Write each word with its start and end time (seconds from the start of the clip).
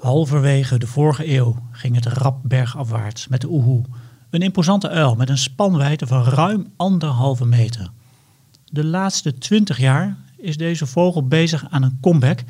Halverwege 0.00 0.78
de 0.78 0.86
vorige 0.86 1.36
eeuw 1.36 1.56
ging 1.70 1.94
het 1.94 2.06
rap 2.06 2.40
bergafwaarts 2.42 3.28
met 3.28 3.40
de 3.40 3.50
oehoe. 3.50 3.84
Een 4.30 4.42
imposante 4.42 4.88
uil 4.88 5.14
met 5.14 5.28
een 5.28 5.38
spanwijdte 5.38 6.06
van 6.06 6.24
ruim 6.24 6.72
anderhalve 6.76 7.46
meter. 7.46 7.90
De 8.64 8.84
laatste 8.84 9.38
twintig 9.38 9.78
jaar 9.78 10.16
is 10.36 10.56
deze 10.56 10.86
vogel 10.86 11.26
bezig 11.26 11.66
aan 11.70 11.82
een 11.82 11.98
comeback 12.00 12.42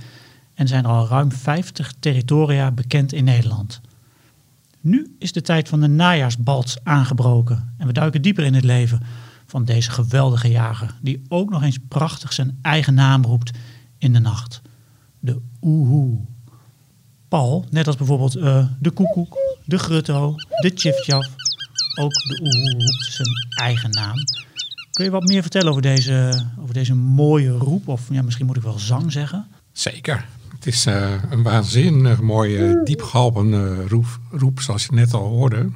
en 0.55 0.69
zijn 0.69 0.85
er 0.85 0.91
al 0.91 1.07
ruim 1.07 1.33
50 1.33 1.93
territoria 1.99 2.71
bekend 2.71 3.13
in 3.13 3.25
Nederland. 3.25 3.81
Nu 4.81 5.17
is 5.19 5.33
de 5.33 5.43
tijd 5.43 5.69
van 5.69 5.81
de 5.81 5.89
najaarsbalts 5.89 6.85
aangebroken 6.85 7.75
en 7.77 7.87
we 7.87 7.93
duiken 7.93 8.23
dieper 8.23 8.45
in 8.45 8.55
het 8.55 8.65
leven 8.65 9.01
van 9.47 9.65
deze 9.65 9.91
geweldige 9.91 10.51
jager, 10.51 10.95
die 11.03 11.23
ook 11.29 11.51
nog 11.51 11.63
eens 11.63 11.79
prachtig 11.89 12.33
zijn 12.33 12.59
eigen 12.63 12.95
naam 12.95 13.25
roept 13.25 13.59
in 13.99 14.13
de 14.13 14.19
nacht. 14.19 14.63
De 15.21 15.41
oehoe. 15.63 16.19
Paul, 17.31 17.65
net 17.71 17.87
als 17.87 17.97
bijvoorbeeld 17.97 18.37
uh, 18.37 18.67
de 18.79 18.91
koekoek, 18.91 19.39
de 19.65 19.79
grutto, 19.79 20.35
de 20.61 20.73
tjiftjaf, 20.73 21.27
ook 22.01 22.13
de 22.13 22.41
oehoe 22.43 22.73
roept 22.73 23.13
zijn 23.13 23.29
eigen 23.61 23.91
naam. 23.91 24.17
Kun 24.91 25.05
je 25.05 25.11
wat 25.11 25.27
meer 25.27 25.43
vertellen 25.43 25.69
over 25.69 25.83
deze, 25.83 26.45
over 26.61 26.75
deze 26.75 26.95
mooie 26.95 27.51
roep? 27.51 27.89
Of 27.89 28.03
ja, 28.11 28.23
misschien 28.23 28.47
moet 28.47 28.57
ik 28.57 28.63
wel 28.63 28.79
zang 28.79 29.13
zeggen. 29.13 29.47
Zeker. 29.73 30.27
Het 30.55 30.67
is 30.67 30.87
uh, 30.87 31.13
een 31.31 31.43
waanzinnig 31.43 32.21
mooie, 32.21 32.81
diepgalpende 32.85 33.89
roep, 33.89 34.19
roep, 34.31 34.61
zoals 34.61 34.85
je 34.85 34.93
net 34.93 35.15
al 35.15 35.29
hoorde. 35.29 35.69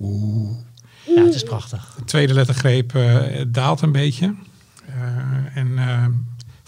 Oeh. 0.00 0.56
Ja, 1.06 1.24
het 1.24 1.34
is 1.34 1.42
prachtig. 1.42 1.94
De 1.98 2.04
tweede 2.04 2.34
lettergreep 2.34 2.94
uh, 2.94 3.22
daalt 3.48 3.80
een 3.80 3.92
beetje. 3.92 4.34
En 5.54 5.78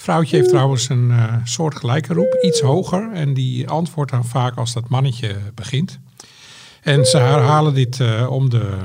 vrouwtje 0.01 0.37
heeft 0.37 0.49
trouwens 0.49 0.89
een 0.89 1.13
soortgelijke 1.45 2.15
roep, 2.15 2.39
iets 2.43 2.61
hoger. 2.61 3.13
En 3.13 3.35
die 3.35 3.69
antwoordt 3.69 4.11
dan 4.11 4.25
vaak 4.25 4.57
als 4.57 4.73
dat 4.73 4.89
mannetje 4.89 5.37
begint. 5.55 5.99
En 6.83 7.05
ze 7.05 7.19
herhalen 7.19 7.75
dit 7.75 8.01
om 8.29 8.51
de 8.51 8.79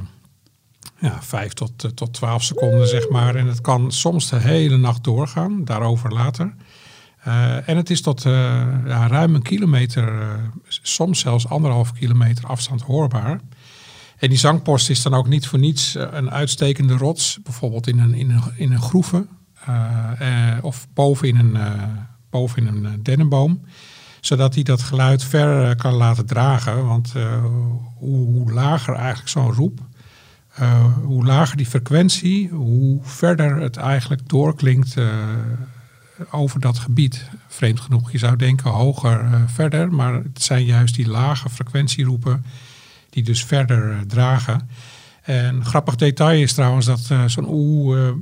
ja, 1.00 1.22
5 1.22 1.54
tot, 1.54 1.96
tot 1.96 2.14
12 2.14 2.44
seconden, 2.44 2.88
zeg 2.88 3.10
maar. 3.10 3.36
En 3.36 3.48
het 3.48 3.62
kan 3.62 3.92
soms 3.92 4.30
de 4.30 4.40
hele 4.40 4.78
nacht 4.78 5.04
doorgaan, 5.04 5.66
daarover 5.66 6.14
later. 6.14 6.54
Uh, 7.28 7.70
en 7.70 7.78
het 7.78 7.90
is 7.90 8.02
tot 8.02 8.26
uh, 8.26 8.34
ja, 8.86 9.08
ruim 9.08 9.36
een 9.36 9.42
kilometer, 9.42 10.14
uh, 10.14 10.34
soms 10.68 11.20
zelfs 11.20 11.48
anderhalf 11.48 11.94
kilometer 11.94 12.46
afstand 12.46 12.82
hoorbaar. 12.82 13.40
En 14.18 14.30
die 14.30 14.38
zangpost 14.38 14.90
is 14.90 15.02
dan 15.02 15.14
ook 15.14 15.28
niet 15.28 15.48
voor 15.48 15.60
niets 15.60 15.96
een 15.96 16.32
uitstekende 16.32 16.98
rots, 16.98 17.40
bijvoorbeeld 17.44 17.88
in 17.88 18.00
een, 18.00 18.14
in 18.14 18.30
een, 18.30 18.42
in 18.56 18.72
een 18.72 18.82
groeve 18.82 19.26
of 20.62 20.88
boven 20.94 21.28
in 21.28 21.38
een, 21.38 21.58
boven 22.30 22.68
in 22.68 22.86
een 22.86 23.04
dennenboom. 23.04 23.62
Zodat 24.22 24.54
hij 24.54 24.64
dat 24.64 24.82
geluid 24.82 25.24
ver 25.24 25.76
kan 25.76 25.94
laten 25.94 26.26
dragen. 26.26 26.86
Want 26.86 27.14
hoe, 27.96 28.52
lager 28.52 28.96
eigenlijk 28.96 29.30
zo'n 29.30 29.54
roep, 29.54 29.80
hoe 31.04 31.26
lager 31.26 31.58
die 31.58 31.66
frequentie, 31.66 32.50
hoe 32.50 33.00
verder 33.02 33.56
het 33.56 33.78
eigenlijk 33.78 34.30
doorklinkt 34.30 34.96
over 36.32 36.60
dat 36.60 36.80
gebied. 36.80 37.30
Vreemd 37.48 37.80
genoeg, 37.80 38.12
je 38.12 38.18
zou 38.18 38.36
denken 38.36 38.72
hoger 38.72 39.42
verder, 39.48 39.94
maar 39.94 40.14
het 40.14 40.44
zijn 40.44 40.66
juist 40.66 40.96
die 40.96 41.08
lage 41.08 41.50
frequentieroepen 41.50 42.46
die 43.10 43.24
dus 43.24 43.46
verder 43.46 44.08
dragen. 44.08 44.70
En 45.22 45.66
grappig 45.66 45.96
detail 45.96 46.42
is 46.42 46.54
trouwens 46.54 46.86
dat 46.86 47.10
zo'n 47.26 47.50
oe 47.50 48.16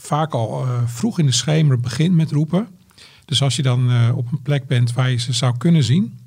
vaak 0.00 0.32
al 0.32 0.66
vroeg 0.86 1.18
in 1.18 1.26
de 1.26 1.32
schemer 1.32 1.80
begint 1.80 2.14
met 2.14 2.30
roepen. 2.30 2.68
Dus 3.24 3.42
als 3.42 3.56
je 3.56 3.62
dan 3.62 4.12
op 4.14 4.32
een 4.32 4.42
plek 4.42 4.66
bent 4.66 4.92
waar 4.92 5.10
je 5.10 5.16
ze 5.16 5.32
zou 5.32 5.56
kunnen 5.56 5.84
zien, 5.84 6.18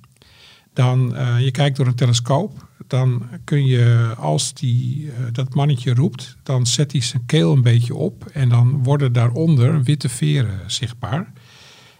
dan 0.74 1.16
je 1.40 1.52
kijkt 1.52 1.78
door 1.78 1.88
een 1.88 1.96
telescoop, 1.96 2.68
dan 2.88 3.28
kun 3.44 3.66
je 3.66 4.14
als 4.18 4.54
die, 4.54 5.12
dat 5.32 5.54
mannetje 5.54 5.94
roept, 5.94 6.38
dan 6.44 6.66
zet 6.66 6.92
hij 6.92 7.02
zijn 7.02 7.26
keel 7.26 7.54
een 7.54 7.62
beetje 7.62 7.96
op 7.96 8.26
en 8.26 8.50
dan 8.50 8.84
worden 8.84 9.14
daaronder 9.14 9.84
witte 9.84 10.10
veren 10.10 10.60
zichtbaar. 10.68 11.32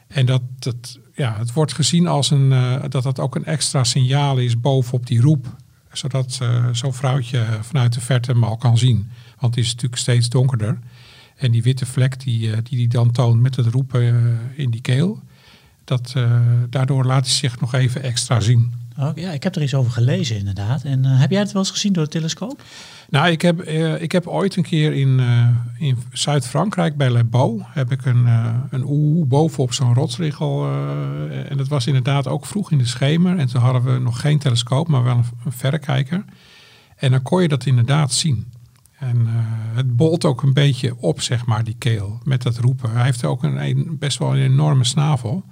En 0.08 0.26
dat, 0.26 0.42
dat, 0.60 1.00
ja, 1.14 1.36
het 1.38 1.54
wordt 1.54 1.74
gezien 1.74 2.08
als 2.08 2.32
een, 2.32 2.50
dat 2.90 3.04
dat 3.04 3.20
ook 3.20 3.36
een 3.36 3.46
extra 3.46 3.84
signaal 3.84 4.38
is 4.38 4.60
bovenop 4.60 5.08
die 5.08 5.22
roep. 5.22 5.56
Zodat 5.92 6.40
zo'n 6.72 6.94
vrouwtje 6.94 7.46
vanuit 7.62 7.94
de 7.94 8.02
verte 8.02 8.32
hem 8.32 8.44
al 8.44 8.58
kan 8.58 8.78
zien. 8.78 9.10
Want 9.40 9.56
het 9.56 9.64
is 9.64 9.72
natuurlijk 9.72 10.02
steeds 10.02 10.30
donkerder. 10.30 10.80
En 11.42 11.52
die 11.52 11.64
witte 11.64 11.86
vlek 11.86 12.20
die 12.20 12.48
uh, 12.48 12.54
die, 12.54 12.78
die 12.78 12.88
dan 12.88 13.12
toont 13.12 13.42
met 13.42 13.56
het 13.56 13.66
roepen 13.66 14.38
in 14.56 14.72
die 14.72 14.82
keel. 14.82 15.20
Dat, 15.84 16.14
daardoor 16.70 17.06
laat 17.06 17.26
hij 17.26 17.36
zich 17.36 17.60
nog 17.60 17.74
even 17.74 18.04
extra 18.04 18.40
zien. 18.40 18.74
Oh, 18.98 19.12
ja, 19.16 19.32
ik 19.32 19.44
heb 19.44 19.56
er 19.56 19.62
iets 19.62 19.74
over 19.74 19.92
gelezen 19.92 20.38
inderdaad. 20.38 20.84
En 20.84 21.04
uh, 21.06 21.20
heb 21.20 21.32
jij 21.32 21.40
het 21.40 21.52
wel 21.52 21.62
eens 21.62 21.72
gezien 21.72 21.94
door 21.94 22.04
de 22.04 22.10
telescoop? 22.10 22.64
Nou, 23.10 23.30
ik 23.30 23.42
heb, 23.42 23.68
uh, 23.68 24.02
ik 24.02 24.12
heb 24.12 24.28
ooit 24.28 24.56
een 24.56 24.64
keer 24.64 24.94
in, 24.94 25.20
uh, 25.20 25.48
in 25.78 25.98
Zuid-Frankrijk 26.12 26.98
bij 26.98 27.12
Le 27.12 27.24
Beau... 27.24 27.62
heb 27.66 27.92
ik 27.92 28.06
een, 28.06 28.26
een 28.70 29.28
bovenop 29.28 29.74
zo'n 29.74 29.94
rotsriggel. 29.94 30.66
en 31.50 31.58
dat 31.58 31.68
was 31.68 31.88
inderdaad 31.88 32.28
ook 32.28 32.46
vroeg 32.46 32.72
in 32.72 32.78
de 32.78 32.86
schemer. 32.86 33.38
En 33.38 33.48
toen 33.48 33.62
hadden 33.62 33.84
we 33.84 34.00
nog 34.00 34.22
geen 34.22 34.40
telescoop, 34.40 34.88
maar 34.88 35.04
wel 35.04 35.18
een, 35.18 35.26
een 35.46 35.52
verrekijker. 35.52 36.24
En 36.96 37.12
dan 37.12 37.22
kon 37.22 37.42
je 37.42 37.48
dat 37.48 37.66
inderdaad 37.66 38.14
zien. 38.14 38.46
En 39.02 39.28
het 39.74 39.96
bolt 39.96 40.26
ook 40.26 40.42
een 40.42 40.54
beetje 40.54 40.98
op, 40.98 41.22
zeg 41.22 41.46
maar, 41.46 41.64
die 41.64 41.76
keel, 41.78 42.20
met 42.24 42.42
dat 42.42 42.58
roepen. 42.58 42.92
Hij 42.92 43.04
heeft 43.04 43.26
ook 43.26 43.44
een, 43.44 43.98
best 44.00 44.18
wel 44.18 44.36
een 44.36 44.42
enorme 44.42 44.84
snavel... 44.84 45.44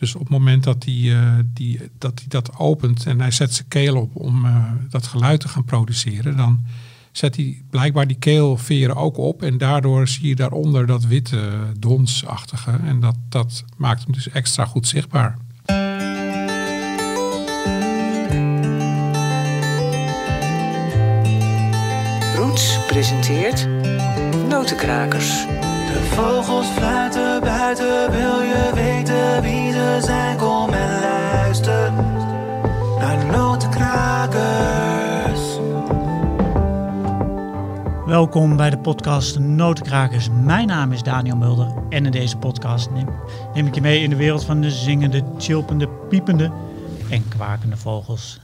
Dus 0.00 0.14
op 0.14 0.20
het 0.20 0.30
moment 0.30 0.64
dat 0.64 0.84
hij, 0.84 0.94
uh, 0.94 1.32
die, 1.52 1.80
dat, 1.98 2.24
dat 2.28 2.58
opent 2.58 3.06
en 3.06 3.20
hij 3.20 3.30
zet 3.30 3.54
zijn 3.54 3.68
keel 3.68 3.96
op 3.96 4.16
om 4.16 4.44
uh, 4.44 4.64
dat 4.90 5.06
geluid 5.06 5.40
te 5.40 5.48
gaan 5.48 5.64
produceren, 5.64 6.36
dan 6.36 6.64
zet 7.12 7.36
hij 7.36 7.62
blijkbaar 7.70 8.06
die 8.06 8.16
keelveren 8.16 8.96
ook 8.96 9.16
op. 9.16 9.42
En 9.42 9.58
daardoor 9.58 10.08
zie 10.08 10.28
je 10.28 10.36
daaronder 10.36 10.86
dat 10.86 11.04
witte 11.04 11.50
donsachtige. 11.78 12.70
En 12.70 13.00
dat, 13.00 13.16
dat 13.28 13.64
maakt 13.76 14.02
hem 14.02 14.12
dus 14.12 14.28
extra 14.28 14.64
goed 14.64 14.88
zichtbaar. 14.88 15.38
Presenteert 22.90 23.68
Notenkrakers. 24.48 25.46
De 25.46 26.08
vogels 26.14 26.66
fluiten 26.66 27.40
buiten, 27.40 28.10
wil 28.10 28.40
je 28.40 28.70
weten 28.74 29.42
wie 29.42 29.72
ze 29.72 29.98
zijn? 30.02 30.36
Kom 30.36 30.72
en 30.72 31.00
luister 31.00 31.92
naar 32.98 33.26
Notenkrakers. 33.26 35.40
Welkom 38.06 38.56
bij 38.56 38.70
de 38.70 38.78
podcast 38.78 39.38
Notenkrakers. 39.38 40.28
Mijn 40.42 40.66
naam 40.66 40.92
is 40.92 41.02
Daniel 41.02 41.36
Mulder 41.36 41.72
en 41.88 42.04
in 42.04 42.12
deze 42.12 42.36
podcast 42.36 42.90
neem, 42.90 43.08
neem 43.54 43.66
ik 43.66 43.74
je 43.74 43.80
mee 43.80 44.02
in 44.02 44.10
de 44.10 44.16
wereld 44.16 44.44
van 44.44 44.60
de 44.60 44.70
zingende, 44.70 45.22
chilpende, 45.38 45.88
piepende 45.88 46.50
en 47.10 47.28
kwakende 47.28 47.76
vogels. 47.76 48.40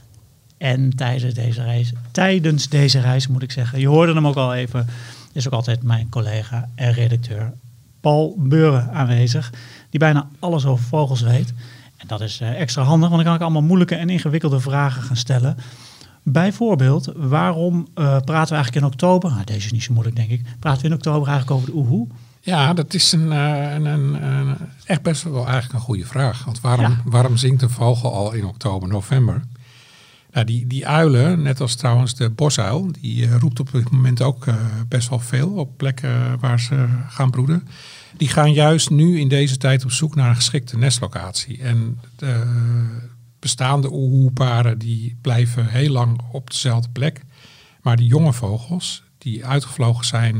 En 0.57 0.95
tijdens 0.95 1.33
deze 1.33 1.63
reis, 1.63 1.93
tijdens 2.11 2.69
deze 2.69 2.99
reis 2.99 3.27
moet 3.27 3.43
ik 3.43 3.51
zeggen, 3.51 3.79
je 3.79 3.87
hoorde 3.87 4.13
hem 4.13 4.27
ook 4.27 4.35
al 4.35 4.53
even, 4.53 4.87
is 5.33 5.47
ook 5.47 5.53
altijd 5.53 5.83
mijn 5.83 6.09
collega 6.09 6.69
en 6.75 6.93
redacteur 6.93 7.53
Paul 8.01 8.35
Beuren 8.37 8.91
aanwezig, 8.91 9.51
die 9.89 9.99
bijna 9.99 10.27
alles 10.39 10.65
over 10.65 10.85
vogels 10.85 11.21
weet. 11.21 11.53
En 11.97 12.07
dat 12.07 12.21
is 12.21 12.41
uh, 12.41 12.59
extra 12.59 12.83
handig, 12.83 13.09
want 13.09 13.23
dan 13.23 13.25
kan 13.25 13.35
ik 13.35 13.41
allemaal 13.41 13.67
moeilijke 13.67 13.95
en 13.95 14.09
ingewikkelde 14.09 14.59
vragen 14.59 15.01
gaan 15.01 15.15
stellen. 15.15 15.57
Bijvoorbeeld, 16.23 17.11
waarom 17.15 17.75
uh, 17.75 18.05
praten 18.05 18.47
we 18.47 18.55
eigenlijk 18.55 18.75
in 18.75 18.85
oktober? 18.85 19.31
Nou, 19.31 19.43
deze 19.43 19.65
is 19.65 19.71
niet 19.71 19.83
zo 19.83 19.93
moeilijk, 19.93 20.15
denk 20.15 20.29
ik. 20.29 20.41
Praten 20.59 20.81
we 20.81 20.87
in 20.87 20.93
oktober 20.93 21.27
eigenlijk 21.27 21.59
over 21.59 21.71
de 21.71 21.77
oehoe? 21.77 22.07
Ja, 22.41 22.73
dat 22.73 22.93
is 22.93 23.11
een, 23.11 23.31
uh, 23.31 23.73
een, 23.73 23.85
een, 23.85 24.23
een, 24.23 24.57
echt 24.85 25.01
best 25.01 25.23
wel 25.23 25.45
eigenlijk 25.45 25.73
een 25.73 25.79
goede 25.79 26.05
vraag. 26.05 26.45
Want 26.45 26.61
waarom, 26.61 26.85
ja. 26.85 27.01
waarom 27.05 27.37
zingt 27.37 27.61
een 27.61 27.69
vogel 27.69 28.13
al 28.13 28.33
in 28.33 28.45
oktober, 28.45 28.89
november? 28.89 29.41
Nou, 30.37 30.49
die, 30.49 30.67
die 30.67 30.87
uilen, 30.87 31.41
net 31.41 31.61
als 31.61 31.75
trouwens 31.75 32.15
de 32.15 32.29
bosuil, 32.29 32.91
die 33.01 33.25
uh, 33.25 33.35
roept 33.35 33.59
op 33.59 33.71
dit 33.71 33.89
moment 33.89 34.21
ook 34.21 34.45
uh, 34.45 34.55
best 34.87 35.09
wel 35.09 35.19
veel 35.19 35.49
op 35.49 35.77
plekken 35.77 36.39
waar 36.39 36.59
ze 36.59 36.85
gaan 37.07 37.29
broeden. 37.29 37.67
Die 38.17 38.27
gaan 38.27 38.53
juist 38.53 38.89
nu 38.89 39.19
in 39.19 39.27
deze 39.27 39.57
tijd 39.57 39.83
op 39.83 39.91
zoek 39.91 40.15
naar 40.15 40.29
een 40.29 40.35
geschikte 40.35 40.77
nestlocatie. 40.77 41.61
En 41.61 41.99
de 42.15 42.43
bestaande 43.39 43.91
oehoeparen 43.91 44.77
die 44.77 45.17
blijven 45.21 45.67
heel 45.67 45.91
lang 45.91 46.21
op 46.31 46.49
dezelfde 46.49 46.89
plek. 46.89 47.21
Maar 47.81 47.95
die 47.95 48.07
jonge 48.07 48.33
vogels, 48.33 49.03
die 49.17 49.45
uitgevlogen 49.45 50.05
zijn 50.05 50.39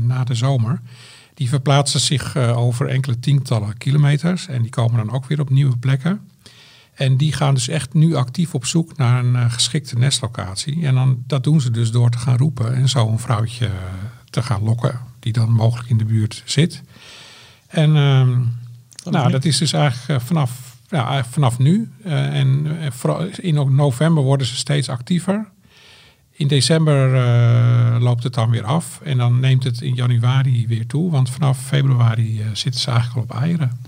na 0.00 0.24
de 0.24 0.34
zomer, 0.34 0.80
die 1.34 1.48
verplaatsen 1.48 2.00
zich 2.00 2.36
over 2.36 2.88
enkele 2.88 3.18
tientallen 3.18 3.78
kilometers. 3.78 4.46
En 4.46 4.62
die 4.62 4.70
komen 4.70 5.06
dan 5.06 5.14
ook 5.14 5.26
weer 5.26 5.40
op 5.40 5.50
nieuwe 5.50 5.76
plekken. 5.76 6.20
En 6.96 7.16
die 7.16 7.32
gaan 7.32 7.54
dus 7.54 7.68
echt 7.68 7.94
nu 7.94 8.14
actief 8.14 8.54
op 8.54 8.64
zoek 8.64 8.96
naar 8.96 9.24
een 9.24 9.34
uh, 9.34 9.52
geschikte 9.52 9.98
nestlocatie. 9.98 10.86
En 10.86 10.94
dan, 10.94 11.22
dat 11.26 11.44
doen 11.44 11.60
ze 11.60 11.70
dus 11.70 11.90
door 11.90 12.10
te 12.10 12.18
gaan 12.18 12.36
roepen 12.36 12.74
en 12.74 12.88
zo 12.88 13.08
een 13.08 13.18
vrouwtje 13.18 13.70
te 14.30 14.42
gaan 14.42 14.62
lokken 14.62 15.00
die 15.18 15.32
dan 15.32 15.52
mogelijk 15.52 15.88
in 15.88 15.98
de 15.98 16.04
buurt 16.04 16.42
zit. 16.44 16.82
En 17.66 17.88
uh, 17.90 18.28
nou, 19.10 19.30
dat 19.30 19.44
is 19.44 19.58
dus 19.58 19.72
eigenlijk 19.72 20.20
uh, 20.20 20.26
vanaf 20.26 20.76
ja, 20.88 21.24
vanaf 21.24 21.58
nu. 21.58 21.92
Eh, 22.02 22.38
en 22.38 22.66
eh, 22.80 23.26
in 23.36 23.74
november 23.74 24.22
worden 24.22 24.46
ze 24.46 24.56
steeds 24.56 24.88
actiever. 24.88 25.46
In 26.32 26.48
december 26.48 27.14
eh, 27.14 27.96
loopt 28.00 28.22
het 28.22 28.34
dan 28.34 28.50
weer 28.50 28.64
af. 28.64 29.00
En 29.04 29.18
dan 29.18 29.40
neemt 29.40 29.64
het 29.64 29.80
in 29.80 29.94
januari 29.94 30.66
weer 30.66 30.86
toe. 30.86 31.10
Want 31.10 31.30
vanaf 31.30 31.58
februari 31.64 32.40
eh, 32.40 32.46
zitten 32.52 32.80
ze 32.80 32.90
eigenlijk 32.90 33.30
al 33.30 33.36
op 33.36 33.42
eieren. 33.42 33.80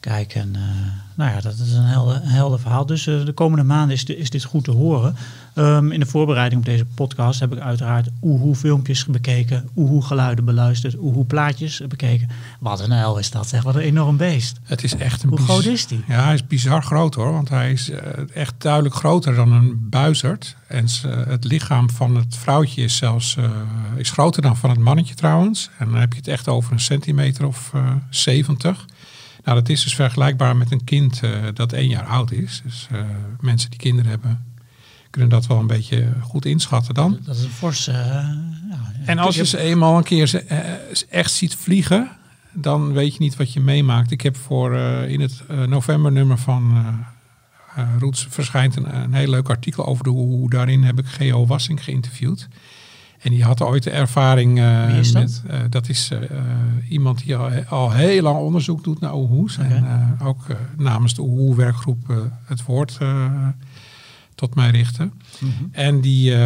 Kijk, 0.00 0.34
en 0.34 0.56
eh, 0.56 1.09
nou 1.20 1.32
ja, 1.34 1.40
dat 1.40 1.58
is 1.58 1.72
een 1.72 1.82
helder, 1.84 2.20
helder 2.22 2.60
verhaal. 2.60 2.86
Dus 2.86 3.06
eh, 3.06 3.24
de 3.24 3.32
komende 3.32 3.64
maanden 3.64 3.96
is, 3.96 4.04
is 4.04 4.30
dit 4.30 4.44
goed 4.44 4.64
te 4.64 4.70
horen. 4.70 5.16
Ehm, 5.54 5.92
in 5.92 6.00
de 6.00 6.06
voorbereiding 6.06 6.60
op 6.60 6.66
deze 6.66 6.84
podcast 6.84 7.40
heb 7.40 7.52
ik 7.52 7.58
uiteraard 7.58 8.08
oehoe 8.22 8.54
filmpjes 8.54 9.04
bekeken, 9.04 9.68
oehoe 9.76 10.02
geluiden 10.02 10.44
beluisterd, 10.44 10.96
oehoe 10.98 11.24
plaatjes 11.24 11.82
bekeken. 11.88 12.28
Wat 12.60 12.80
een 12.80 12.90
hel 12.90 13.18
is 13.18 13.30
dat, 13.30 13.48
zeg. 13.48 13.62
Wat 13.62 13.74
een 13.74 13.80
enorm 13.80 14.16
beest. 14.16 14.58
Het 14.62 14.84
is 14.84 14.96
echt 14.96 15.22
een 15.22 15.28
Hoe 15.28 15.38
groot 15.38 15.64
is 15.64 15.86
die? 15.86 16.04
Ja, 16.08 16.24
hij 16.24 16.34
is 16.34 16.46
bizar 16.46 16.82
groot 16.82 17.14
hoor. 17.14 17.32
Want 17.32 17.48
hij 17.48 17.72
is 17.72 17.90
eh, 17.90 18.00
echt 18.34 18.54
duidelijk 18.58 18.94
groter 18.94 19.34
dan 19.34 19.52
een 19.52 19.88
buizerd. 19.88 20.56
En 20.66 20.88
ze- 20.88 21.24
het 21.28 21.44
lichaam 21.44 21.90
van 21.90 22.16
het 22.16 22.36
vrouwtje 22.36 22.82
is 22.82 22.96
zelfs 22.96 23.36
eh, 23.36 23.50
is 23.96 24.10
groter 24.10 24.42
dan 24.42 24.56
van 24.56 24.70
het 24.70 24.78
mannetje 24.78 25.14
trouwens. 25.14 25.70
En 25.78 25.90
dan 25.90 26.00
heb 26.00 26.12
je 26.12 26.18
het 26.18 26.28
echt 26.28 26.48
over 26.48 26.72
een 26.72 26.80
centimeter 26.80 27.46
of 27.46 27.70
eh 27.74 27.90
70. 28.10 28.84
Nou, 29.44 29.58
dat 29.58 29.68
is 29.68 29.82
dus 29.82 29.94
vergelijkbaar 29.94 30.56
met 30.56 30.70
een 30.70 30.84
kind 30.84 31.20
eh, 31.22 31.30
dat 31.54 31.72
één 31.72 31.88
jaar 31.88 32.06
oud 32.06 32.32
is. 32.32 32.60
Dus 32.64 32.88
eh, 32.92 33.00
mensen 33.40 33.70
die 33.70 33.78
kinderen 33.78 34.10
hebben, 34.10 34.44
kunnen 35.10 35.30
dat 35.30 35.46
wel 35.46 35.58
een 35.58 35.66
beetje 35.66 36.12
goed 36.20 36.44
inschatten 36.44 36.94
dan. 36.94 37.18
Dat 37.22 37.36
is 37.36 37.42
een 37.44 37.50
forse... 37.50 37.90
eh, 37.92 37.98
ja, 38.70 38.92
En 39.04 39.18
als 39.18 39.34
je 39.36 39.46
ze 39.46 39.58
eenmaal 39.58 39.96
een 39.96 40.02
keer 40.04 40.26
ze- 40.26 40.38
echt 41.10 41.32
ziet 41.32 41.54
vliegen, 41.54 42.10
dan 42.52 42.92
weet 42.92 43.12
je 43.12 43.20
niet 43.20 43.36
wat 43.36 43.52
je 43.52 43.60
meemaakt. 43.60 44.10
Ik 44.10 44.20
heb 44.20 44.36
voor 44.36 44.76
in 45.08 45.20
het 45.20 45.42
novembernummer 45.66 46.38
van 46.38 46.72
eh, 47.76 47.84
Roots 47.98 48.26
verschijnt 48.30 48.76
een, 48.76 48.94
een 49.02 49.12
heel 49.14 49.28
leuk 49.30 49.48
artikel 49.48 49.86
over 49.86 50.04
de 50.04 50.10
hoe. 50.10 50.50
Daarin 50.50 50.82
heb 50.82 50.98
ik 50.98 51.06
Geo 51.06 51.46
Wassing 51.46 51.84
geïnterviewd. 51.84 52.48
En 53.20 53.30
die 53.30 53.44
had 53.44 53.62
ooit 53.62 53.82
de 53.82 53.90
ervaring 53.90 54.60
is 54.98 55.12
dat? 55.12 55.22
met. 55.22 55.42
eh, 55.46 55.60
dat 55.70 55.88
is 55.88 56.10
eh, 56.10 56.18
iemand 56.88 57.24
die 57.24 57.36
al, 57.36 57.50
al 57.68 57.92
heel 57.92 58.22
lang 58.22 58.38
onderzoek 58.38 58.84
doet 58.84 59.00
naar 59.00 59.14
oehoes. 59.14 59.58
En 59.58 60.16
ook 60.22 60.46
namens 60.76 61.14
de 61.14 61.22
oehoe-werkgroep 61.22 62.10
eh, 62.10 62.16
het 62.44 62.64
woord 62.64 62.98
tot 64.34 64.54
mij 64.54 64.70
richten. 64.70 65.12
Mhm. 65.38 65.52
En 65.72 66.00
die 66.00 66.36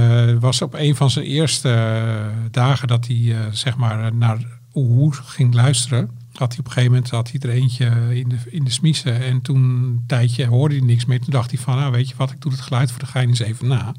was 0.41 0.63
op 0.63 0.75
een 0.75 0.97
van 0.97 1.11
zijn 1.11 1.25
eerste 1.25 2.31
dagen 2.51 2.89
dat 2.89 3.07
hij 3.07 3.37
zeg 3.51 3.77
maar 3.77 4.15
naar 4.15 4.39
Oehoe 4.75 5.13
ging 5.13 5.55
luisteren. 5.55 6.11
Had 6.33 6.49
hij 6.49 6.59
op 6.59 6.65
een 6.65 6.73
gegeven 6.73 6.93
moment 6.93 7.11
had 7.11 7.31
hij 7.31 7.41
er 7.41 7.51
eentje 7.51 7.93
in 8.11 8.29
de, 8.29 8.37
in 8.51 8.65
de 8.65 8.71
smiezen. 8.71 9.21
En 9.21 9.41
toen 9.41 9.63
een 9.63 10.05
tijdje 10.07 10.47
hoorde 10.47 10.77
hij 10.77 10.85
niks 10.85 11.05
meer. 11.05 11.21
Toen 11.21 11.33
dacht 11.33 11.51
hij 11.51 11.61
van, 11.61 11.77
nou 11.77 11.93
weet 11.93 12.09
je 12.09 12.15
wat, 12.17 12.31
ik 12.31 12.41
doe 12.41 12.53
het 12.53 12.61
geluid 12.61 12.91
voor 12.91 13.01
de 13.01 13.07
gein 13.07 13.29
eens 13.29 13.39
even 13.39 13.67
na. 13.67 13.95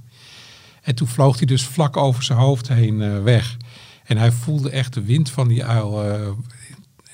En 0.85 0.95
toen 0.95 1.07
vloog 1.07 1.37
hij 1.37 1.45
dus 1.45 1.63
vlak 1.63 1.97
over 1.97 2.23
zijn 2.23 2.39
hoofd 2.39 2.67
heen 2.67 3.01
eh, 3.01 3.23
weg. 3.23 3.57
En 4.03 4.17
hij 4.17 4.31
voelde 4.31 4.69
echt 4.69 4.93
de 4.93 5.03
wind 5.03 5.29
van 5.29 5.47
die 5.47 5.65
uil 5.65 6.03
eh, 6.03 6.27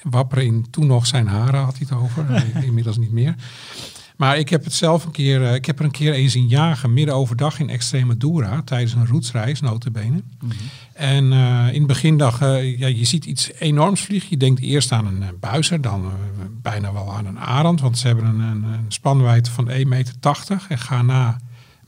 wapperen 0.03 0.45
in 0.45 0.68
toen 0.69 0.88
nog 0.88 1.07
zijn 1.07 1.27
haren 1.27 1.59
had 1.59 1.77
hij 1.77 1.88
het 1.89 1.97
over. 1.97 2.45
Inmiddels 2.65 2.97
niet 2.97 3.12
meer. 3.12 3.35
Maar 4.21 4.38
ik 4.38 4.50
heb 4.50 4.63
het 4.63 4.73
zelf 4.73 5.06
een 5.06 5.12
keer, 5.12 5.44
eh, 5.44 5.53
ik 5.53 5.65
heb 5.65 5.79
er 5.79 5.85
een 5.85 5.91
keer 5.91 6.13
eens 6.13 6.31
zien 6.31 6.47
jagen, 6.47 6.94
midden 6.94 7.15
overdag 7.15 7.59
in 7.59 7.69
Extremadura, 7.69 8.62
tijdens 8.62 8.94
een 8.94 9.07
roetsreis, 9.07 9.62
notabene. 9.62 10.24
En 10.94 11.33
eh, 11.33 11.67
in 11.71 11.77
het 11.77 11.88
begin 11.88 12.17
dacht 12.17 12.41
eh, 12.41 12.79
ja, 12.79 12.88
je 12.88 13.06
ziet 13.06 13.25
iets 13.25 13.51
enorms 13.59 14.01
vliegen. 14.01 14.29
Je 14.29 14.38
denkt 14.38 14.62
eerst 14.62 14.91
aan 14.91 15.06
een 15.06 15.24
buizer, 15.39 15.81
dan 15.81 16.12
bijna 16.62 16.94
wel 16.94 17.13
aan 17.13 17.25
een 17.25 17.39
arend, 17.39 17.81
want 17.81 17.97
ze 17.97 18.07
hebben 18.07 18.25
een, 18.25 18.39
een, 18.39 18.63
een 18.63 18.85
spanwijdte 18.88 19.51
van 19.51 19.69
1,80 19.69 19.88
meter. 19.88 20.15
En 20.69 20.77
ga 20.77 21.01
na 21.01 21.38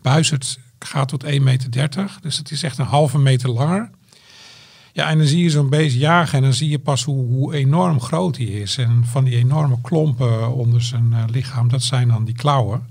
buizerd 0.01 0.59
gaat 0.85 1.07
tot 1.07 1.25
1,30 1.25 1.41
meter. 1.41 2.17
Dus 2.21 2.37
het 2.37 2.51
is 2.51 2.63
echt 2.63 2.77
een 2.77 2.85
halve 2.85 3.19
meter 3.19 3.49
langer. 3.49 3.89
Ja, 4.93 5.09
en 5.09 5.17
dan 5.17 5.27
zie 5.27 5.43
je 5.43 5.49
zo'n 5.49 5.69
beest 5.69 5.95
jagen 5.95 6.37
en 6.37 6.43
dan 6.43 6.53
zie 6.53 6.69
je 6.69 6.79
pas 6.79 7.03
hoe, 7.03 7.25
hoe 7.25 7.53
enorm 7.53 8.01
groot 8.01 8.37
hij 8.37 8.45
is. 8.45 8.77
En 8.77 9.03
van 9.05 9.23
die 9.23 9.35
enorme 9.35 9.81
klompen 9.81 10.53
onder 10.53 10.81
zijn 10.81 11.13
eh, 11.13 11.23
lichaam, 11.27 11.69
dat 11.69 11.83
zijn 11.83 12.07
dan 12.07 12.25
die 12.25 12.35
klauwen. 12.35 12.87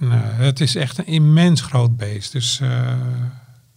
En 0.00 0.12
eh, 0.12 0.18
het 0.38 0.60
is 0.60 0.74
echt 0.74 0.98
een 0.98 1.06
immens 1.06 1.60
groot 1.60 1.96
beest. 1.96 2.32
Dus 2.32 2.60
eh, 2.60 2.92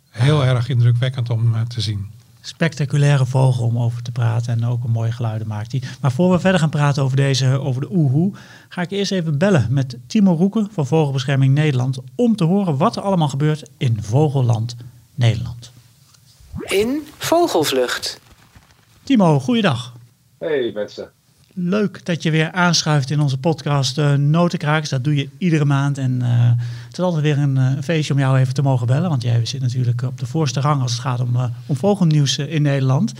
heel 0.10 0.46
erg 0.46 0.70
indrukwekkend 0.70 1.30
om 1.30 1.68
te 1.68 1.82
zien. 1.82 2.10
Spectaculaire 2.42 3.26
vogel 3.26 3.66
om 3.66 3.78
over 3.78 4.02
te 4.02 4.12
praten 4.12 4.54
en 4.54 4.66
ook 4.66 4.84
een 4.84 4.92
mooie 4.92 5.12
geluiden 5.12 5.48
maakt 5.48 5.72
hij. 5.72 5.82
Maar 6.02 6.12
voor 6.12 6.32
we 6.32 6.40
verder 6.40 6.60
gaan 6.60 6.70
praten 6.70 7.04
over, 7.04 7.18
deze, 7.18 7.46
over 7.60 7.82
de 7.82 7.92
oehoe, 7.92 8.32
ga 8.70 8.82
ik 8.82 8.92
eerst 8.92 9.12
even 9.12 9.38
bellen 9.38 9.68
met 9.70 9.98
Timo 10.08 10.34
Roeken 10.34 10.68
van 10.72 10.88
Vogelbescherming 10.88 11.54
Nederland 11.54 11.98
om 12.16 12.36
te 12.36 12.44
horen 12.44 12.78
wat 12.78 12.96
er 12.96 13.02
allemaal 13.02 13.30
gebeurt 13.30 13.70
in 13.78 13.98
Vogelland 14.02 14.76
Nederland. 15.16 15.72
In 16.64 17.08
Vogelvlucht. 17.18 18.20
Timo, 19.04 19.40
goeiedag. 19.40 19.94
Hey 20.38 20.72
mensen. 20.74 21.12
Leuk 21.54 22.06
dat 22.06 22.24
je 22.24 22.32
weer 22.32 22.52
aanschuift 22.52 23.10
in 23.10 23.20
onze 23.20 23.38
podcast 23.38 23.98
eh 23.98 24.14
Notenkrakers. 24.14 24.90
Dat 24.90 25.04
doe 25.04 25.16
je 25.16 25.30
iedere 25.38 25.66
maand. 25.66 25.98
En 25.98 26.22
eh, 26.22 26.52
het 26.92 27.00
is 27.00 27.06
altijd 27.06 27.24
weer 27.24 27.38
een 27.38 27.58
eh, 27.58 27.72
feestje 27.84 28.14
om 28.14 28.20
jou 28.20 28.38
even 28.38 28.54
te 28.54 28.62
mogen 28.62 28.88
bellen. 28.88 29.10
Want 29.10 29.22
jij 29.22 29.46
zit 29.46 29.62
natuurlijk 29.62 30.02
op 30.02 30.20
de 30.20 30.26
voorste 30.26 30.60
rang 30.60 30.82
als 30.82 30.92
het 30.92 31.02
gaat 31.02 31.20
om, 31.20 31.36
eh, 31.36 31.44
om 31.66 31.76
vogelnieuws 31.76 32.38
eh, 32.38 32.54
in 32.54 32.62
Nederland. 32.62 33.14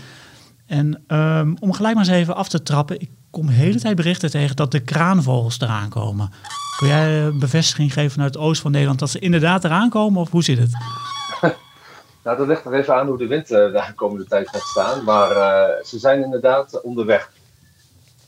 En 0.66 1.02
ehm, 1.06 1.54
om 1.60 1.72
gelijk 1.72 1.94
maar 1.94 2.04
eens 2.04 2.14
even 2.14 2.36
af 2.36 2.48
te 2.48 2.62
trappen. 2.62 3.00
Ik 3.00 3.10
kom 3.30 3.46
de 3.46 3.52
hele 3.52 3.80
tijd 3.80 3.96
berichten 3.96 4.30
tegen 4.30 4.56
dat 4.56 4.70
de 4.70 4.80
kraanvogels 4.80 5.60
eraan 5.60 5.88
komen. 5.88 6.30
Kun 6.76 6.88
jij 6.88 7.26
eh, 7.26 7.38
bevestiging 7.38 7.92
geven 7.92 8.10
vanuit 8.10 8.34
het 8.34 8.42
oosten 8.42 8.62
van 8.62 8.70
Nederland 8.70 8.98
dat 8.98 9.10
ze 9.10 9.18
inderdaad 9.18 9.64
eraan 9.64 9.88
komen? 9.88 10.20
Of 10.20 10.30
hoe 10.30 10.42
zit 10.42 10.58
het? 10.58 10.70
Nou, 12.24 12.36
dat 12.36 12.46
ligt 12.46 12.64
er 12.64 12.74
even 12.74 12.94
aan 12.94 13.06
hoe 13.06 13.18
de 13.18 13.26
wind 13.26 13.50
eh, 13.50 13.58
de 13.58 13.92
komende 13.94 14.26
tijd 14.26 14.48
gaat 14.48 14.60
staan. 14.62 15.04
Maar 15.04 15.30
eh, 15.30 15.84
ze 15.84 15.98
zijn 15.98 16.22
inderdaad 16.22 16.80
onderweg. 16.80 17.30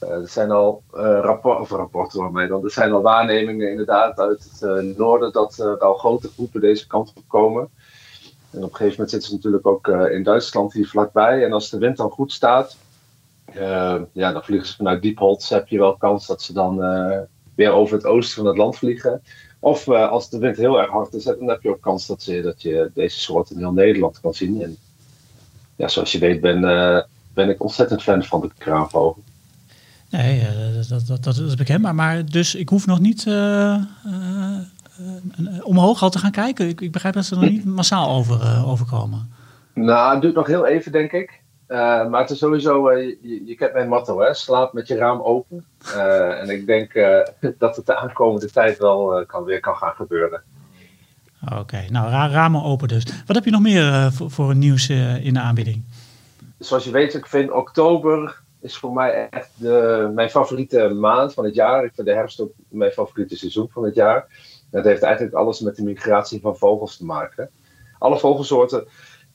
Eh, 0.04 0.10
er 0.10 0.28
zijn 0.28 0.50
al 0.50 0.82
eh 0.94 1.18
rapport, 1.22 1.60
of 1.60 1.70
rapporten 1.70 2.20
hoor 2.20 2.32
mij 2.32 2.46
dan. 2.46 2.64
Er 2.64 2.70
zijn 2.70 2.92
al 2.92 3.02
waarnemingen 3.02 3.70
inderdaad 3.70 4.18
uit 4.18 4.44
het 4.44 4.62
eh, 4.62 4.96
noorden 4.96 5.32
dat 5.32 5.58
er 5.58 5.78
al 5.78 5.94
grote 5.94 6.28
groepen 6.28 6.60
deze 6.60 6.86
kant 6.86 7.12
op 7.16 7.22
komen. 7.26 7.68
En 8.50 8.64
op 8.64 8.70
een 8.70 8.76
gegeven 8.76 8.90
moment 8.90 9.10
zitten 9.10 9.28
ze 9.28 9.34
natuurlijk 9.34 9.66
ook 9.66 9.88
in 9.88 10.22
Duitsland 10.22 10.72
hier 10.72 10.88
vlakbij. 10.88 11.44
En 11.44 11.52
als 11.52 11.70
de 11.70 11.78
wind 11.78 11.96
dan 11.96 12.10
goed 12.10 12.32
staat, 12.32 12.76
ja, 14.12 14.32
dan 14.32 14.44
vliegen 14.44 14.68
ze 14.68 14.76
vanuit 14.76 15.02
Diepholz. 15.02 15.48
Heb 15.48 15.68
je 15.68 15.78
wel 15.78 15.96
kans 15.96 16.26
dat 16.26 16.42
ze 16.42 16.52
dan 16.52 16.76
weer 17.54 17.72
over 17.72 17.96
het 17.96 18.06
oosten 18.06 18.36
van 18.36 18.46
het 18.46 18.56
land 18.56 18.76
vliegen. 18.76 19.22
Of 19.58 19.88
als 19.88 20.30
de 20.30 20.38
wind 20.38 20.56
heel 20.56 20.80
erg 20.80 20.90
hard 20.90 21.14
is, 21.14 21.24
dan 21.24 21.48
heb 21.48 21.62
je 21.62 21.68
ook 21.68 21.80
kans 21.80 22.06
dat 22.06 22.24
je, 22.24 22.42
dat 22.42 22.62
je 22.62 22.90
deze 22.94 23.20
soort 23.20 23.50
in 23.50 23.58
heel 23.58 23.72
Nederland 23.72 24.20
kan 24.20 24.34
zien. 24.34 24.62
En 24.62 24.76
ja, 25.76 25.88
zoals 25.88 26.12
je 26.12 26.18
weet 26.18 26.40
ben, 26.40 26.60
ben 27.34 27.48
ik 27.48 27.62
ontzettend 27.62 28.02
fan 28.02 28.22
van 28.22 28.40
de 28.40 28.50
kraanvogel. 28.58 29.22
Nee, 30.16 30.40
eh, 30.40 30.88
dat, 30.88 31.06
dat, 31.06 31.24
dat 31.24 31.36
is 31.36 31.54
bekend. 31.54 31.82
Maar, 31.82 31.94
maar 31.94 32.26
dus 32.26 32.54
ik 32.54 32.68
hoef 32.68 32.86
nog 32.86 33.00
niet 33.00 33.26
eh, 33.26 33.74
eh, 33.74 33.80
omhoog 35.62 36.02
al 36.02 36.10
te 36.10 36.18
gaan 36.18 36.30
kijken. 36.30 36.68
Ik, 36.68 36.80
ik 36.80 36.92
begrijp 36.92 37.14
dat 37.14 37.24
ze 37.24 37.34
er 37.34 37.40
nog 37.40 37.50
niet 37.50 37.64
massaal 37.64 38.16
over, 38.16 38.66
overkomen. 38.66 39.32
Nou, 39.72 40.12
het 40.12 40.22
duurt 40.22 40.34
nog 40.34 40.46
heel 40.46 40.66
even, 40.66 40.92
denk 40.92 41.12
ik. 41.12 41.42
Maar 41.68 42.20
het 42.20 42.30
is 42.30 42.38
sowieso, 42.38 42.92
je, 42.92 43.42
je 43.46 43.54
kent 43.54 43.72
mijn 43.72 43.88
motto, 43.88 44.20
hè? 44.20 44.34
slaap 44.34 44.72
met 44.72 44.88
je 44.88 44.96
raam 44.96 45.20
open. 45.20 45.64
En 46.40 46.50
ik 46.50 46.66
denk 46.66 46.92
dat 47.58 47.76
het 47.76 47.86
de 47.86 47.96
aankomende 47.96 48.50
tijd 48.50 48.78
wel 48.78 49.24
kan, 49.26 49.44
weer 49.44 49.60
kan 49.60 49.76
gaan 49.76 49.94
gebeuren. 49.94 50.42
Oké, 51.58 51.84
nou 51.90 52.10
ra 52.10 52.28
ramen 52.28 52.62
open 52.62 52.88
dus. 52.88 53.04
Wat 53.26 53.36
heb 53.36 53.44
je 53.44 53.50
nog 53.50 53.60
meer 53.60 54.12
voor, 54.12 54.30
voor 54.30 54.50
een 54.50 54.58
nieuws 54.58 54.88
in 55.22 55.34
de 55.34 55.40
aanbieding? 55.40 55.84
Zoals 56.58 56.84
je 56.84 56.90
weet, 56.90 57.14
ik 57.14 57.26
vind 57.26 57.50
oktober 57.50 58.42
is 58.64 58.76
voor 58.76 58.92
mij 58.92 59.28
echt 59.30 59.50
de, 59.56 60.10
mijn 60.14 60.30
favoriete 60.30 60.88
maand 60.88 61.34
van 61.34 61.44
het 61.44 61.54
jaar. 61.54 61.84
Ik 61.84 61.94
vind 61.94 62.06
de 62.06 62.12
herfst 62.12 62.40
ook 62.40 62.52
mijn 62.68 62.90
favoriete 62.90 63.36
seizoen 63.36 63.68
van 63.70 63.84
het 63.84 63.94
jaar. 63.94 64.26
Dat 64.70 64.84
heeft 64.84 65.02
eigenlijk 65.02 65.34
alles 65.34 65.60
met 65.60 65.76
de 65.76 65.82
migratie 65.82 66.40
van 66.40 66.56
vogels 66.56 66.96
te 66.96 67.04
maken. 67.04 67.50
Alle 67.98 68.18
vogelsoorten 68.18 68.86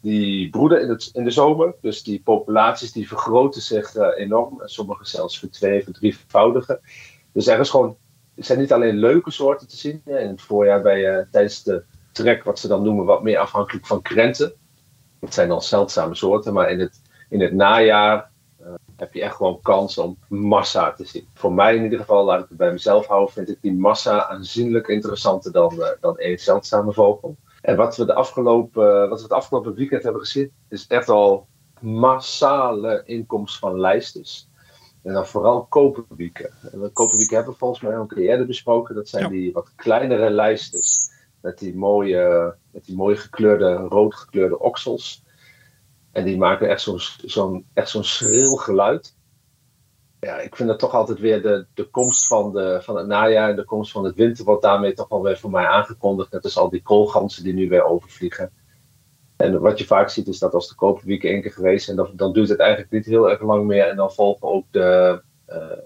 die 0.02 0.50
broeden 0.50 0.82
in, 0.82 0.90
het, 0.90 1.10
in 1.14 1.24
de 1.24 1.30
zomer. 1.30 1.76
Dus 1.82 2.04
die 2.04 2.22
populaties 2.24 2.92
die 2.92 3.08
vergroten 3.08 3.62
zich 3.62 3.96
eh, 3.96 4.08
enorm. 4.16 4.62
En 4.62 4.70
sommige 4.70 5.06
zelfs 5.06 5.40
verdwee, 5.40 5.84
verdrievoudigen. 5.84 6.80
Dus 7.32 7.48
er 7.48 7.60
is 7.60 7.70
gewoon, 7.70 7.98
zijn 8.36 8.60
niet 8.60 8.74
alleen 8.74 8.98
leuke 8.98 9.32
soorten 9.32 9.68
te 9.68 9.78
zien. 9.78 10.02
In 10.06 10.14
het 10.28 10.42
voorjaar 10.42 10.82
bij 10.82 11.00
je 11.00 11.28
tijdens 11.32 11.64
de 11.64 11.84
trek, 12.12 12.44
wat 12.44 12.60
ze 12.60 12.68
dan 12.68 12.84
noemen, 12.84 13.06
wat 13.06 13.24
meer 13.24 13.38
afhankelijk 13.38 13.88
van 13.88 14.02
krenten. 14.02 14.54
Dat 15.20 15.34
zijn 15.34 15.50
dan 15.50 15.62
zeldzame 15.62 16.16
soorten. 16.16 16.54
Maar 16.54 16.72
in 16.72 16.80
het, 16.80 17.02
in 17.30 17.42
het 17.42 17.54
najaar 17.54 18.29
heb 19.00 19.14
je 19.14 19.22
echt 19.22 19.36
gewoon 19.36 19.60
kans 19.62 19.98
om 19.98 20.18
massa 20.28 20.94
te 20.94 21.06
zien. 21.06 21.28
Voor 21.34 21.54
mij 21.54 21.76
in 21.76 21.84
ieder 21.84 22.00
geval, 22.00 22.26
laat 22.26 22.44
ik 22.44 22.50
het 22.50 22.58
bij 22.58 22.72
mezelf 22.72 23.08
houden, 23.08 23.34
vind 23.34 23.50
ik 23.50 23.58
die 23.62 23.74
massa 23.74 24.28
aanzienlijk 24.28 24.88
interessanter 24.88 25.52
dan, 25.52 25.82
eh, 25.84 25.90
dan 26.02 26.18
één 26.18 26.40
zeldzame 26.40 26.94
vogel. 26.94 27.36
En 27.62 27.76
wat 27.76 27.98
we, 27.98 28.06
de 28.06 28.14
afgelopen, 28.14 29.10
wat 29.10 29.18
we 29.18 29.24
het 29.24 29.34
afgelopen 29.34 29.74
weekend 29.74 30.04
hebben 30.04 30.22
gezien, 30.22 30.52
is 30.70 30.88
echt 30.88 31.10
al 31.10 31.48
massale 31.80 33.02
inkomst 33.06 33.60
van 33.60 33.80
lijsters. 33.80 34.48
En 35.04 35.14
dan 35.14 35.28
vooral 35.28 35.66
koperwieken. 35.66 36.54
En 36.72 36.92
koperwieken 36.94 37.36
hebben 37.36 37.54
we 37.54 37.60
volgens 37.60 37.82
mij 37.82 37.98
ook 37.98 38.16
eerder 38.16 38.46
besproken. 38.46 38.96
Dat 38.96 39.10
zijn 39.10 39.24
Ja. 39.24 39.30
die 39.30 39.54
wat 39.54 39.72
kleinere 39.76 40.30
lijsters. 40.30 41.08
Met 41.42 41.60
die 41.60 41.76
mooie, 41.76 42.56
met 42.72 42.86
die 42.86 42.96
mooie 42.96 43.16
gekleurde, 43.16 43.74
rood 43.76 44.16
gekleurde 44.16 44.60
oksels. 44.60 45.24
En 46.20 46.26
die 46.26 46.38
maken 46.38 46.70
echt 46.70 46.90
zo'n 47.26 47.66
echt 47.74 47.90
zo'n 47.90 48.04
schril 48.04 48.56
geluid. 48.56 49.16
Ja, 50.20 50.40
ik 50.40 50.56
vind 50.56 50.70
dat 50.70 50.80
toch 50.80 50.94
altijd 50.94 51.20
weer 51.20 51.42
de, 51.42 51.66
de 51.74 51.90
komst 51.90 52.28
van, 52.28 52.54
de, 52.54 52.80
van 52.82 52.98
het 52.98 53.08
najaar 53.08 53.50
en 53.50 53.56
de 53.56 53.64
komst 53.64 53.92
van 53.92 54.04
het 54.04 54.16
winter 54.16 54.46
wordt 54.46 54.62
daarmee 54.62 54.94
toch 54.94 55.08
wel 55.08 55.22
weer 55.22 55.38
voor 55.38 55.50
mij 55.50 55.66
aangekondigd. 55.66 56.32
Net 56.32 56.44
als 56.44 56.58
al 56.58 56.70
die 56.70 56.82
koolganzen 56.82 57.44
die 57.44 57.54
nu 57.54 57.70
weer 57.70 57.84
overvliegen. 57.84 58.52
En 59.36 59.60
wat 59.60 59.80
je 59.80 59.86
vaak 59.86 60.10
ziet 60.10 60.28
is 60.28 60.40
dat 60.40 60.54
als 60.54 60.68
de 60.70 60.76
koperwiek 60.76 61.24
één 61.24 61.42
keer 61.42 61.52
geweest 61.52 61.86
zijn, 61.86 61.98
dan, 61.98 62.12
dan 62.16 62.34
duurt 62.34 62.50
het 62.50 62.60
eigenlijk 62.60 62.92
niet 62.92 63.06
heel 63.06 63.30
erg 63.30 63.42
lang 63.42 63.66
meer. 63.66 63.88
En 63.88 63.96
dan 63.96 64.12
volgen 64.12 64.48
ook 64.48 64.66
de, 64.72 65.22
eh, 65.46 65.78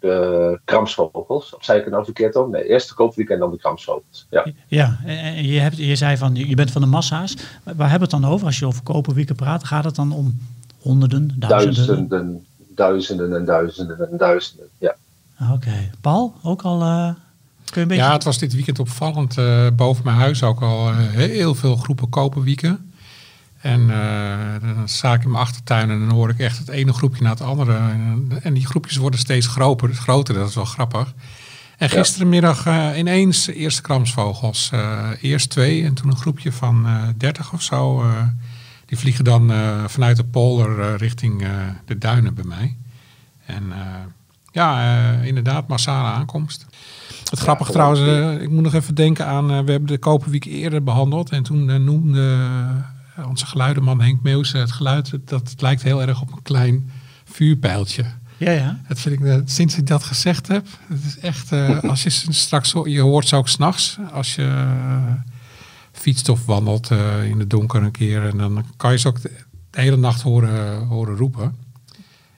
de, 0.00 0.58
kramsvogels. 0.64 1.54
Of 1.54 1.64
zei 1.64 1.78
ik 1.78 1.84
het 1.84 1.92
nou 1.92 2.04
verkeerd 2.04 2.36
ook? 2.36 2.50
Nee, 2.50 2.68
eerst 2.68 2.88
de 2.88 2.94
koperwiek 2.94 3.28
en 3.28 3.38
dan 3.38 3.50
de 3.50 3.58
kramsvogels. 3.58 4.26
Ja. 4.30 4.46
Ja, 4.66 4.98
en 5.04 5.44
je, 5.44 5.60
hebt, 5.60 5.76
je 5.76 5.96
zei 5.96 6.16
van 6.16 6.34
je 6.34 6.54
bent 6.54 6.70
van 6.70 6.80
de 6.82 6.88
massa's. 6.88 7.34
Waar 7.62 7.76
waar 7.76 7.90
hebben 7.90 8.08
we 8.08 8.14
het 8.14 8.22
dan 8.22 8.32
over 8.32 8.46
als 8.46 8.58
je 8.58 8.66
over 8.66 8.82
koperwieken 8.82 9.34
praat? 9.34 9.64
Gaat 9.64 9.84
het 9.84 9.94
dan 9.94 10.12
om 10.12 10.38
honderden, 10.80 11.34
duizenden? 11.36 12.08
Duizenden, 12.08 12.44
duizenden 12.74 13.36
en 13.36 13.44
duizenden 13.44 14.10
en 14.10 14.16
duizenden. 14.16 14.66
Ja. 14.78 14.96
Ah, 15.38 15.52
Oké. 15.52 15.90
Paul, 16.00 16.34
ook 16.42 16.62
al 16.62 16.80
eh, 16.82 17.04
kun 17.06 17.14
je 17.74 17.80
een 17.80 17.88
beetje... 17.88 18.02
Ja, 18.02 18.12
het 18.12 18.24
was 18.24 18.38
dit 18.38 18.54
weekend 18.54 18.78
opvallend. 18.78 19.38
eh, 19.38 19.66
boven 19.76 20.04
mijn 20.04 20.16
huis 20.16 20.42
ook 20.42 20.62
al 20.62 20.88
eh, 20.88 20.96
heel 20.98 21.54
veel 21.54 21.76
groepen 21.76 22.08
koperwieken. 22.08 22.85
En 23.66 23.90
eh, 23.90 24.74
dan 24.76 24.88
sta 24.88 25.14
ik 25.14 25.22
in 25.22 25.30
mijn 25.30 25.42
achtertuin 25.42 25.90
en 25.90 25.98
dan 25.98 26.10
hoor 26.10 26.30
ik 26.30 26.38
echt 26.38 26.58
het 26.58 26.68
ene 26.68 26.92
groepje 26.92 27.22
na 27.22 27.30
het 27.30 27.40
andere. 27.40 27.78
En, 28.42 28.54
die 28.54 28.66
groepjes 28.66 28.96
worden 28.96 29.20
steeds 29.20 29.46
groter, 29.46 29.94
groter, 29.94 30.34
dat 30.34 30.48
is 30.48 30.54
wel 30.54 30.64
grappig. 30.64 31.14
En 31.78 31.90
gisterenmiddag 31.90 32.66
eh, 32.66 32.88
ineens 32.96 33.46
eerste 33.46 33.82
kramsvogels. 33.82 34.70
Eh, 34.72 35.08
eerst 35.20 35.50
twee 35.50 35.84
en 35.84 35.94
toen 35.94 36.10
een 36.10 36.16
groepje 36.16 36.52
van 36.52 36.86
30 37.16 37.52
of 37.52 37.62
zo. 37.62 38.04
die 38.86 38.98
vliegen 38.98 39.24
dan 39.24 39.52
vanuit 39.86 40.16
de 40.16 40.24
polder 40.24 40.96
richting 40.96 41.46
de 41.84 41.98
duinen 41.98 42.34
bij 42.34 42.44
mij. 42.44 42.76
En 43.46 43.72
ja, 44.52 45.00
inderdaad, 45.22 45.68
massale 45.68 46.08
aankomst. 46.08 46.66
Het 47.30 47.38
grappige 47.38 47.72
trouwens, 47.72 48.00
ik 48.42 48.50
moet 48.50 48.62
nog 48.62 48.74
even 48.74 48.94
denken 48.94 49.26
aan, 49.26 49.46
we 49.46 49.70
hebben 49.70 49.86
de 49.86 49.98
Koperwiek 49.98 50.44
eerder 50.44 50.82
behandeld. 50.82 51.30
En 51.30 51.42
toen 51.42 51.84
noemde 51.84 52.38
onze 53.24 53.46
geluidenman 53.46 54.00
Henk 54.00 54.22
Meus 54.22 54.52
het 54.52 54.72
geluid, 54.72 55.18
dat 55.24 55.50
het 55.50 55.60
lijkt 55.60 55.82
heel 55.82 56.02
erg 56.02 56.20
op 56.20 56.32
een 56.32 56.42
klein 56.42 56.90
vuurpijltje. 57.24 58.04
ja, 58.36 58.50
ja. 58.50 58.80
Dat 58.88 58.98
vind 58.98 59.20
ik, 59.20 59.26
eh, 59.26 59.38
sinds 59.44 59.78
ik 59.78 59.86
dat 59.86 60.04
gezegd 60.04 60.48
heb, 60.48 60.66
het 60.88 61.04
is 61.04 61.18
echt, 61.18 61.52
eh, 61.52 61.82
als 61.90 62.02
je 62.02 62.10
straks, 62.10 62.72
je 62.84 63.00
hoort 63.00 63.28
ze 63.28 63.36
ook 63.36 63.48
s'nachts, 63.48 63.98
als 64.12 64.34
je 64.34 64.42
eh, 64.42 65.12
fietst 65.92 66.28
of 66.28 66.46
wandelt 66.46 66.90
eh, 66.90 67.24
in 67.24 67.38
het 67.38 67.50
donker 67.50 67.82
een 67.82 67.90
keer. 67.90 68.28
En 68.28 68.36
dan 68.36 68.64
kan 68.76 68.92
je 68.92 68.98
ze 68.98 69.08
ook 69.08 69.22
de, 69.22 69.30
de 69.70 69.80
hele 69.80 69.96
nacht 69.96 70.22
horen, 70.22 70.86
horen 70.86 71.16
roepen. 71.16 71.65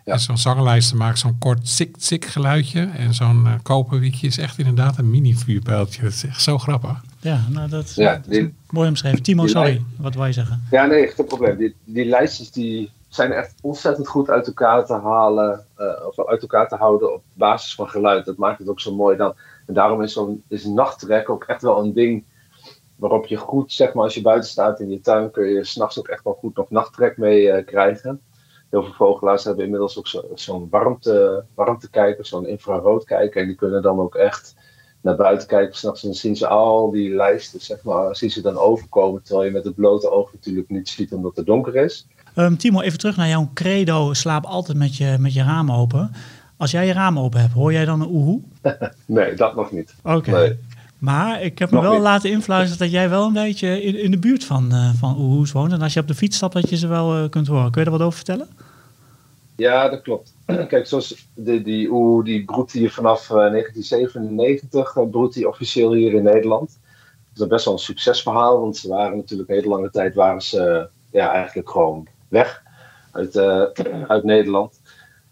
Ja. 0.08 0.14
En 0.14 0.20
zo'n 0.20 0.38
zangenlijster 0.38 0.96
maakt 0.96 1.18
zo'n 1.18 1.38
kort 1.38 1.68
sik-sik 1.68 2.24
geluidje. 2.24 2.88
En 2.96 3.14
zo'n 3.14 3.46
eh 3.46 3.52
koperwiekje 3.62 4.26
is 4.26 4.38
echt 4.38 4.58
inderdaad 4.58 4.98
een 4.98 5.10
mini 5.10 5.34
vuurpijltje. 5.34 6.02
Dat 6.02 6.10
is 6.12 6.24
echt 6.24 6.42
zo 6.42 6.58
grappig. 6.58 7.00
Ja, 7.20 7.40
nou, 7.48 7.68
dat, 7.68 7.94
Ja, 7.94 8.14
dat 8.14 8.26
is 8.28 8.38
die- 8.38 8.54
mooi 8.70 8.88
omschreven. 8.88 9.22
Timo, 9.22 9.46
sorry. 9.46 9.82
Wat 9.98 10.14
wil 10.14 10.24
je 10.24 10.32
zeggen? 10.32 10.62
Ja, 10.70 10.86
nee, 10.86 11.06
geen 11.08 11.26
probleem. 11.26 11.56
Die, 11.56 11.74
die 11.84 12.04
lijstjes 12.04 12.50
die 12.50 12.90
zijn 13.08 13.32
echt 13.32 13.54
ontzettend 13.60 14.08
goed 14.08 14.28
uit 14.30 14.46
elkaar 14.46 14.86
te 14.86 14.94
halen. 14.94 15.64
eh, 15.76 16.06
of 16.06 16.26
uit 16.28 16.40
elkaar 16.42 16.68
te 16.68 16.74
houden 16.76 17.14
op 17.14 17.22
basis 17.32 17.74
van 17.74 17.88
geluid. 17.88 18.24
Dat 18.24 18.36
maakt 18.36 18.58
het 18.58 18.68
ook 18.68 18.80
zo 18.80 18.94
mooi 18.94 19.16
dan. 19.16 19.34
En 19.66 19.74
daarom 19.74 20.02
is 20.02 20.12
zo'n 20.12 20.42
is 20.48 20.64
nachttrek 20.64 21.30
ook 21.30 21.44
echt 21.44 21.62
wel 21.62 21.84
een 21.84 21.92
ding 21.92 22.24
waarop 22.96 23.26
je 23.26 23.36
goed, 23.36 23.72
zeg 23.72 23.92
maar, 23.94 24.04
als 24.04 24.14
je 24.14 24.22
buiten 24.22 24.50
staat 24.50 24.80
in 24.80 24.90
je 24.90 25.00
tuin, 25.00 25.30
kun 25.30 25.44
je 25.46 25.64
s'nachts 25.64 25.98
ook 25.98 26.08
echt 26.08 26.24
wel 26.24 26.32
goed 26.40 26.56
nog 26.56 26.70
nachttrek 26.70 27.16
mee 27.16 27.50
eh, 27.50 27.66
krijgen. 27.66 28.20
Heel 28.70 28.82
veel 28.82 28.92
vogelaars 28.92 29.44
hebben 29.44 29.64
inmiddels 29.64 29.98
ook 29.98 30.06
zo- 30.06 30.24
zo'n 30.34 30.66
warmte, 30.70 31.44
warmtekijker, 31.54 32.26
zo'n 32.26 32.46
infraroodkijker. 32.46 33.40
En 33.40 33.46
die 33.46 33.56
kunnen 33.56 33.82
dan 33.82 34.00
ook 34.00 34.14
echt 34.14 34.54
naar 35.00 35.16
buiten 35.16 35.48
kijken 35.48 35.76
s'nachts. 35.76 36.02
En 36.02 36.08
dan 36.08 36.16
zien 36.18 36.36
ze 36.36 36.46
al 36.48 36.90
die 36.90 37.14
lijsten, 37.14 37.60
zeg 37.60 37.82
maar, 37.82 38.16
zien 38.16 38.30
ze 38.30 38.42
dan 38.42 38.56
overkomen. 38.58 39.22
Terwijl 39.22 39.46
je 39.46 39.52
met 39.52 39.64
het 39.64 39.74
blote 39.74 40.10
oog 40.10 40.32
natuurlijk 40.32 40.68
niet 40.68 40.88
ziet 40.88 41.12
omdat 41.12 41.36
het 41.36 41.46
donker 41.46 41.76
is. 41.76 42.06
Ehm, 42.34 42.56
Timo, 42.56 42.80
even 42.80 42.98
terug 42.98 43.16
naar 43.16 43.28
jouw 43.28 43.50
credo. 43.54 44.12
Slaap 44.12 44.44
altijd 44.44 44.78
met 44.78 44.96
je, 44.96 45.16
met 45.18 45.32
je 45.34 45.42
raam 45.42 45.72
open. 45.72 46.10
Als 46.56 46.70
jij 46.70 46.86
je 46.86 46.92
raam 46.92 47.18
open 47.18 47.40
hebt, 47.40 47.52
hoor 47.52 47.72
jij 47.72 47.84
dan 47.84 48.00
een 48.00 48.08
oehoe? 48.10 48.40
Nee, 49.06 49.34
dat 49.34 49.54
nog 49.56 49.72
niet. 49.72 49.94
Oké. 50.04 50.30
Nee. 50.30 50.58
Maar 50.98 51.42
ik 51.42 51.58
heb 51.58 51.70
me 51.70 51.80
wel 51.80 52.00
laten 52.00 52.30
influisteren 52.30 52.78
dat 52.78 52.90
jij 52.90 53.10
wel 53.10 53.26
een 53.26 53.32
beetje 53.32 53.82
in, 53.82 54.02
in 54.02 54.10
de 54.10 54.18
buurt 54.18 54.44
van, 54.44 54.72
eh 54.72 54.90
van 54.98 55.18
oehoes 55.18 55.52
woont. 55.52 55.72
En 55.72 55.82
als 55.82 55.92
je 55.92 56.00
op 56.00 56.08
de 56.08 56.14
fiets 56.14 56.36
stapt, 56.36 56.52
dat 56.52 56.70
je 56.70 56.76
ze 56.76 56.86
wel 56.86 57.14
eh, 57.14 57.28
kunt 57.28 57.46
horen. 57.46 57.70
Kun 57.70 57.82
je 57.82 57.88
daar 57.88 57.98
wat 57.98 58.06
over 58.06 58.16
vertellen? 58.16 58.48
Ja, 59.56 59.88
dat 59.88 60.02
klopt. 60.02 60.34
Kijk, 60.68 60.86
zoals 60.86 61.28
die, 61.34 61.62
die 61.62 61.90
oeh, 61.90 62.24
die 62.24 62.44
broedt 62.44 62.72
hier 62.72 62.90
vanaf 62.90 63.30
eh, 63.30 63.36
1997, 63.36 64.96
eh, 64.96 65.10
broedt 65.10 65.34
die 65.34 65.48
officieel 65.48 65.92
hier 65.92 66.14
in 66.14 66.22
Nederland. 66.22 66.78
Dat 67.32 67.46
is 67.46 67.52
best 67.52 67.64
wel 67.64 67.74
een 67.74 67.80
succesverhaal, 67.80 68.60
want 68.60 68.76
ze 68.76 68.88
waren 68.88 69.16
natuurlijk 69.16 69.48
een 69.48 69.54
hele 69.54 69.68
lange 69.68 69.90
tijd 69.90 70.14
waren 70.14 70.42
ze 70.42 70.88
ja, 71.10 71.32
eigenlijk 71.32 71.70
gewoon 71.70 72.06
weg 72.28 72.62
uit, 73.12 73.36
uit 74.14 74.24
Nederland. 74.24 74.77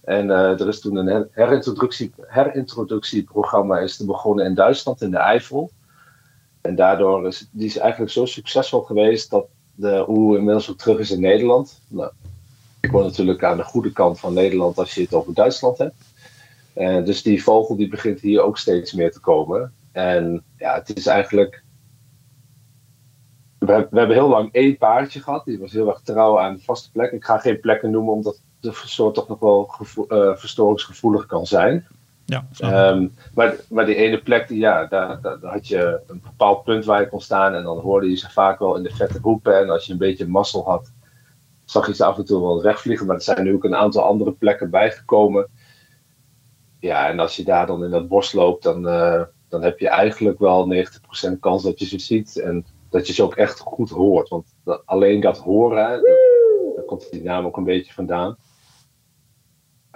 En 0.06 0.30
eh, 0.30 0.60
er 0.60 0.68
is 0.68 0.80
toen 0.80 0.96
een 0.96 1.06
her- 1.06 1.28
herintroductie, 1.30 2.12
herintroductieprogramma 2.26 3.78
is 3.78 3.98
begonnen 3.98 4.44
in 4.44 4.54
Duitsland, 4.54 5.02
in 5.02 5.10
de 5.10 5.16
Eifel. 5.16 5.70
En 6.60 6.75
daardoor 6.75 7.26
is 7.26 7.48
die 7.50 7.66
is 7.66 7.76
eigenlijk 7.76 8.12
zo 8.12 8.25
succesvol 8.25 8.80
geweest 8.80 9.30
dat 9.30 9.46
de 9.75 10.04
oeh 10.08 10.38
inmiddels 10.38 10.70
ook 10.70 10.78
terug 10.78 10.98
is 10.98 11.10
in 11.10 11.20
Nederland. 11.20 11.80
Nou, 11.88 12.10
ik 12.80 12.90
woon 12.90 13.02
natuurlijk 13.02 13.44
aan 13.44 13.56
de 13.56 13.64
goede 13.64 13.92
kant 13.92 14.20
van 14.20 14.34
Nederland 14.34 14.78
als 14.78 14.94
je 14.94 15.00
het 15.02 15.14
over 15.14 15.34
Duitsland 15.34 15.78
hebt. 15.78 15.94
Eh, 16.72 17.04
dus 17.04 17.22
die 17.22 17.42
vogel 17.42 17.76
die 17.76 17.88
begint 17.88 18.20
hier 18.20 18.40
ook 18.42 18.58
steeds 18.58 18.92
meer 18.92 19.12
te 19.12 19.20
komen. 19.20 19.72
En 19.92 20.42
ja, 20.58 20.75
het 20.75 20.96
is 20.96 21.06
eigenlijk. 21.06 21.62
We, 23.58 23.72
hebben- 23.72 24.10
heel 24.10 24.28
lang 24.28 24.52
één 24.52 24.76
paardje 24.76 25.20
gehad. 25.20 25.44
Die 25.44 25.58
was 25.58 25.72
heel 25.72 25.88
erg 25.88 26.00
trouw 26.00 26.38
aan 26.40 26.60
vaste 26.60 26.90
plekken. 26.90 27.16
Ik 27.16 27.25
ga 27.25 27.38
geen 27.38 27.60
plekken 27.60 27.90
noemen, 27.90 28.12
omdat 28.12 28.40
de 28.70 28.88
soort 28.88 29.14
toch 29.14 29.28
nog 29.28 29.38
wel 29.38 29.70
eh, 30.08 30.37
verstoringsgevoelig 30.37 31.26
kan 31.26 31.46
zijn. 31.46 31.87
Ja. 32.25 32.46
Ehm, 32.58 33.08
maar, 33.35 33.56
maar 33.68 33.87
die 33.87 33.94
ene 33.94 34.23
plek, 34.23 34.49
die, 34.49 34.58
ja, 34.58 34.87
daar, 34.87 35.20
daar, 35.20 35.40
daar 35.40 35.52
had 35.52 35.68
je 35.68 36.00
een 36.06 36.20
bepaald 36.25 36.64
punt 36.64 36.85
waar 36.85 37.00
je 37.00 37.08
kon 37.08 37.20
staan. 37.20 37.54
En 37.54 37.62
dan 37.62 37.78
hoorde 37.78 38.11
je 38.11 38.16
ze 38.16 38.30
vaak 38.30 38.58
wel 38.58 38.76
in 38.76 38.82
de 38.82 38.94
vette 38.94 39.18
roepen. 39.23 39.58
En 39.58 39.70
als 39.70 39.87
je 39.87 39.92
een 39.92 39.99
beetje 39.99 40.26
mazzel 40.26 40.64
had, 40.64 40.92
zag 41.64 41.87
je 41.87 41.94
ze 41.94 42.04
af 42.04 42.18
en 42.18 42.25
toe 42.25 42.40
wel 42.40 42.62
wegvliegen. 42.62 43.06
Maar 43.06 43.16
er 43.16 43.23
zijn 43.23 43.44
nu 43.44 43.54
ook 43.54 43.64
een 43.64 43.76
aantal 43.76 44.02
andere 44.02 44.32
plekken 44.32 44.70
bijgekomen. 44.70 45.46
Ja, 46.80 47.08
en 47.08 47.18
als 47.18 47.37
je 47.37 47.44
daar 47.44 47.66
dan 47.66 47.85
in 47.85 47.90
dat 47.90 48.08
bos 48.08 48.32
loopt, 48.32 48.62
dan, 48.62 48.88
eh, 48.88 49.23
dan 49.49 49.62
heb 49.62 49.78
je 49.78 49.88
eigenlijk 49.88 50.38
wel 50.38 50.66
90% 50.66 51.40
kans 51.40 51.62
dat 51.62 51.78
je 51.78 51.87
ze 51.87 51.99
ziet. 51.99 52.37
En 52.38 52.66
dat 52.90 53.06
je 53.06 53.12
ze 53.12 53.23
ook 53.23 53.35
echt 53.35 53.58
goed 53.58 53.90
hoort. 53.90 54.28
Want 54.28 54.54
dat- 54.64 54.82
alleen 54.85 55.20
dat 55.20 55.38
horen, 55.38 56.02
daar 56.76 56.85
komt 56.87 57.11
die 57.11 57.23
naam 57.23 57.46
ook 57.46 57.56
een 57.56 57.64
beetje 57.64 57.92
vandaan. 57.92 58.37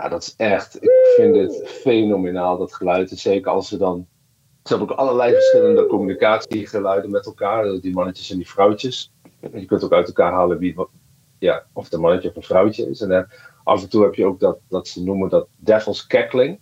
Ja, 0.00 0.08
dat 0.08 0.22
is 0.22 0.34
echt, 0.36 0.82
ik 0.82 1.12
vind 1.16 1.34
dit 1.34 1.62
fenomenaal, 1.64 2.58
dat 2.58 2.74
geluid. 2.74 3.10
En 3.10 3.16
zeker 3.16 3.50
als 3.50 3.68
ze 3.68 3.76
dan, 3.76 4.06
ze 4.62 4.74
hebben 4.74 4.88
ook 4.90 4.98
allerlei 4.98 5.32
verschillende 5.32 5.86
communicatiegeluiden 5.86 7.10
met 7.10 7.26
elkaar. 7.26 7.80
Die 7.80 7.94
mannetjes 7.94 8.30
en 8.30 8.36
die 8.36 8.48
vrouwtjes. 8.48 9.12
Je 9.52 9.64
kunt 9.64 9.84
ook 9.84 9.92
uit 9.92 10.06
elkaar 10.06 10.32
halen 10.32 10.58
wie, 10.58 10.76
ja, 11.38 11.64
of 11.72 11.84
het 11.84 11.92
een 11.92 12.00
mannetje 12.00 12.28
of 12.28 12.36
een 12.36 12.42
vrouwtje 12.42 12.90
is. 12.90 13.00
En 13.00 13.10
eh, 13.10 13.22
af 13.64 13.82
en 13.82 13.88
toe 13.88 14.02
heb 14.02 14.14
je 14.14 14.26
ook 14.26 14.40
dat, 14.40 14.58
dat 14.68 14.88
ze 14.88 15.02
noemen 15.02 15.28
dat 15.28 15.48
devil's 15.56 16.06
cackling. 16.06 16.60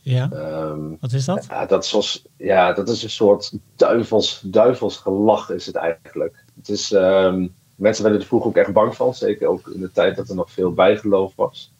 ja, 0.00 0.30
Ehm, 0.32 0.94
wat 1.00 1.12
is 1.12 1.24
dat? 1.24 1.46
ja, 1.48 1.66
dat 1.66 1.84
is, 1.84 1.90
zoals, 1.90 2.26
ja, 2.36 2.72
dat 2.72 2.88
is 2.88 3.02
een 3.02 3.10
soort 3.10 3.52
duivels, 3.76 4.40
duivels 4.44 4.96
gelach 4.96 5.50
is 5.50 5.66
het 5.66 5.76
eigenlijk. 5.76 6.44
Het 6.56 6.68
is, 6.68 6.92
ehm, 6.92 7.48
mensen 7.76 8.02
werden 8.02 8.20
er 8.20 8.26
vroeger 8.26 8.48
ook 8.48 8.56
echt 8.56 8.72
bang 8.72 8.96
van. 8.96 9.14
Zeker 9.14 9.48
ook 9.48 9.66
in 9.66 9.80
de 9.80 9.92
tijd 9.92 10.16
dat 10.16 10.28
er 10.28 10.34
nog 10.34 10.50
veel 10.50 10.72
bijgeloof 10.72 11.32
was. 11.36 11.72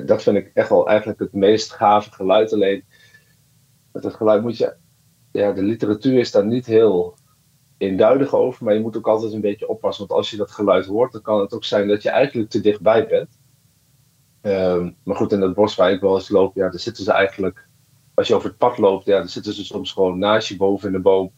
Eh, 0.00 0.06
Dat 0.06 0.22
vind 0.22 0.36
ik 0.36 0.50
echt 0.54 0.68
wel 0.68 0.88
eigenlijk 0.88 1.18
het 1.18 1.32
meest 1.32 1.72
gave 1.72 2.12
geluid. 2.12 2.52
Alleen 2.52 2.84
met 3.92 4.04
het 4.04 4.14
geluid 4.14 4.42
moet 4.42 4.56
je... 4.56 4.74
Ja, 5.32 5.52
de 5.52 5.62
literatuur 5.62 6.18
is 6.18 6.30
daar 6.30 6.46
niet 6.46 6.66
heel 6.66 7.14
eenduidig 7.78 8.34
over. 8.34 8.64
Maar 8.64 8.74
je 8.74 8.80
moet 8.80 8.96
ook 8.96 9.06
altijd 9.08 9.32
een 9.32 9.40
beetje 9.40 9.68
oppassen. 9.68 10.06
Want 10.06 10.18
als 10.20 10.30
je 10.30 10.36
dat 10.36 10.50
geluid 10.50 10.86
hoort, 10.86 11.12
dan 11.12 11.22
kan 11.22 11.40
het 11.40 11.54
ook 11.54 11.64
zijn 11.64 11.88
dat 11.88 12.02
je 12.02 12.10
eigenlijk 12.10 12.50
te 12.50 12.60
dichtbij 12.60 13.06
bent. 13.06 13.38
Ehm, 14.40 14.90
maar 15.04 15.16
goed, 15.16 15.32
in 15.32 15.40
het 15.40 15.54
bos 15.54 15.74
waar 15.74 15.92
ik 15.92 16.00
wel 16.00 16.14
eens 16.14 16.28
loop, 16.28 16.54
ja, 16.54 16.68
daar 16.70 16.80
zitten 16.80 17.04
ze 17.04 17.12
eigenlijk 17.12 17.68
als 18.14 18.28
je 18.28 18.34
over 18.34 18.48
het 18.48 18.58
pad 18.58 18.78
loopt, 18.78 19.04
ja, 19.04 19.18
dan 19.18 19.28
zitten 19.28 19.52
ze 19.52 19.64
soms 19.64 19.92
gewoon 19.92 20.18
naast 20.18 20.48
je 20.48 20.56
boven 20.56 20.86
in 20.86 20.92
de 20.94 21.00
boom. 21.00 21.32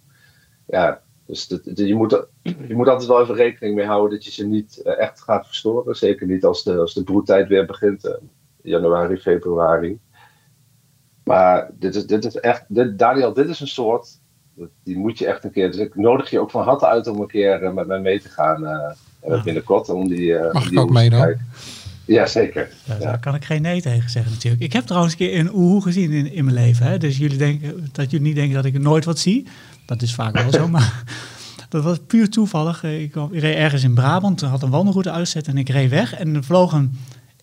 Ja, 0.67 1.03
dus 1.27 1.47
dat- 1.49 1.65
dat- 1.65 1.79
je, 1.79 1.95
moet, 1.95 2.27
je 2.43 2.75
moet 2.75 2.89
altijd 2.89 3.09
wel 3.09 3.21
even 3.23 3.35
rekening 3.35 3.75
mee 3.77 3.87
houden 3.87 4.11
dat 4.11 4.25
je 4.25 4.31
ze 4.31 4.47
niet 4.47 4.83
eh, 4.83 4.99
echt 4.99 5.21
gaat 5.21 5.47
verstoren. 5.47 5.95
Zeker 5.97 6.27
niet 6.27 6.45
als 6.45 6.63
de, 6.63 6.79
als 6.79 6.95
de 6.95 7.05
broedtijd 7.05 7.49
weer 7.49 7.67
begint. 7.67 8.19
Januari, 8.69 9.17
februari. 9.17 9.99
Maar 11.25 11.71
dit 11.79 11.95
is, 11.95 12.07
dit 12.07 12.25
is 12.25 12.35
echt, 12.37 12.65
dit, 12.69 12.99
Daniel, 12.99 13.33
dit 13.33 13.49
is 13.49 13.61
een 13.61 13.69
soort, 13.69 14.09
die 14.85 14.99
moet 14.99 15.19
je 15.19 15.27
echt 15.27 15.45
een 15.45 15.51
keer, 15.51 15.71
dus 15.71 15.81
ik 15.81 15.95
nodig 15.95 16.31
je 16.31 16.41
ook 16.41 16.51
van 16.51 16.63
harte 16.65 16.87
uit 16.87 17.07
om 17.07 17.21
een 17.21 17.27
keer 17.27 17.63
eh, 17.63 17.73
met 17.73 17.87
mij 17.87 18.01
mee 18.01 18.21
te 18.21 18.29
gaan 18.29 18.67
eh, 18.67 19.43
binnenkort. 19.45 19.89
Om 19.89 20.09
die, 20.09 20.35
eh, 20.37 20.53
Mag 20.53 20.63
om 20.63 20.63
ik 20.63 20.69
die 20.71 20.79
ook 20.81 20.89
oes 20.89 20.95
mee 20.95 21.09
te 21.11 21.17
dan? 21.17 21.25
kijken. 21.25 21.47
Ja, 22.05 22.27
zeker. 22.27 22.69
Ja, 22.85 22.95
Ja. 22.95 23.01
Daar 23.01 23.21
kan 23.21 23.35
ik 23.35 23.45
geen 23.45 23.63
nee 23.63 23.83
tegen 23.83 24.11
zeggen 24.11 24.33
natuurlijk. 24.33 24.63
Ik 24.63 24.73
heb 24.73 24.85
trouwens 24.85 25.13
een 25.13 25.19
keer 25.19 25.39
een 25.39 25.55
oehoe 25.55 25.83
gezien 25.83 26.11
in, 26.11 26.33
in 26.33 26.45
mijn 26.45 26.57
leven. 26.57 26.87
Hè? 26.87 26.99
Dus 26.99 27.17
jullie 27.19 27.39
denken, 27.39 27.89
dat 27.93 28.11
jullie 28.11 28.27
niet 28.27 28.35
denken 28.37 28.55
dat 28.55 28.65
ik 28.65 28.79
nooit 28.79 29.05
wat 29.05 29.19
zie. 29.19 29.47
Dat 29.87 30.03
is 30.03 30.15
vaak 30.15 30.35
wel 30.39 30.53
zo, 30.53 30.69
maar 30.79 31.03
dat 31.69 31.85
was 31.85 31.99
puur 32.07 32.31
toevallig. 32.31 32.83
Ik, 32.85 33.11
kwam, 33.11 33.33
ik 33.33 33.41
reed 33.41 33.57
ergens 33.57 33.83
in 33.85 33.95
Brabant, 33.95 34.41
had 34.41 34.63
een 34.63 34.71
wandelroute 34.71 35.11
uitzet 35.11 35.47
en 35.47 35.59
ik 35.59 35.69
reed 35.69 35.91
weg. 35.91 36.15
En 36.15 36.35
er 36.35 36.45
vloog 36.45 36.73
een 36.73 36.99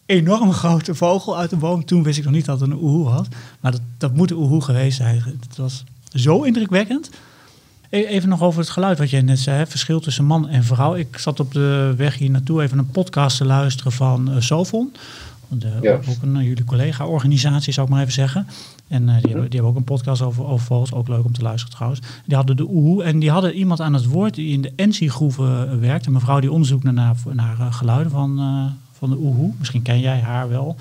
enorm 0.06 0.52
grote 0.54 0.96
vogel 0.96 1.38
uit 1.38 1.50
de 1.50 1.56
boom. 1.56 1.86
Toen 1.86 2.04
wist 2.04 2.18
ik 2.18 2.24
nog 2.24 2.34
niet 2.34 2.46
dat 2.46 2.60
het 2.60 2.70
een 2.70 2.78
oehoe 2.82 3.04
was. 3.04 3.28
Maar 3.60 3.72
dat, 3.72 3.82
dat 3.98 4.14
moet 4.16 4.32
een 4.32 4.38
oehoe 4.38 4.62
geweest 4.62 4.98
zijn. 4.98 5.16
Het 5.16 5.58
was 5.58 5.84
zo 6.14 6.42
indrukwekkend. 6.42 7.10
E- 7.90 8.04
Even 8.06 8.30
nog 8.30 8.42
over 8.42 8.60
het 8.60 8.70
geluid 8.70 8.98
wat 8.98 9.10
jij 9.10 9.22
net 9.22 9.40
zei, 9.40 9.58
hè, 9.58 9.68
verschil 9.68 10.00
tussen 10.00 10.26
man 10.26 10.48
en 10.50 10.64
vrouw. 10.64 10.96
Ik 10.96 11.18
zat 11.18 11.40
op 11.40 11.52
de 11.54 11.94
weg 11.98 12.18
hier 12.18 12.30
naartoe 12.30 12.62
even 12.62 12.78
een 12.78 12.90
podcast 12.92 13.38
te 13.38 13.46
luisteren 13.46 13.92
van 13.92 14.32
Sofon. 14.40 14.94
De, 15.48 15.70
Ja. 15.82 15.94
Ook 15.94 16.22
een 16.22 16.36
eh, 16.36 16.48
jullie 16.48 16.64
collega-organisatie, 16.64 17.74
zou 17.74 17.86
ik 17.88 17.92
maar 17.94 18.02
even 18.02 18.14
zeggen. 18.14 18.48
En 18.88 19.06
die, 19.06 19.12
hebben, 19.14 19.32
die 19.32 19.50
hebben 19.50 19.70
ook 19.70 19.76
een 19.76 19.84
podcast 19.84 20.22
over, 20.22 20.46
over 20.46 20.66
vogels, 20.66 20.94
ook 20.94 21.08
leuk 21.08 21.26
om 21.26 21.34
te 21.34 21.42
luisteren 21.42 21.74
trouwens. 21.76 22.02
Die 22.26 22.36
hadden 22.36 22.58
de 22.58 22.68
oehoe 22.70 23.04
en 23.04 23.20
die 23.20 23.32
hadden 23.32 23.54
iemand 23.54 23.82
aan 23.82 23.94
het 23.94 24.06
woord 24.06 24.34
die 24.36 24.52
in 24.54 24.62
de 24.62 24.72
NC-groeven 24.76 25.80
werkt. 25.80 26.06
Een 26.06 26.12
mevrouw 26.12 26.40
die 26.40 26.52
onderzoek 26.52 26.84
naar, 26.84 26.94
naar, 26.94 27.16
naar 27.34 27.74
geluiden 27.74 28.12
van, 28.12 28.40
van 29.08 29.18
de 29.18 29.24
oehoe. 29.24 29.52
Misschien 29.60 29.82
ken 29.82 30.00
jij 30.00 30.20
haar 30.20 30.50
wel. 30.50 30.76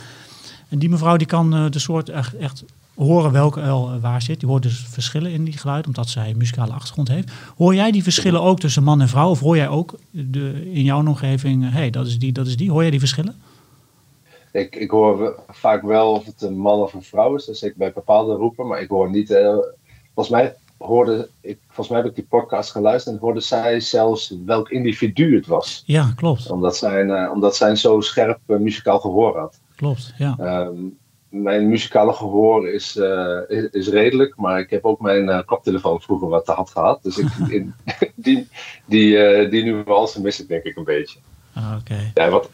En 0.69 0.79
die 0.79 0.89
mevrouw 0.89 1.17
die 1.17 1.27
kan 1.27 1.55
eh, 1.55 1.71
de 1.71 1.79
soort 1.79 2.09
echt, 2.09 2.37
echt 2.37 2.65
horen 2.95 3.33
welke 3.33 3.61
uil 3.61 3.91
eh, 3.93 4.01
waar 4.01 4.23
zit. 4.23 4.41
Die 4.41 4.49
hoort 4.49 4.63
dus 4.63 4.87
verschillen 4.89 5.31
in 5.31 5.45
die 5.45 5.59
geluiden, 5.59 5.87
omdat 5.87 6.09
zij 6.09 6.31
een 6.31 6.37
muzikale 6.37 6.73
achtergrond 6.73 7.09
heeft. 7.09 7.31
Hoor 7.57 7.75
jij 7.75 7.91
die 7.91 8.03
verschillen 8.03 8.41
ook 8.43 8.61
tussen 8.61 8.83
man 8.83 9.01
en 9.01 9.09
vrouw? 9.09 9.31
Of 9.31 9.41
hoor 9.41 9.57
jij 9.57 9.69
ook 9.69 9.95
de, 10.11 10.71
in 10.73 10.85
jouw 10.85 11.07
omgeving, 11.07 11.63
hé, 11.63 11.69
hey, 11.69 11.91
dat 11.91 12.07
is 12.07 12.19
die, 12.19 12.33
dat 12.33 12.47
is 12.47 12.57
die. 12.57 12.71
Hoor 12.71 12.83
jij 12.83 12.91
die 12.91 12.99
verschillen? 12.99 13.35
Ik, 14.53 14.77
ik 14.77 14.91
hoor 14.91 15.43
vaak 15.49 15.83
wel 15.83 16.13
of 16.13 16.25
het 16.25 16.43
een 16.43 16.59
man 16.59 16.81
of 16.81 16.93
een 16.93 17.03
vrouw 17.03 17.35
is, 17.35 17.45
dat 17.45 17.57
zeker 17.57 17.77
bij 17.79 17.93
bepaalde 17.93 18.35
roepen, 18.35 18.67
maar 18.67 18.81
ik 18.81 18.89
hoor 18.89 19.11
niet. 19.11 19.31
eh, 19.31 19.57
volgens 20.15 20.35
mij 20.37 20.55
hoorde 20.79 21.29
ik, 21.41 21.59
volgens 21.67 21.89
mij 21.89 21.99
heb 21.99 22.09
ik 22.09 22.15
die 22.15 22.27
podcast 22.29 22.71
geluisterd 22.71 23.15
en 23.15 23.21
hoorde 23.21 23.41
zij 23.41 23.81
zelfs 23.81 24.37
welk 24.45 24.71
individu 24.71 25.35
het 25.35 25.47
was. 25.47 25.83
Ja, 25.87 26.13
klopt. 26.17 26.51
Omdat 26.51 26.77
zij, 26.77 27.07
eh, 27.07 27.31
omdat 27.33 27.57
zij 27.57 27.71
een 27.71 27.77
zo 27.77 28.01
scherp 28.01 28.39
eh, 28.47 28.57
muzikaal 28.57 29.01
gehoor 29.01 29.39
had. 29.39 29.61
Klopt, 29.77 30.15
ja. 30.19 30.37
Ehm, 30.39 30.77
mijn 31.29 31.69
muzikale 31.69 32.13
gehoor 32.13 32.69
is, 32.69 32.97
eh, 32.97 33.39
is, 33.49 33.69
is 33.71 33.89
redelijk, 33.89 34.37
maar 34.37 34.59
ik 34.59 34.71
heb 34.71 34.85
ook 34.85 35.01
mijn 35.01 35.45
koptelefoon 35.45 36.01
vroeger 36.01 36.29
wat 36.29 36.45
te 36.45 36.53
had 36.53 36.71
gehad. 36.71 37.03
Dus 37.03 37.19
ik, 37.19 37.29
in, 37.49 37.75
die, 38.15 38.49
die, 38.85 39.19
eh, 39.19 39.51
die 39.51 39.63
nu 39.63 39.83
wel 39.85 40.01
eens 40.01 40.17
mis 40.17 40.41
ik 40.41 40.49
denk 40.49 40.65
ik 40.65 40.77
een 40.77 40.85
beetje. 40.85 41.19
Ah, 41.53 41.77
Oké. 41.81 42.11
Ja, 42.15 42.31
wat, 42.31 42.51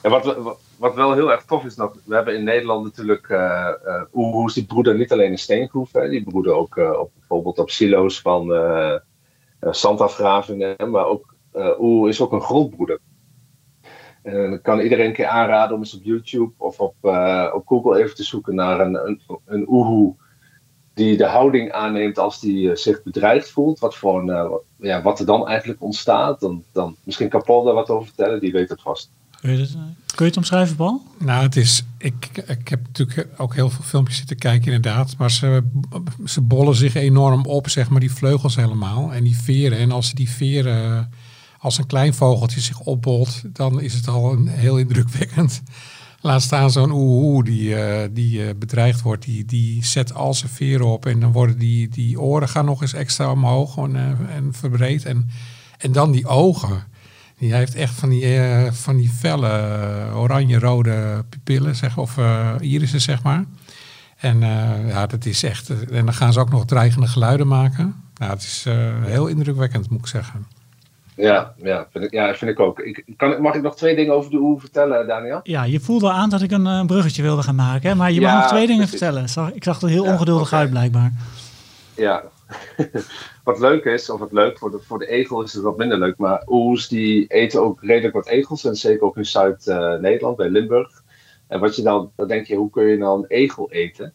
en 0.00 0.10
wat, 0.10 0.24
wat, 0.24 0.58
wat 0.80 0.94
wel 0.94 1.12
heel 1.14 1.30
erg 1.30 1.44
tof 1.44 1.64
is, 1.64 1.74
dat 1.74 1.96
we 2.04 2.14
hebben 2.14 2.34
in 2.34 2.44
Nederland 2.44 2.84
natuurlijk 2.84 3.28
uh, 3.28 3.68
uh, 3.86 4.02
oehoes 4.14 4.54
die 4.54 4.66
broeden 4.66 4.96
niet 4.96 5.12
alleen 5.12 5.30
in 5.30 5.38
steengroeven, 5.38 6.10
die 6.10 6.22
broeden 6.22 6.56
ook 6.56 6.76
uh, 6.76 6.98
op, 6.98 7.10
bijvoorbeeld 7.18 7.58
op 7.58 7.70
silo's 7.70 8.20
van 8.20 8.52
zandafgravingen, 9.60 10.90
maar 10.90 11.06
ook 11.06 11.34
oehoe 11.54 12.08
is 12.08 12.20
ook 12.20 12.32
een 12.32 12.40
grondbroeder. 12.40 12.98
En 14.22 14.50
dan 14.50 14.60
kan 14.62 14.80
iedereen 14.80 15.06
een 15.06 15.12
keer 15.12 15.26
aanraden 15.26 15.74
om 15.74 15.82
eens 15.82 15.94
op 15.94 16.02
YouTube 16.02 16.52
of 16.56 16.80
op, 16.80 16.94
op 17.52 17.66
Google 17.66 17.98
even 17.98 18.14
te 18.14 18.24
zoeken 18.24 18.54
naar 18.54 18.80
een, 18.80 19.06
een, 19.06 19.20
een 19.44 19.68
oehoe 19.68 20.14
die 20.94 21.16
de 21.16 21.26
houding 21.26 21.72
aanneemt 21.72 22.18
als 22.18 22.40
die 22.40 22.76
zich 22.76 23.02
bedreigd 23.02 23.50
voelt. 23.50 23.78
Wat, 23.78 23.96
voor 23.96 24.28
een, 24.28 24.60
ja, 24.76 25.02
wat 25.02 25.18
er 25.18 25.26
dan 25.26 25.48
eigenlijk 25.48 25.82
ontstaat. 25.82 26.40
Dan, 26.40 26.64
dan, 26.72 26.96
misschien 27.04 27.28
kan 27.28 27.42
Paul 27.42 27.64
daar 27.64 27.74
wat 27.74 27.90
over 27.90 28.06
vertellen, 28.06 28.40
die 28.40 28.52
weet 28.52 28.68
het 28.68 28.82
vast. 28.82 29.10
Kun 29.40 29.52
je 30.16 30.24
het, 30.24 30.36
omschrijven, 30.36 30.76
Paul? 30.76 31.02
Nou, 31.18 31.42
het 31.42 31.56
is. 31.56 31.84
Ik, 31.98 32.42
ik 32.46 32.68
heb 32.68 32.80
natuurlijk 32.86 33.28
ook 33.36 33.54
heel 33.54 33.70
veel 33.70 33.84
filmpjes 33.84 34.16
zitten 34.16 34.36
kijken, 34.36 34.72
inderdaad. 34.72 35.16
Maar 35.16 35.30
ze, 35.30 35.62
ze 36.24 36.40
bollen 36.40 36.74
zich 36.74 36.94
enorm 36.94 37.44
op, 37.44 37.68
zeg 37.68 37.88
maar, 37.90 38.00
die 38.00 38.12
vleugels 38.12 38.56
helemaal. 38.56 39.12
En 39.12 39.24
die 39.24 39.38
veren. 39.38 39.78
En 39.78 39.90
als 39.90 40.12
die 40.12 40.30
veren. 40.30 41.10
Als 41.62 41.78
een 41.78 41.86
klein 41.86 42.14
vogeltje 42.14 42.60
zich 42.60 42.80
opbolt, 42.80 43.42
dan 43.52 43.80
is 43.80 43.94
het 43.94 44.08
al 44.08 44.32
een, 44.32 44.48
heel 44.48 44.78
indrukwekkend. 44.78 45.62
Laat 46.20 46.42
staan 46.42 46.70
zo'n 46.70 46.90
oehoe 46.90 47.44
die, 47.44 47.68
uh, 47.68 47.96
die 48.10 48.38
uh, 48.38 48.50
bedreigd 48.58 49.02
wordt, 49.02 49.24
die, 49.24 49.44
die 49.44 49.84
zet 49.84 50.14
al 50.14 50.34
zijn 50.34 50.50
veren 50.50 50.86
op. 50.86 51.06
En 51.06 51.20
dan 51.20 51.32
worden 51.32 51.58
die, 51.58 51.88
die 51.88 52.20
oren 52.20 52.48
gaan 52.48 52.64
nog 52.64 52.82
eens 52.82 52.92
extra 52.92 53.30
omhoog 53.30 53.76
en, 53.76 53.94
uh, 53.94 54.34
en 54.36 54.52
verbreed. 54.52 55.04
En, 55.04 55.30
en 55.78 55.92
dan 55.92 56.10
die 56.10 56.26
ogen. 56.26 56.84
Die 57.40 57.54
heeft 57.54 57.74
echt 57.74 57.94
van 57.94 58.08
die, 58.08 58.24
uh, 58.24 58.70
van 58.70 58.96
die 58.96 59.08
felle 59.08 59.48
uh, 60.08 60.20
oranje-rode 60.20 61.24
pupillen, 61.28 61.76
zeg, 61.76 61.98
of 61.98 62.16
uh, 62.16 62.54
irissen, 62.60 63.00
zeg 63.00 63.22
maar. 63.22 63.44
En 64.16 64.40
ja, 64.86 65.06
dat 65.06 65.24
is 65.24 65.42
echt. 65.42 65.68
En 65.90 66.04
dan 66.04 66.14
gaan 66.14 66.32
ze 66.32 66.40
ook 66.40 66.50
nog 66.50 66.64
dreigende 66.64 67.06
geluiden 67.06 67.46
maken. 67.46 68.02
Nou, 68.14 68.32
het 68.32 68.42
is 68.42 68.66
heel 69.04 69.26
indrukwekkend, 69.26 69.90
moet 69.90 70.00
ik 70.00 70.06
zeggen. 70.06 70.46
Ja, 71.14 71.52
ja, 71.62 71.86
vind 71.92 72.04
ik, 72.04 72.10
ja, 72.10 72.34
vind 72.34 72.50
ik 72.50 72.60
ook. 72.60 72.78
Ik, 72.80 73.04
kan, 73.16 73.42
mag 73.42 73.54
ik 73.54 73.62
nog 73.62 73.76
twee 73.76 73.96
dingen 73.96 74.14
over 74.14 74.30
de 74.30 74.36
oe 74.36 74.60
vertellen, 74.60 75.06
Daniel? 75.06 75.40
Ja, 75.42 75.62
je 75.62 75.80
voelde 75.80 76.06
al 76.06 76.12
aan 76.12 76.30
dat 76.30 76.42
ik 76.42 76.50
een, 76.50 76.64
een 76.64 76.86
bruggetje 76.86 77.22
wilde 77.22 77.42
gaan 77.42 77.54
maken, 77.54 77.88
hè? 77.88 77.94
maar 77.94 78.12
je 78.12 78.20
ja, 78.20 78.32
mag 78.32 78.42
nog 78.42 78.50
twee 78.50 78.66
dingen 78.66 78.88
precies. 78.88 78.98
vertellen. 78.98 79.54
Ik 79.54 79.64
zag 79.64 79.82
er 79.82 79.88
heel 79.88 80.04
ja, 80.04 80.12
ongeduldig 80.12 80.46
okay. 80.46 80.60
uit, 80.60 80.70
blijkbaar. 80.70 81.12
Ja, 81.94 82.22
wat 83.44 83.58
leuk 83.58 83.84
is, 83.84 84.10
of 84.10 84.18
wat 84.18 84.32
leuk 84.32 84.58
voor 84.58 84.70
de, 84.70 84.78
voor 84.78 84.98
de 84.98 85.06
egel 85.06 85.42
is 85.42 85.52
het 85.52 85.62
wat 85.62 85.76
minder 85.76 85.98
leuk, 85.98 86.16
maar 86.16 86.42
oes 86.46 86.88
die 86.88 87.26
eten 87.26 87.62
ook 87.62 87.82
redelijk 87.82 88.14
wat 88.14 88.26
egels, 88.26 88.64
en 88.64 88.76
zeker 88.76 89.02
ook 89.02 89.16
in 89.16 89.26
Zuid-Nederland, 89.26 90.36
bij 90.36 90.48
Limburg. 90.48 91.02
En 91.46 91.60
wat 91.60 91.76
je 91.76 91.82
dan, 91.82 92.12
dan 92.16 92.28
denk 92.28 92.46
je, 92.46 92.56
hoe 92.56 92.70
kun 92.70 92.84
je 92.84 92.96
nou 92.96 93.18
een 93.18 93.28
egel 93.28 93.70
eten? 93.70 94.14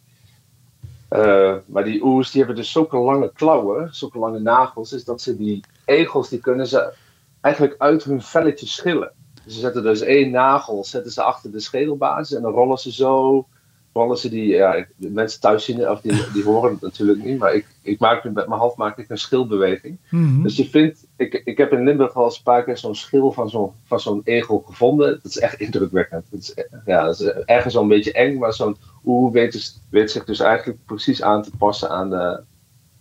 Uh, 1.09 1.55
maar 1.65 1.83
die 1.83 2.03
oes 2.03 2.31
die 2.31 2.43
hebben 2.43 2.61
dus 2.61 2.71
zulke 2.71 2.97
lange 2.97 3.31
klauwen, 3.33 3.95
zulke 3.95 4.19
lange 4.19 4.39
nagels, 4.39 4.93
is 4.93 5.03
dat 5.03 5.21
ze 5.21 5.37
die 5.37 5.63
egels, 5.85 6.29
die 6.29 6.39
kunnen 6.39 6.67
ze 6.67 6.93
eigenlijk 7.41 7.75
uit 7.77 8.03
hun 8.03 8.21
velletje 8.21 8.67
schillen. 8.67 9.11
Ze 9.47 9.59
zetten 9.59 9.83
dus 9.83 10.01
één 10.01 10.31
nagel, 10.31 10.83
zetten 10.83 11.11
ze 11.11 11.21
achter 11.21 11.51
de 11.51 11.59
schedelbasis 11.59 12.35
en 12.35 12.41
dan 12.41 12.51
rollen 12.51 12.77
ze 12.77 12.91
zo, 12.91 13.47
ze 13.95 14.29
die, 14.29 14.47
ja, 14.47 14.85
de 14.95 15.09
mensen 15.09 15.39
thuis 15.39 15.65
zien, 15.65 15.89
of 15.89 16.01
die, 16.01 16.31
die 16.33 16.43
horen 16.43 16.71
het 16.71 16.81
natuurlijk 16.81 17.23
niet, 17.23 17.39
maar 17.39 17.55
ik, 17.55 17.65
ik 17.81 17.99
maak 17.99 18.23
met 18.23 18.47
mijn 18.47 18.59
hand 18.59 18.75
maak 18.75 18.97
ik 18.97 19.09
een 19.09 19.17
schilbeweging. 19.17 19.97
Mm 20.09 20.27
-hmm. 20.27 20.43
Dus 20.43 20.55
je 20.55 20.69
vindt, 20.69 21.07
ik, 21.17 21.41
ik 21.45 21.57
heb 21.57 21.71
in 21.71 21.83
Limburg 21.83 22.13
wel 22.13 22.23
eens 22.23 22.37
een 22.37 22.43
paar 22.43 22.63
keer 22.63 22.77
zo'n 22.77 22.95
schil 22.95 23.31
van 23.31 23.49
zo'n 23.49 23.71
van 23.83 23.99
zo'n 23.99 24.21
egel 24.23 24.63
gevonden. 24.65 25.19
Dat 25.23 25.31
is 25.31 25.39
echt 25.39 25.59
indrukwekkend. 25.59 26.25
Dat 26.29 26.39
is, 26.39 26.53
ja, 26.85 27.03
dat 27.03 27.19
is 27.19 27.27
ergens 27.27 27.73
zo'n 27.73 27.87
beetje 27.87 28.13
eng, 28.13 28.37
maar 28.37 28.53
zo'n 28.53 28.77
oe 29.05 29.31
weet, 29.31 29.51
dus, 29.51 29.81
weet 29.89 30.11
zich 30.11 30.25
dus 30.25 30.39
eigenlijk 30.39 30.85
precies 30.85 31.21
aan 31.21 31.43
te 31.43 31.51
passen 31.57 31.89
aan 31.89 32.09
de, 32.09 32.43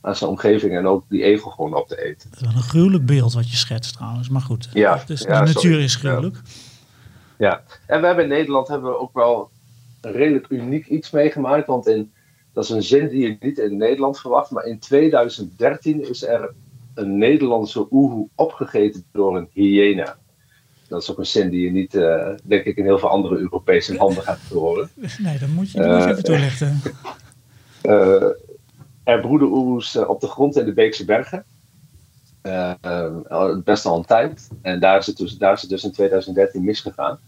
aan 0.01 0.17
zijn 0.17 0.31
omgeving 0.31 0.77
en 0.77 0.87
ook 0.87 1.05
die 1.09 1.23
egel 1.23 1.51
gewoon 1.51 1.75
op 1.75 1.89
te 1.89 2.05
eten. 2.05 2.31
Dat 2.31 2.41
is 2.41 2.47
wel 2.47 2.57
een 2.57 2.69
gruwelijk 2.69 3.07
beeld 3.07 3.33
wat 3.33 3.51
je 3.51 3.57
schetst 3.57 3.95
trouwens, 3.95 4.29
maar 4.29 4.41
goed. 4.41 4.69
Ja, 4.73 5.03
dus 5.07 5.21
ja, 5.21 5.27
de 5.27 5.47
natuur 5.47 5.71
sorry. 5.71 5.85
is 5.85 5.97
gruwelijk. 5.97 6.41
Ja. 7.39 7.49
ja, 7.49 7.63
en 7.87 8.01
we 8.01 8.07
hebben 8.07 8.25
in 8.25 8.31
Nederland 8.31 8.69
hebben 8.69 8.91
we 8.91 8.99
ook 8.99 9.15
wel 9.15 9.51
een 10.05 10.13
redelijk 10.13 10.47
uniek 10.49 10.87
iets 10.87 11.11
meegemaakt, 11.11 11.67
want 11.67 11.87
in, 11.87 12.13
dat 12.53 12.65
is 12.65 12.71
een 12.71 12.83
zin 12.83 13.09
die 13.09 13.29
je 13.29 13.37
niet 13.41 13.59
in 13.59 13.77
Nederland 13.77 14.21
verwacht, 14.21 14.51
maar 14.51 14.65
in 14.65 14.79
2013 14.79 16.09
is 16.09 16.27
er 16.27 16.55
een 16.95 17.19
Nederlandse 17.19 17.87
oehoe 17.91 18.29
opgegeten 18.35 19.05
door 19.13 19.37
een 19.37 19.49
hyena. 19.53 20.17
Dat 20.89 21.03
is 21.03 21.11
ook 21.11 21.19
een 21.19 21.27
zin 21.27 21.51
die 21.51 21.65
je 21.65 21.71
niet, 21.71 21.95
uh, 21.95 22.29
denk 22.45 22.65
ik, 22.65 22.77
in 22.77 22.85
heel 22.85 22.99
veel 22.99 23.09
andere 23.09 23.37
Europese 23.37 23.95
landen 23.95 24.23
gaat 24.23 24.39
horen. 24.53 24.91
Nee, 25.19 25.39
dat 25.39 25.49
moet 25.49 25.71
je, 25.71 25.79
dat 25.79 25.87
uh, 25.87 25.95
moet 25.95 26.05
je 26.05 26.11
even 26.11 26.25
toelichten. 26.25 26.81
Uh, 27.83 28.31
er 29.15 29.21
broeden 29.21 29.49
oehoes 29.49 29.97
op 29.97 30.21
de 30.21 30.27
grond 30.27 30.57
in 30.57 30.65
de 30.65 30.73
Beekse 30.73 31.05
Bergen. 31.05 31.45
best 33.65 33.87
al 33.87 33.97
een 33.97 34.05
tijd. 34.05 34.49
En 34.63 34.81
daar 34.81 34.99
is, 34.99 35.07
het 35.07 35.17
dus, 35.17 35.37
daar 35.39 35.53
is 35.53 35.61
het 35.61 35.71
dus 35.71 35.85
in 35.85 35.93
2013 35.93 36.65
misgegaan. 36.65 37.19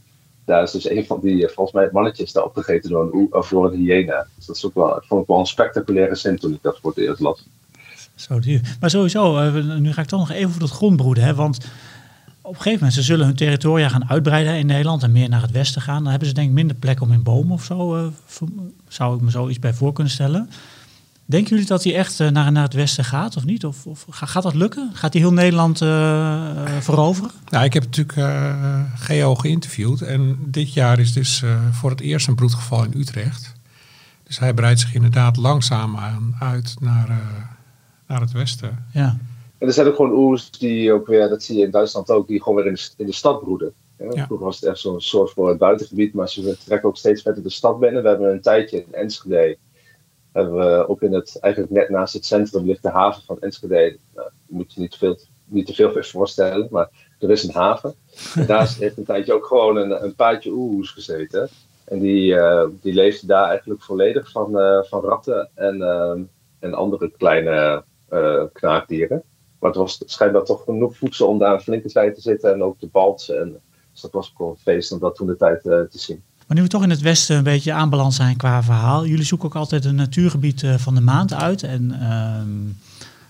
Daar 0.46 0.62
is 0.62 0.70
dus 0.70 0.90
een 0.90 1.06
van 1.06 1.20
die, 1.22 1.48
volgens 1.48 1.76
mij, 1.76 1.88
mannetjes 1.92 2.32
daar 2.32 2.44
opgegeten 2.44 2.90
door 2.90 3.02
een, 3.12 3.28
of 3.30 3.48
door 3.48 3.72
een 3.72 3.78
hyena. 3.78 4.26
Dus 4.36 4.46
dat 4.46 4.56
is 4.56 4.66
ook 4.66 4.74
wel, 4.74 5.02
vond 5.06 5.22
ik 5.22 5.28
wel 5.28 5.38
een 5.38 5.46
spectaculaire 5.46 6.14
zin 6.14 6.38
toen 6.38 6.52
ik 6.52 6.62
dat 6.62 6.78
voor 6.82 6.90
het 6.90 7.04
eerst 7.04 7.20
las. 7.20 7.46
Zo 8.14 8.38
duur. 8.38 8.76
Maar 8.80 8.90
sowieso, 8.90 9.50
nu 9.78 9.92
ga 9.92 10.02
ik 10.02 10.08
toch 10.08 10.20
nog 10.20 10.30
even 10.30 10.50
voor 10.50 10.60
dat 10.60 10.70
grondbroeden. 10.70 11.24
Hè? 11.24 11.34
Want 11.34 11.56
op 12.40 12.52
een 12.52 12.56
gegeven 12.56 12.78
moment, 12.78 12.92
ze 12.92 13.02
zullen 13.02 13.26
hun 13.26 13.36
territoria 13.36 13.88
gaan 13.88 14.08
uitbreiden 14.08 14.58
in 14.58 14.66
Nederland 14.66 15.02
en 15.02 15.12
meer 15.12 15.28
naar 15.28 15.42
het 15.42 15.50
westen 15.50 15.82
gaan. 15.82 16.02
Dan 16.02 16.10
hebben 16.10 16.28
ze 16.28 16.34
denk 16.34 16.48
ik 16.48 16.54
minder 16.54 16.76
plek 16.76 17.00
om 17.00 17.12
in 17.12 17.22
bomen 17.22 17.52
of 17.52 17.64
zo. 17.64 17.96
Uh, 17.96 18.06
zou 18.88 19.16
ik 19.16 19.20
me 19.20 19.30
zoiets 19.30 19.58
bij 19.58 19.74
voor 19.74 19.92
kunnen 19.92 20.12
stellen. 20.12 20.50
Denken 21.28 21.50
jullie 21.50 21.66
dat 21.66 21.84
hij 21.84 21.94
echt 21.94 22.20
eh, 22.20 22.28
naar, 22.30 22.52
naar 22.52 22.62
het 22.62 22.74
westen 22.74 23.04
gaat 23.04 23.36
of 23.36 23.44
niet? 23.44 23.64
Of, 23.64 23.86
of 23.86 24.06
ga- 24.10 24.26
gaat 24.26 24.42
dat 24.42 24.54
lukken? 24.54 24.90
Gaat 24.92 25.12
hij 25.12 25.22
heel 25.22 25.32
Nederland 25.32 25.80
eh, 25.80 26.50
eh, 26.50 26.80
veroveren? 26.80 27.30
Nou, 27.50 27.64
ik 27.64 27.72
heb 27.72 27.82
natuurlijk 27.84 28.18
eh 28.18 28.80
Geo 28.94 29.34
geïnterviewd. 29.34 30.00
En 30.00 30.38
dit 30.46 30.72
jaar 30.74 30.98
is 30.98 31.12
dus 31.12 31.42
eh, 31.42 31.50
voor 31.72 31.90
het 31.90 32.00
eerst 32.00 32.28
een 32.28 32.34
broedgeval 32.34 32.84
in 32.84 32.92
Utrecht. 33.00 33.52
Dus 34.22 34.38
hij 34.38 34.54
breidt 34.54 34.80
zich 34.80 34.94
inderdaad 34.94 35.36
langzaam 35.36 35.96
aan 35.96 36.36
uit 36.40 36.74
naar, 36.80 37.08
eh, 37.08 37.16
naar 38.06 38.20
het 38.20 38.32
westen. 38.32 38.84
Ja, 38.92 39.16
En 39.58 39.66
er 39.66 39.72
zijn 39.72 39.86
ook 39.86 39.96
gewoon 39.96 40.12
oers 40.12 40.50
die 40.50 40.92
ook 40.92 41.06
weer, 41.06 41.28
dat 41.28 41.42
zie 41.42 41.56
je 41.58 41.64
in 41.64 41.70
Duitsland 41.70 42.10
ook, 42.10 42.26
die 42.28 42.42
gewoon 42.42 42.56
weer 42.58 42.66
in 42.66 42.74
de, 42.74 42.88
in 42.96 43.06
de 43.06 43.12
stad 43.12 43.40
broeden. 43.40 43.72
Ja, 43.98 44.04
Ja. 44.14 44.24
Vroeger 44.26 44.46
was 44.46 44.60
het 44.60 44.68
echt 44.70 44.78
zo'n 44.78 45.00
soort 45.00 45.30
voor 45.30 45.48
het 45.48 45.58
buitengebied, 45.58 46.14
maar 46.14 46.28
ze 46.28 46.56
trekken 46.64 46.88
ook 46.88 46.96
steeds 46.96 47.22
verder 47.22 47.42
de 47.42 47.50
stad 47.50 47.80
binnen. 47.80 48.02
We 48.02 48.08
hebben 48.08 48.32
een 48.32 48.40
tijdje 48.40 48.76
in 48.76 48.94
Enschede, 48.94 49.56
hebben 50.36 50.56
we 50.56 50.88
ook 50.88 51.02
in 51.02 51.12
het, 51.12 51.38
eigenlijk 51.40 51.72
net 51.72 51.88
naast 51.88 52.14
het 52.14 52.24
centrum 52.24 52.66
ligt 52.66 52.82
de 52.82 52.90
haven 52.90 53.22
van 53.22 53.40
Enschede. 53.40 53.98
Nou, 54.14 54.28
moet 54.46 54.74
je 54.74 54.80
niet 54.80 54.90
te 54.90 54.98
veel, 54.98 55.18
niet 55.44 55.66
te 55.66 55.74
veel 55.74 56.02
voorstellen, 56.02 56.68
maar 56.70 56.88
er 57.18 57.30
is 57.30 57.42
een 57.42 57.54
haven. 57.54 57.94
En 58.34 58.46
daar 58.46 58.74
heeft 58.78 58.96
een 58.96 59.04
tijdje 59.04 59.32
ook 59.32 59.46
gewoon 59.46 59.76
een, 59.76 60.04
een 60.04 60.14
paardje 60.14 60.50
oehoes 60.50 60.90
gezeten. 60.90 61.48
En 61.84 61.98
die, 61.98 62.36
eh, 62.36 62.68
die 62.80 62.94
leefde 62.94 63.26
daar 63.26 63.48
eigenlijk 63.48 63.82
volledig 63.82 64.30
van, 64.30 64.58
eh, 64.58 64.82
van 64.82 65.00
ratten 65.00 65.50
en, 65.54 65.82
eh, 65.82 66.20
en 66.58 66.74
andere 66.74 67.10
kleine 67.16 67.84
knaagdieren. 68.52 69.22
Maar 69.58 69.70
het 69.70 69.78
was 69.78 70.02
schijnbaar 70.04 70.44
toch 70.44 70.64
genoeg 70.64 70.96
voedsel 70.96 71.28
om 71.28 71.38
daar 71.38 71.52
een 71.52 71.60
flinke 71.60 71.88
tijd 71.88 72.14
te 72.14 72.20
zitten 72.20 72.52
en 72.52 72.62
ook 72.62 72.78
te 72.78 72.86
balsen. 72.86 73.40
En, 73.40 73.60
dus 73.92 74.00
dat 74.00 74.12
was 74.12 74.30
ook 74.30 74.38
wel 74.38 74.48
een 74.48 74.56
feest 74.56 74.92
om 74.92 74.98
dat 74.98 75.14
toen 75.14 75.26
de 75.26 75.36
tijd 75.36 75.62
te 75.62 75.88
zien. 75.90 76.22
Maar 76.46 76.56
nu 76.56 76.62
we 76.62 76.68
toch 76.68 76.82
in 76.82 76.90
het 76.90 77.00
westen 77.00 77.36
een 77.36 77.42
beetje 77.42 77.72
aanbeland 77.72 78.14
zijn 78.14 78.36
qua 78.36 78.62
verhaal. 78.62 79.06
Jullie 79.06 79.24
zoeken 79.24 79.48
ook 79.48 79.54
altijd 79.56 79.84
een 79.84 79.94
natuurgebied 79.94 80.62
eh, 80.62 80.74
van 80.74 80.94
de 80.94 81.00
maand 81.00 81.32
uit. 81.34 81.62
En 81.62 81.92
ehm, 82.00 82.64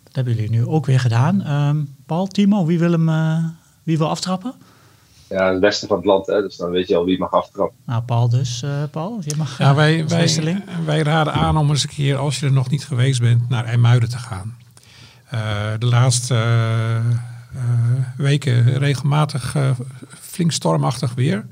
dat 0.05 0.15
hebben 0.15 0.35
jullie 0.35 0.51
nu 0.51 0.67
ook 0.67 0.87
weer 0.87 1.01
gedaan. 1.01 1.43
Ehm, 1.43 1.77
Paul, 2.07 2.27
Timo, 2.27 2.67
wie 2.67 2.79
wil, 2.79 2.93
hem, 2.93 3.09
eh, 3.09 3.45
wie 3.83 3.99
wil 3.99 4.09
aftrappen? 4.09 4.55
Ja, 5.29 5.53
het 5.53 5.61
westen 5.61 5.89
van 5.89 5.97
het 5.97 6.07
land, 6.07 6.27
hè, 6.27 6.41
dus 6.41 6.57
dan 6.57 6.71
weet 6.71 6.89
je 6.89 6.97
al 6.97 7.05
wie 7.05 7.19
mag 7.19 7.33
aftrappen. 7.33 7.77
Nou, 7.85 8.03
Paul 8.03 8.29
dus. 8.29 8.63
eh, 8.63 8.71
Paul, 8.91 9.21
je 9.25 9.37
mag 9.37 9.59
Ja, 9.59 9.75
wij, 9.75 10.09
wij, 10.09 10.63
wij 10.85 11.03
raden 11.03 11.33
aan 11.33 11.57
om 11.57 11.71
eens 11.71 11.83
een 11.83 11.89
keer, 11.89 12.17
als 12.17 12.41
je 12.41 12.47
er 12.47 12.53
nog 12.53 12.71
niet 12.71 12.85
geweest 12.85 13.21
bent, 13.21 13.49
naar 13.49 13.65
IJmuiden 13.65 14.09
te 14.09 14.19
gaan. 14.19 14.57
Eh, 15.31 15.41
de 15.79 15.87
laatste 15.87 16.37
weken 18.17 18.79
regelmatig 18.79 19.57
flink 20.21 20.53
stormachtig 20.53 21.15
weer. 21.15 21.47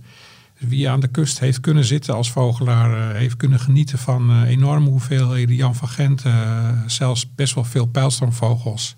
Wie 0.59 0.89
aan 0.89 1.01
de 1.01 1.09
kust 1.09 1.39
heeft 1.39 1.61
kunnen 1.61 1.85
zitten 1.85 2.15
als 2.15 2.31
vogelaar, 2.31 3.11
eh, 3.11 3.17
heeft 3.17 3.37
kunnen 3.37 3.61
genieten 3.61 3.99
van 3.99 4.31
eh, 4.31 4.49
enorme 4.49 4.89
hoeveelheden 4.89 5.55
Jan 5.57 5.75
van 5.75 5.89
Gent. 5.89 6.25
eh, 6.25 6.69
zelfs 6.87 7.35
best 7.35 7.55
wel 7.55 7.65
veel 7.65 7.87
pijlstormvogels. 7.87 8.97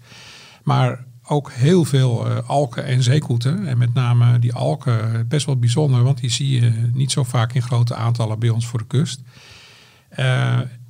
Maar 0.62 1.04
ook 1.22 1.52
heel 1.52 1.84
veel 1.84 2.28
alken 2.28 2.84
en 2.84 3.02
zeekoeten. 3.02 3.66
En 3.66 3.78
met 3.78 3.94
name 3.94 4.38
die 4.38 4.52
alken, 4.52 5.28
best 5.28 5.46
wel 5.46 5.58
bijzonder, 5.58 6.02
want 6.02 6.20
die 6.20 6.30
zie 6.30 6.60
je 6.60 6.90
niet 6.92 7.12
zo 7.12 7.24
vaak 7.24 7.52
in 7.52 7.62
grote 7.62 7.94
aantallen 7.94 8.38
bij 8.38 8.48
ons 8.48 8.66
voor 8.66 8.78
de 8.78 8.86
kust. 8.86 9.20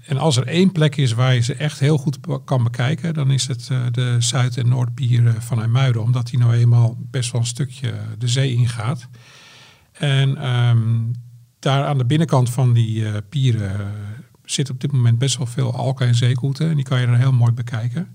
En 0.06 0.18
als 0.18 0.36
er 0.36 0.46
één 0.46 0.72
plek 0.72 0.96
is 0.96 1.12
waar 1.12 1.34
je 1.34 1.40
ze 1.40 1.54
echt 1.54 1.78
heel 1.78 1.98
goed 1.98 2.18
kan 2.44 2.62
bekijken, 2.62 3.14
dan 3.14 3.30
is 3.30 3.46
het 3.46 3.70
de 3.92 4.16
Zuid- 4.18 4.56
en 4.56 4.68
Noordpier 4.68 5.26
eh, 5.26 5.34
van 5.38 5.60
IJmuiden. 5.60 6.02
Omdat 6.02 6.26
die 6.26 6.38
nou 6.38 6.54
eenmaal 6.54 6.96
best 7.10 7.32
wel 7.32 7.40
een 7.40 7.46
stukje 7.46 7.94
de 8.18 8.28
zee 8.28 8.54
ingaat. 8.54 9.08
En 9.98 10.36
ehm, 10.36 11.12
daar 11.58 11.84
aan 11.84 11.98
de 11.98 12.04
binnenkant 12.04 12.50
van 12.50 12.72
die 12.72 13.06
eh, 13.06 13.14
pieren 13.28 13.80
eh, 13.80 13.86
zit 14.44 14.70
op 14.70 14.80
dit 14.80 14.92
moment 14.92 15.18
best 15.18 15.36
wel 15.36 15.46
veel 15.46 15.74
alken 15.74 16.06
en 16.06 16.14
zeekoeten. 16.14 16.68
En 16.68 16.76
die 16.76 16.84
kan 16.84 17.00
je 17.00 17.06
er 17.06 17.16
heel 17.16 17.32
mooi 17.32 17.52
bekijken. 17.52 18.08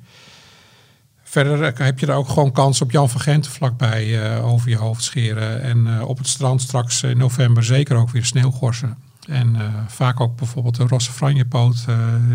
Verder 1.23 1.63
eh, 1.63 1.85
heb 1.85 1.99
je 1.99 2.05
er 2.05 2.15
ook 2.15 2.29
gewoon 2.29 2.51
kans 2.51 2.81
op 2.81 2.91
Jan 2.91 3.09
van 3.09 3.21
Gent 3.21 3.47
vlakbij 3.47 4.39
over 4.41 4.69
je 4.69 4.77
hoofd 4.77 5.03
scheren. 5.03 5.61
En 5.61 6.03
op 6.03 6.17
het 6.17 6.27
strand 6.27 6.61
straks 6.61 7.03
in 7.03 7.17
november 7.17 7.63
zeker 7.63 7.95
ook 7.95 8.09
weer 8.09 8.25
sneeuwgorsen. 8.25 8.97
En 9.27 9.55
vaak 9.87 10.19
ook 10.19 10.35
bijvoorbeeld 10.35 10.75
de 10.75 10.87
rosse 10.87 11.11
franjepoot 11.11 11.85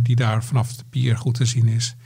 die 0.02 0.16
daar 0.16 0.44
vanaf 0.44 0.76
de 0.76 0.84
pier 0.90 1.16
goed 1.16 1.34
te 1.34 1.44
zien 1.44 1.68
is. 1.68 1.96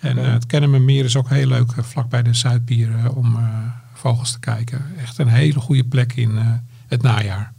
En 0.00 0.16
het 0.16 0.46
Kennemermeer 0.46 1.04
is 1.04 1.16
ook 1.16 1.28
heel 1.28 1.46
leuk 1.46 1.72
vlakbij 1.78 2.22
de 2.22 2.34
Zuidpier 2.34 2.94
eh, 2.96 3.16
om 3.16 3.38
vogels 4.00 4.32
te 4.32 4.40
kijken. 4.40 4.84
Echt 4.98 5.18
een 5.18 5.28
hele 5.28 5.60
goede 5.60 5.84
plek 5.84 6.12
in 6.12 6.36
eh, 6.36 6.52
het 6.86 7.02
najaar. 7.02 7.52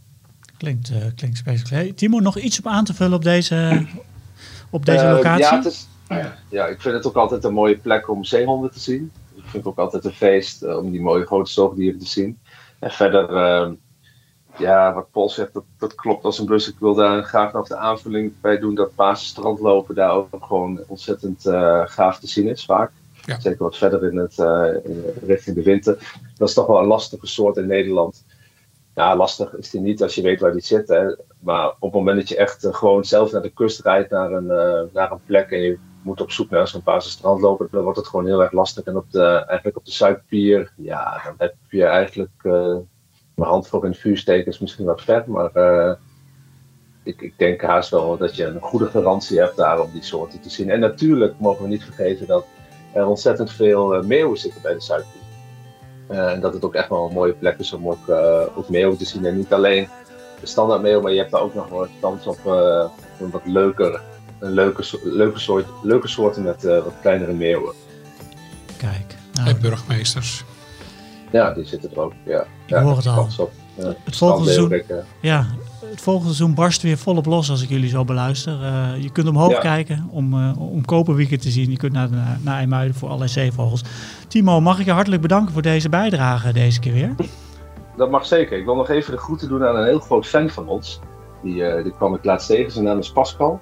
Klinkt, 0.57 0.89
eh 0.89 0.97
klinkt. 1.15 1.69
Hey, 1.69 1.91
Timo, 1.91 2.19
nog 2.19 2.37
iets 2.37 2.59
op 2.59 2.67
aan 2.67 2.85
te 2.85 2.93
vullen 2.93 3.13
op 3.13 3.23
deze, 3.23 3.85
op 4.69 4.85
deze 4.85 5.05
Eh, 5.05 5.11
locatie? 5.11 5.43
Ja, 5.43 5.55
het 5.55 5.65
is, 5.65 5.87
ja, 6.49 6.65
ik 6.65 6.81
vind 6.81 6.95
het 6.95 7.07
ook 7.07 7.15
altijd 7.15 7.43
een 7.43 7.53
mooie 7.53 7.77
plek 7.77 8.09
om 8.09 8.23
zeehonden 8.23 8.71
te 8.71 8.79
zien. 8.79 9.11
Ik 9.35 9.41
vind 9.41 9.63
het 9.63 9.65
ook 9.65 9.79
altijd 9.79 10.05
een 10.05 10.11
feest 10.11 10.63
om 10.63 10.91
die 10.91 11.01
mooie 11.01 11.25
grote 11.25 11.51
zoogdieren 11.51 11.99
te 11.99 12.07
zien. 12.07 12.39
En 12.79 12.91
verder, 12.91 13.35
eh, 13.35 13.71
ja, 14.57 14.93
wat 14.93 15.11
Paul 15.11 15.29
zegt, 15.29 15.53
dat, 15.53 15.63
dat 15.77 15.95
klopt 15.95 16.23
als 16.23 16.39
een 16.39 16.45
bus. 16.45 16.69
Ik 16.69 16.79
wil 16.79 16.93
daar 16.93 17.23
graag 17.23 17.53
nog 17.53 17.67
de 17.67 17.77
aanvulling 17.77 18.33
bij 18.41 18.59
doen 18.59 18.75
dat 18.75 18.95
Pasen 18.95 19.27
strandlopen 19.27 19.95
daar 19.95 20.11
ook 20.11 20.27
gewoon 20.41 20.79
ontzettend 20.87 21.45
eh, 21.45 21.81
gaaf 21.85 22.19
te 22.19 22.27
zien 22.27 22.47
is 22.47 22.65
vaak. 22.65 22.91
Zeker 23.25 23.63
wat 23.63 23.77
verder 23.77 24.03
in 24.03 24.17
het, 24.17 24.39
eh, 24.39 24.73
in, 24.83 25.03
richting 25.25 25.55
de 25.55 25.63
winter. 25.63 26.17
Dat 26.37 26.47
is 26.47 26.53
toch 26.53 26.67
wel 26.67 26.79
een 26.79 26.85
lastige 26.85 27.27
soort 27.27 27.57
in 27.57 27.67
Nederland. 27.67 28.25
Ja, 28.95 29.15
lastig 29.15 29.53
is 29.53 29.69
die 29.69 29.81
niet 29.81 30.03
als 30.03 30.15
je 30.15 30.21
weet 30.21 30.39
waar 30.39 30.51
die 30.51 30.61
zit. 30.61 31.15
Maar 31.39 31.67
op 31.67 31.81
het 31.81 31.93
moment 31.93 32.17
dat 32.17 32.29
je 32.29 32.37
echt 32.37 32.63
eh, 32.63 32.73
gewoon 32.73 33.05
zelf 33.05 33.31
naar 33.31 33.41
de 33.41 33.53
kust 33.53 33.81
rijdt, 33.81 34.11
naar 34.11 34.31
een, 34.31 34.51
eh, 34.51 34.93
naar 34.93 35.11
een 35.11 35.23
plek 35.25 35.51
en 35.51 35.61
je 35.61 35.77
moet 36.01 36.21
op 36.21 36.31
zoek 36.31 36.49
naar 36.49 36.67
zo'n 36.67 36.83
Pasen 36.83 37.11
strand 37.11 37.41
lopen, 37.41 37.67
dan 37.71 37.83
wordt 37.83 37.97
het 37.97 38.07
gewoon 38.07 38.25
heel 38.25 38.41
erg 38.41 38.51
lastig. 38.51 38.83
En 38.83 38.97
op 38.97 39.11
de, 39.11 39.25
eigenlijk 39.25 39.77
op 39.77 39.85
de 39.85 39.91
Zuidpier, 39.91 40.73
ja, 40.75 41.21
dan 41.23 41.33
heb 41.37 41.55
je 41.69 41.85
eigenlijk 41.85 42.43
mijn 43.35 43.49
hand 43.49 43.67
voor 43.67 43.83
in 43.83 43.91
het 43.91 43.99
vuur 43.99 44.17
steken 44.17 44.51
is 44.51 44.59
misschien 44.59 44.85
wat 44.85 45.01
ver, 45.01 45.23
maar 45.27 45.51
ik, 47.03 47.21
ik 47.21 47.33
denk 47.37 47.61
haast 47.61 47.89
wel 47.89 48.17
dat 48.17 48.35
je 48.35 48.45
een 48.45 48.61
goede 48.61 48.85
garantie 48.85 49.39
hebt 49.39 49.55
daar 49.55 49.79
om 49.81 49.91
die 49.91 50.03
soorten 50.03 50.41
te 50.41 50.49
zien. 50.49 50.69
En 50.69 50.79
natuurlijk 50.79 51.39
mogen 51.39 51.63
we 51.63 51.69
niet 51.69 51.83
vergeten 51.83 52.27
dat 52.27 52.45
er 52.93 53.05
ontzettend 53.05 53.51
veel 53.51 53.95
eh, 53.95 54.03
meeuwen 54.03 54.37
zitten 54.37 54.61
bij 54.61 54.73
de 54.73 54.81
Zuidpier. 54.81 55.21
Eh, 56.07 56.31
en 56.31 56.39
dat 56.39 56.53
het 56.53 56.65
ook 56.65 56.75
echt 56.75 56.89
wel 56.89 57.07
een 57.07 57.13
mooie 57.13 57.33
plek 57.33 57.59
is 57.59 57.73
om 57.73 57.87
ook, 57.87 58.07
eh, 58.07 58.41
ook 58.55 58.69
meeuwen 58.69 58.97
te 58.97 59.05
zien. 59.05 59.25
En 59.25 59.37
niet 59.37 59.53
alleen 59.53 59.87
de 60.41 60.47
standaard 60.47 60.81
meeuw, 60.81 61.01
maar 61.01 61.11
je 61.11 61.17
hebt 61.17 61.31
daar 61.31 61.41
ook 61.41 61.53
nog 61.53 61.69
wel 61.69 61.87
kans 61.99 62.27
op 62.27 62.39
eh, 62.45 62.85
een 63.19 63.29
wat 63.29 63.45
leuker, 63.45 64.01
een 64.39 64.51
leuke, 64.51 64.83
leuke, 65.03 65.39
soort, 65.39 65.65
leuke 65.83 66.07
soorten 66.07 66.43
met 66.43 66.65
eh, 66.65 66.83
wat 66.83 66.93
kleinere 67.01 67.33
meeuwen. 67.33 67.73
Kijk, 68.77 69.15
nou, 69.33 69.49
En 69.49 69.61
burgemeesters. 69.61 70.43
Ja, 71.31 71.53
die 71.53 71.65
zitten 71.65 71.91
er 71.91 71.99
ook. 71.99 72.13
Ja, 72.25 72.45
ja 72.65 72.81
hoor 72.81 72.97
het 72.97 73.05
al. 73.05 73.15
kans 73.15 73.39
op. 73.39 73.51
Ja, 73.75 73.93
het 74.03 74.17
volgende 74.17 74.51
seizoen, 74.51 74.83
ja, 75.21 75.47
het 75.89 76.01
volgende 76.01 76.33
seizoen 76.33 76.55
barst 76.55 76.81
weer 76.81 76.97
volop 76.97 77.25
los 77.25 77.49
als 77.49 77.61
ik 77.63 77.69
jullie 77.69 77.89
zo 77.89 78.03
beluister. 78.05 78.63
Eh, 78.63 79.01
je 79.01 79.09
kunt 79.11 79.27
omhoog 79.27 79.51
Ja. 79.51 79.59
kijken 79.59 80.07
om, 80.11 80.33
eh 80.33 80.61
om 80.71 80.85
Koperwieken 80.85 81.39
te 81.39 81.49
zien. 81.49 81.69
Je 81.71 81.77
kunt 81.77 81.93
naar, 81.93 82.09
naar, 82.09 82.37
naar 82.41 82.55
IJmuiden 82.57 82.95
voor 82.95 83.07
allerlei 83.07 83.31
zeevogels. 83.31 83.83
Timo, 84.27 84.61
mag 84.61 84.79
ik 84.79 84.85
je 84.85 84.91
hartelijk 84.91 85.21
bedanken 85.21 85.53
voor 85.53 85.61
deze 85.61 85.89
bijdrage 85.89 86.53
deze 86.53 86.79
keer 86.79 86.93
weer? 86.93 87.15
Dat 87.97 88.11
mag 88.11 88.25
zeker. 88.25 88.57
Ik 88.57 88.65
wil 88.65 88.75
nog 88.75 88.89
even 88.89 89.11
de 89.11 89.19
groeten 89.19 89.47
doen 89.47 89.63
aan 89.65 89.75
een 89.75 89.85
heel 89.85 89.99
groot 89.99 90.27
fan 90.27 90.49
van 90.49 90.67
ons. 90.67 90.99
Die, 91.43 91.63
eh, 91.65 91.83
die 91.83 91.93
kwam 91.93 92.15
ik 92.15 92.23
laatst 92.23 92.47
tegen. 92.47 92.71
Zijn 92.71 92.85
naam 92.85 92.97
is 92.99 93.11
Pascal. 93.11 93.59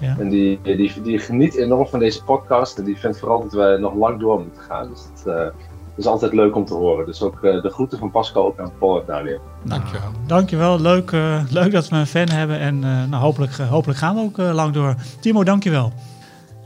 Ja. 0.00 0.16
En 0.18 0.28
die, 0.28 0.60
die, 0.62 0.92
die 1.02 1.18
geniet 1.18 1.54
enorm 1.56 1.86
van 1.86 1.98
deze 1.98 2.24
podcast. 2.24 2.78
En 2.78 2.84
die 2.84 2.96
vindt 2.98 3.18
vooral 3.18 3.42
dat 3.42 3.52
wij 3.52 3.76
nog 3.76 3.94
lang 3.94 4.20
door 4.20 4.40
moeten 4.40 4.62
gaan. 4.62 4.88
Dus 4.88 5.24
dat 5.24 5.52
is 5.98 6.06
altijd 6.06 6.32
leuk 6.32 6.56
om 6.56 6.64
te 6.64 6.74
horen. 6.74 7.06
Dus 7.06 7.22
ook 7.22 7.44
eh, 7.44 7.62
de 7.62 7.70
groeten 7.70 7.98
van 7.98 8.10
Pascal 8.10 8.46
ook 8.46 8.58
aan 8.58 8.72
Paul 8.78 9.00
en 9.00 9.06
Daniel. 9.06 9.40
Dankjewel. 9.64 10.10
Dankjewel, 10.26 10.80
leuk, 10.80 11.10
eh, 11.12 11.42
leuk 11.50 11.72
dat 11.72 11.88
we 11.88 11.96
een 11.96 12.06
fan 12.06 12.28
hebben. 12.28 12.58
En 12.58 12.84
eh, 12.84 13.04
nou, 13.04 13.22
hopelijk, 13.22 13.56
hopelijk 13.56 13.98
gaan 13.98 14.14
we 14.14 14.20
ook 14.20 14.36
lang 14.36 14.72
door. 14.72 14.94
Timo, 15.20 15.44
dankjewel. 15.44 15.92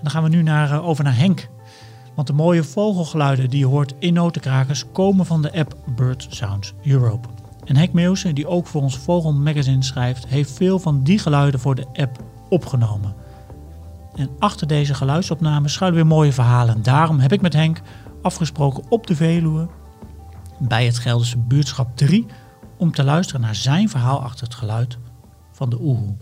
Dan 0.02 0.10
gaan 0.10 0.22
we 0.22 0.28
nu 0.28 0.42
naar, 0.42 0.84
over 0.84 1.04
naar 1.04 1.16
Henk. 1.16 1.48
Want 2.14 2.26
de 2.26 2.32
mooie 2.32 2.64
vogelgeluiden 2.64 3.50
die 3.50 3.58
je 3.58 3.66
hoort 3.66 3.94
in 3.98 4.14
notenkrakers 4.14 4.84
komen 4.92 5.26
van 5.26 5.42
de 5.42 5.52
app 5.52 5.74
Bird 5.96 6.26
Sounds 6.30 6.74
Europe. 6.84 7.28
En 7.64 7.76
Henk 7.76 7.92
Meeuwsen, 7.92 8.34
die 8.34 8.46
ook 8.46 8.66
voor 8.66 8.82
ons 8.82 8.98
Vogelmagazine 8.98 9.82
schrijft, 9.82 10.26
heeft 10.26 10.50
veel 10.52 10.78
van 10.78 11.02
die 11.02 11.18
geluiden 11.18 11.60
voor 11.60 11.74
de 11.74 11.86
app 11.92 12.18
opgenomen. 12.48 13.14
En 14.14 14.30
achter 14.38 14.66
deze 14.66 14.94
geluidsopnames 14.94 15.72
schuilen 15.72 16.00
weer 16.00 16.08
mooie 16.08 16.32
verhalen. 16.32 16.82
Daarom 16.82 17.18
heb 17.18 17.32
ik 17.32 17.40
met 17.40 17.52
Henk 17.52 17.80
afgesproken 18.22 18.85
op 18.88 19.06
de 19.06 19.16
Veluwe 19.16 19.68
bij 20.58 20.87
het 20.87 20.98
Gelderse 20.98 21.38
buurtschap 21.38 21.96
3 21.96 22.26
om 22.76 22.92
te 22.92 23.04
luisteren 23.04 23.40
naar 23.40 23.54
zijn 23.54 23.88
verhaal 23.88 24.20
achter 24.20 24.44
het 24.44 24.54
geluid 24.54 24.98
van 25.52 25.70
de 25.70 25.80
oehoe. 25.80 26.14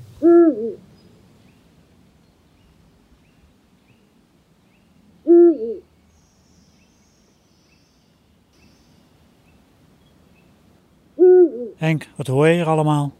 Henk, 11.77 12.09
wat 12.17 12.27
hoor 12.27 12.47
je 12.47 12.55
hier 12.55 12.67
allemaal? 12.67 13.13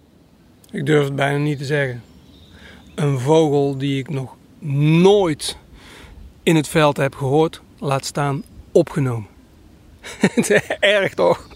Ik 0.71 0.87
durf 0.87 1.05
het 1.05 1.17
bijna 1.17 1.39
niet 1.39 1.59
te 1.59 1.65
zeggen. 1.65 2.03
Een 2.95 3.19
vogel 3.19 3.79
die 3.79 3.99
ik 3.99 4.11
nog 4.11 4.37
nooit 4.99 5.57
in 6.43 6.57
het 6.57 6.69
veld 6.69 6.97
heb 6.97 7.15
gehoord, 7.15 7.63
laat 7.79 8.05
staan 8.05 8.43
opgenomen. 8.73 9.29
Erg 10.81 11.15
toch? 11.15 11.49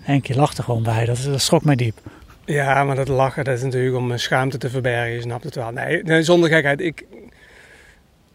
Henk, 0.00 0.26
je 0.26 0.34
lacht 0.34 0.58
er 0.58 0.64
gewoon 0.64 0.82
bij. 0.82 1.04
Dat, 1.04 1.22
dat 1.24 1.40
schrok 1.40 1.64
mij 1.64 1.76
diep. 1.76 1.98
Ja, 2.44 2.84
maar 2.84 2.96
dat 2.96 3.08
lachen, 3.08 3.44
dat 3.44 3.56
is 3.56 3.62
natuurlijk 3.62 3.96
om 3.96 4.06
mijn 4.06 4.20
schaamte 4.20 4.58
te 4.58 4.70
verbergen, 4.70 5.12
je 5.12 5.20
snapt 5.20 5.44
het 5.44 5.54
wel. 5.54 5.70
Nee, 5.70 6.02
nee 6.02 6.22
zonder 6.22 6.50
gekheid. 6.50 6.80
Ik, 6.80 7.04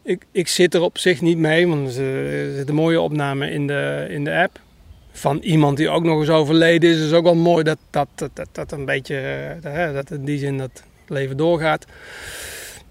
ik, 0.03 0.25
ik 0.31 0.47
zit 0.47 0.73
er 0.73 0.81
op 0.81 0.97
zich 0.97 1.21
niet 1.21 1.37
mee, 1.37 1.67
want 1.67 1.97
er 1.97 2.53
zit 2.55 2.69
een 2.69 2.75
mooie 2.75 3.01
opname 3.01 3.51
in 3.51 3.67
de, 3.67 4.05
in 4.09 4.23
de 4.23 4.35
app. 4.35 4.59
Van 5.11 5.37
iemand 5.37 5.77
die 5.77 5.89
ook 5.89 6.03
nog 6.03 6.19
eens 6.19 6.29
overleden 6.29 6.89
is. 6.89 6.99
is 6.99 7.13
ook 7.13 7.23
wel 7.23 7.35
mooi 7.35 7.63
dat 7.63 7.77
dat, 7.89 8.07
dat, 8.15 8.29
dat, 8.33 8.47
dat 8.51 8.71
een 8.71 8.85
beetje, 8.85 9.17
eh, 9.63 9.93
dat 9.93 10.11
in 10.11 10.25
die 10.25 10.37
zin 10.37 10.57
dat 10.57 10.69
het 10.73 11.09
leven 11.09 11.37
doorgaat. 11.37 11.85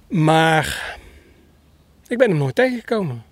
Maar 0.08 0.96
ik 2.08 2.18
ben 2.18 2.28
hem 2.28 2.38
nooit 2.38 2.54
tegengekomen. 2.54 3.22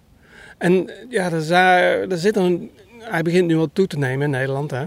En 0.59 0.91
ja, 1.09 1.31
er, 1.33 2.19
zit 2.19 2.37
een, 2.37 2.71
hij 2.99 3.23
begint 3.23 3.47
nu 3.47 3.57
wat 3.57 3.71
toe 3.73 3.87
te 3.87 3.99
nemen 3.99 4.25
in 4.25 4.31
Nederland. 4.31 4.71
Hè. 4.71 4.85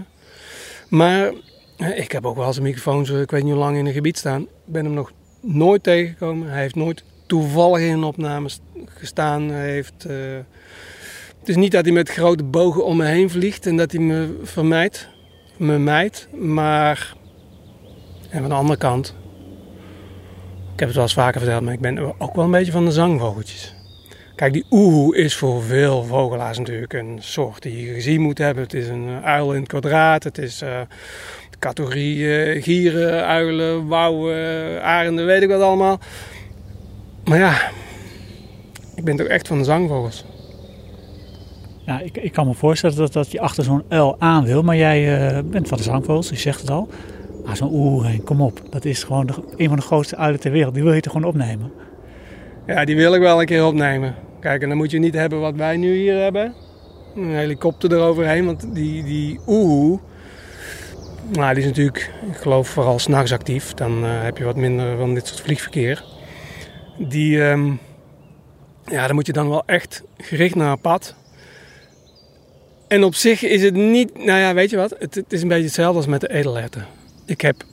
Maar 0.88 1.32
eh, 1.76 1.98
ik 1.98 2.12
heb 2.12 2.26
ook 2.26 2.36
wel 2.36 2.46
eens 2.46 2.56
een 2.56 2.62
microfoon, 2.62 3.06
zo, 3.06 3.20
ik 3.20 3.30
weet 3.30 3.42
niet 3.42 3.52
hoe 3.52 3.62
lang 3.62 3.76
in 3.76 3.86
een 3.86 3.92
gebied 3.92 4.18
staan. 4.18 4.42
Ik 4.42 4.48
ben 4.64 4.84
hem 4.84 4.94
nog 4.94 5.12
nooit 5.40 5.82
tegengekomen. 5.82 6.48
Hij 6.48 6.60
heeft 6.60 6.74
nooit 6.74 7.04
toevallig 7.26 7.80
in 7.80 7.92
een 7.92 8.04
opname 8.04 8.48
st- 8.48 8.60
gestaan. 8.86 9.50
Heeft, 9.50 10.04
eh, 10.04 10.16
het 11.38 11.48
is 11.48 11.56
niet 11.56 11.72
dat 11.72 11.84
hij 11.84 11.94
met 11.94 12.08
grote 12.08 12.44
bogen 12.44 12.84
om 12.84 12.96
me 12.96 13.04
heen 13.04 13.30
vliegt 13.30 13.66
en 13.66 13.76
dat 13.76 13.92
hij 13.92 14.00
me 14.00 14.38
vermijdt, 14.42 15.08
me 15.56 15.78
mijt. 15.78 16.28
Maar, 16.32 17.16
en 18.30 18.40
van 18.40 18.48
de 18.48 18.54
andere 18.54 18.78
kant, 18.78 19.14
ik 20.72 20.78
heb 20.84 20.88
het 20.88 20.96
wel 20.96 21.06
eens 21.06 21.14
vaker 21.14 21.40
verteld, 21.40 21.62
maar 21.62 21.72
ik 21.72 21.80
ben 21.80 22.20
ook 22.20 22.34
wel 22.34 22.44
een 22.44 22.50
beetje 22.50 22.72
van 22.72 22.84
de 22.84 22.90
zangvogeltjes. 22.90 23.74
Kijk, 24.38 24.52
die 24.52 24.64
oehoe 24.70 25.16
is 25.16 25.36
voor 25.36 25.62
veel 25.62 26.04
vogelaars 26.04 26.58
natuurlijk 26.58 26.92
een 26.92 27.18
soort 27.20 27.62
die 27.62 27.86
je 27.86 27.92
gezien 27.92 28.20
moet 28.20 28.38
hebben. 28.38 28.62
Het 28.62 28.74
is 28.74 28.88
een 28.88 29.08
eh, 29.08 29.24
uil 29.24 29.52
in 29.52 29.60
het 29.60 29.68
kwadraat. 29.68 30.24
Het 30.24 30.38
is 30.38 30.58
de 30.58 30.86
categorie 31.58 32.42
eh, 32.42 32.62
gieren, 32.62 33.26
uilen, 33.26 33.86
wouwen, 33.86 34.82
arenden, 34.82 35.26
weet 35.26 35.42
ik 35.42 35.48
wat 35.48 35.60
allemaal. 35.60 35.98
Maar 37.24 37.38
ja, 37.38 37.70
ik 38.94 39.04
ben 39.04 39.16
toch 39.16 39.26
echt 39.26 39.48
van 39.48 39.58
de 39.58 39.64
zangvogels. 39.64 40.24
Ja, 41.86 42.00
ik, 42.00 42.16
ik 42.16 42.32
kan 42.32 42.46
me 42.46 42.54
voorstellen 42.54 42.96
dat, 42.96 43.12
dat 43.12 43.32
je 43.32 43.40
achter 43.40 43.64
zo'n 43.64 43.84
uil 43.88 44.16
aan 44.18 44.44
wil. 44.44 44.62
Maar 44.62 44.76
jij 44.76 45.44
bent 45.44 45.68
van 45.68 45.78
de 45.78 45.84
zangvogels, 45.84 46.28
je 46.28 46.36
zegt 46.36 46.60
het 46.60 46.70
al. 46.70 46.88
Maar 47.44 47.56
zo'n 47.56 47.72
oeh, 47.72 48.06
heen, 48.06 48.24
kom 48.24 48.40
op. 48.40 48.62
Dat 48.70 48.84
is 48.84 49.02
gewoon 49.02 49.26
de, 49.26 49.34
een 49.56 49.68
van 49.68 49.76
de 49.76 49.82
grootste 49.82 50.16
uilen 50.16 50.40
ter 50.40 50.52
wereld. 50.52 50.74
Die 50.74 50.82
wil 50.82 50.92
je 50.92 51.00
toch 51.00 51.12
gewoon 51.12 51.28
opnemen? 51.28 51.72
Ja, 52.66 52.84
die 52.84 52.96
wil 52.96 53.14
ik 53.14 53.20
wel 53.20 53.40
een 53.40 53.46
keer 53.46 53.66
opnemen. 53.66 54.26
Kijk, 54.40 54.62
en 54.62 54.68
dan 54.68 54.76
moet 54.78 54.90
je 54.90 54.98
niet 54.98 55.14
hebben 55.14 55.40
wat 55.40 55.54
wij 55.54 55.76
nu 55.76 55.94
hier 55.94 56.16
hebben. 56.16 56.54
Een 57.14 57.34
helikopter 57.34 57.92
eroverheen, 57.92 58.46
want 58.46 58.74
die, 58.74 59.04
die 59.04 59.40
oehoe... 59.46 59.98
Nou, 61.32 61.54
die 61.54 61.62
is 61.62 61.68
natuurlijk, 61.68 62.12
ik 62.30 62.36
geloof, 62.36 62.68
vooral 62.68 62.98
s'nachts 62.98 63.32
actief. 63.32 63.74
Dan 63.74 64.04
eh, 64.04 64.22
heb 64.22 64.38
je 64.38 64.44
wat 64.44 64.56
minder 64.56 64.96
van 64.96 65.14
dit 65.14 65.26
soort 65.26 65.40
vliegverkeer. 65.40 66.04
Die, 66.98 67.44
ehm, 67.44 67.72
ja, 68.84 69.06
dan 69.06 69.14
moet 69.14 69.26
je 69.26 69.32
dan 69.32 69.48
wel 69.48 69.62
echt 69.66 70.02
gericht 70.16 70.54
naar 70.54 70.70
een 70.70 70.80
pad. 70.80 71.14
En 72.88 73.04
op 73.04 73.14
zich 73.14 73.42
is 73.42 73.62
het 73.62 73.74
niet, 73.74 74.24
nou 74.24 74.38
ja, 74.40 74.54
weet 74.54 74.70
je 74.70 74.76
wat? 74.76 74.94
Het, 74.98 75.14
het 75.14 75.32
is 75.32 75.42
een 75.42 75.48
beetje 75.48 75.64
hetzelfde 75.64 75.96
als 75.96 76.06
met 76.06 76.20
de 76.20 76.32
edelherten. 76.32 76.86
Ik 77.26 77.40
heb 77.40 77.64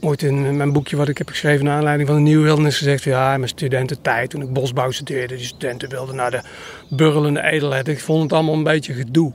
ooit 0.00 0.22
in 0.22 0.56
mijn 0.56 0.72
boekje 0.72 0.96
wat 0.96 1.08
ik 1.08 1.18
heb 1.18 1.28
geschreven 1.28 1.64
naar 1.64 1.76
aanleiding 1.76 2.08
van 2.08 2.16
de 2.16 2.22
Nieuwe 2.22 2.44
Wildernis 2.44 2.78
gezegd... 2.78 3.02
Ja, 3.02 3.32
in 3.32 3.38
mijn 3.38 3.50
studententijd, 3.50 4.30
toen 4.30 4.42
ik 4.42 4.52
bosbouw 4.52 4.90
studeerde, 4.90 5.36
die 5.36 5.44
studenten 5.44 5.88
wilden 5.88 6.16
naar 6.16 6.30
de 6.30 6.40
burrelende 6.88 7.42
edelhert. 7.42 7.88
Ik 7.88 8.00
vond 8.00 8.22
het 8.22 8.32
allemaal 8.32 8.54
een 8.54 8.62
beetje 8.62 8.92
gedoe. 8.92 9.32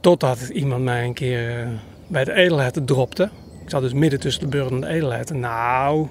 Totdat 0.00 0.48
iemand 0.52 0.84
mij 0.84 1.04
een 1.04 1.14
keer 1.14 1.60
eh, 1.60 1.68
bij 2.06 2.24
de 2.24 2.32
edelherten 2.32 2.84
dropte. 2.84 3.30
Ik 3.64 3.70
zat 3.70 3.82
dus 3.82 3.92
midden 3.92 4.20
tussen 4.20 4.42
de 4.42 4.48
burrelende 4.48 4.86
edelherten. 4.86 5.40
Nou, 5.40 6.08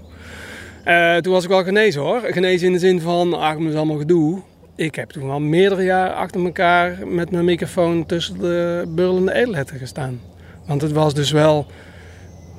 eh, 0.83 1.15
toen 1.15 1.33
was 1.33 1.43
ik 1.43 1.49
wel 1.49 1.63
genezen 1.63 2.01
hoor. 2.01 2.21
Genezen 2.21 2.67
in 2.67 2.73
de 2.73 2.79
zin 2.79 3.01
van, 3.01 3.33
ach, 3.33 3.57
het 3.57 3.67
is 3.67 3.75
allemaal 3.75 3.97
gedoe. 3.97 4.41
Ik 4.75 4.95
heb 4.95 5.09
toen 5.09 5.27
wel 5.27 5.39
meerdere 5.39 5.83
jaren 5.83 6.15
achter 6.15 6.45
elkaar 6.45 7.07
met 7.07 7.31
mijn 7.31 7.45
microfoon 7.45 8.05
tussen 8.05 8.39
de 8.39 8.85
burrelende 8.87 9.33
edelherten 9.33 9.77
gestaan. 9.77 10.21
Want 10.65 10.81
het 10.81 10.91
was 10.91 11.13
dus 11.13 11.31
wel 11.31 11.65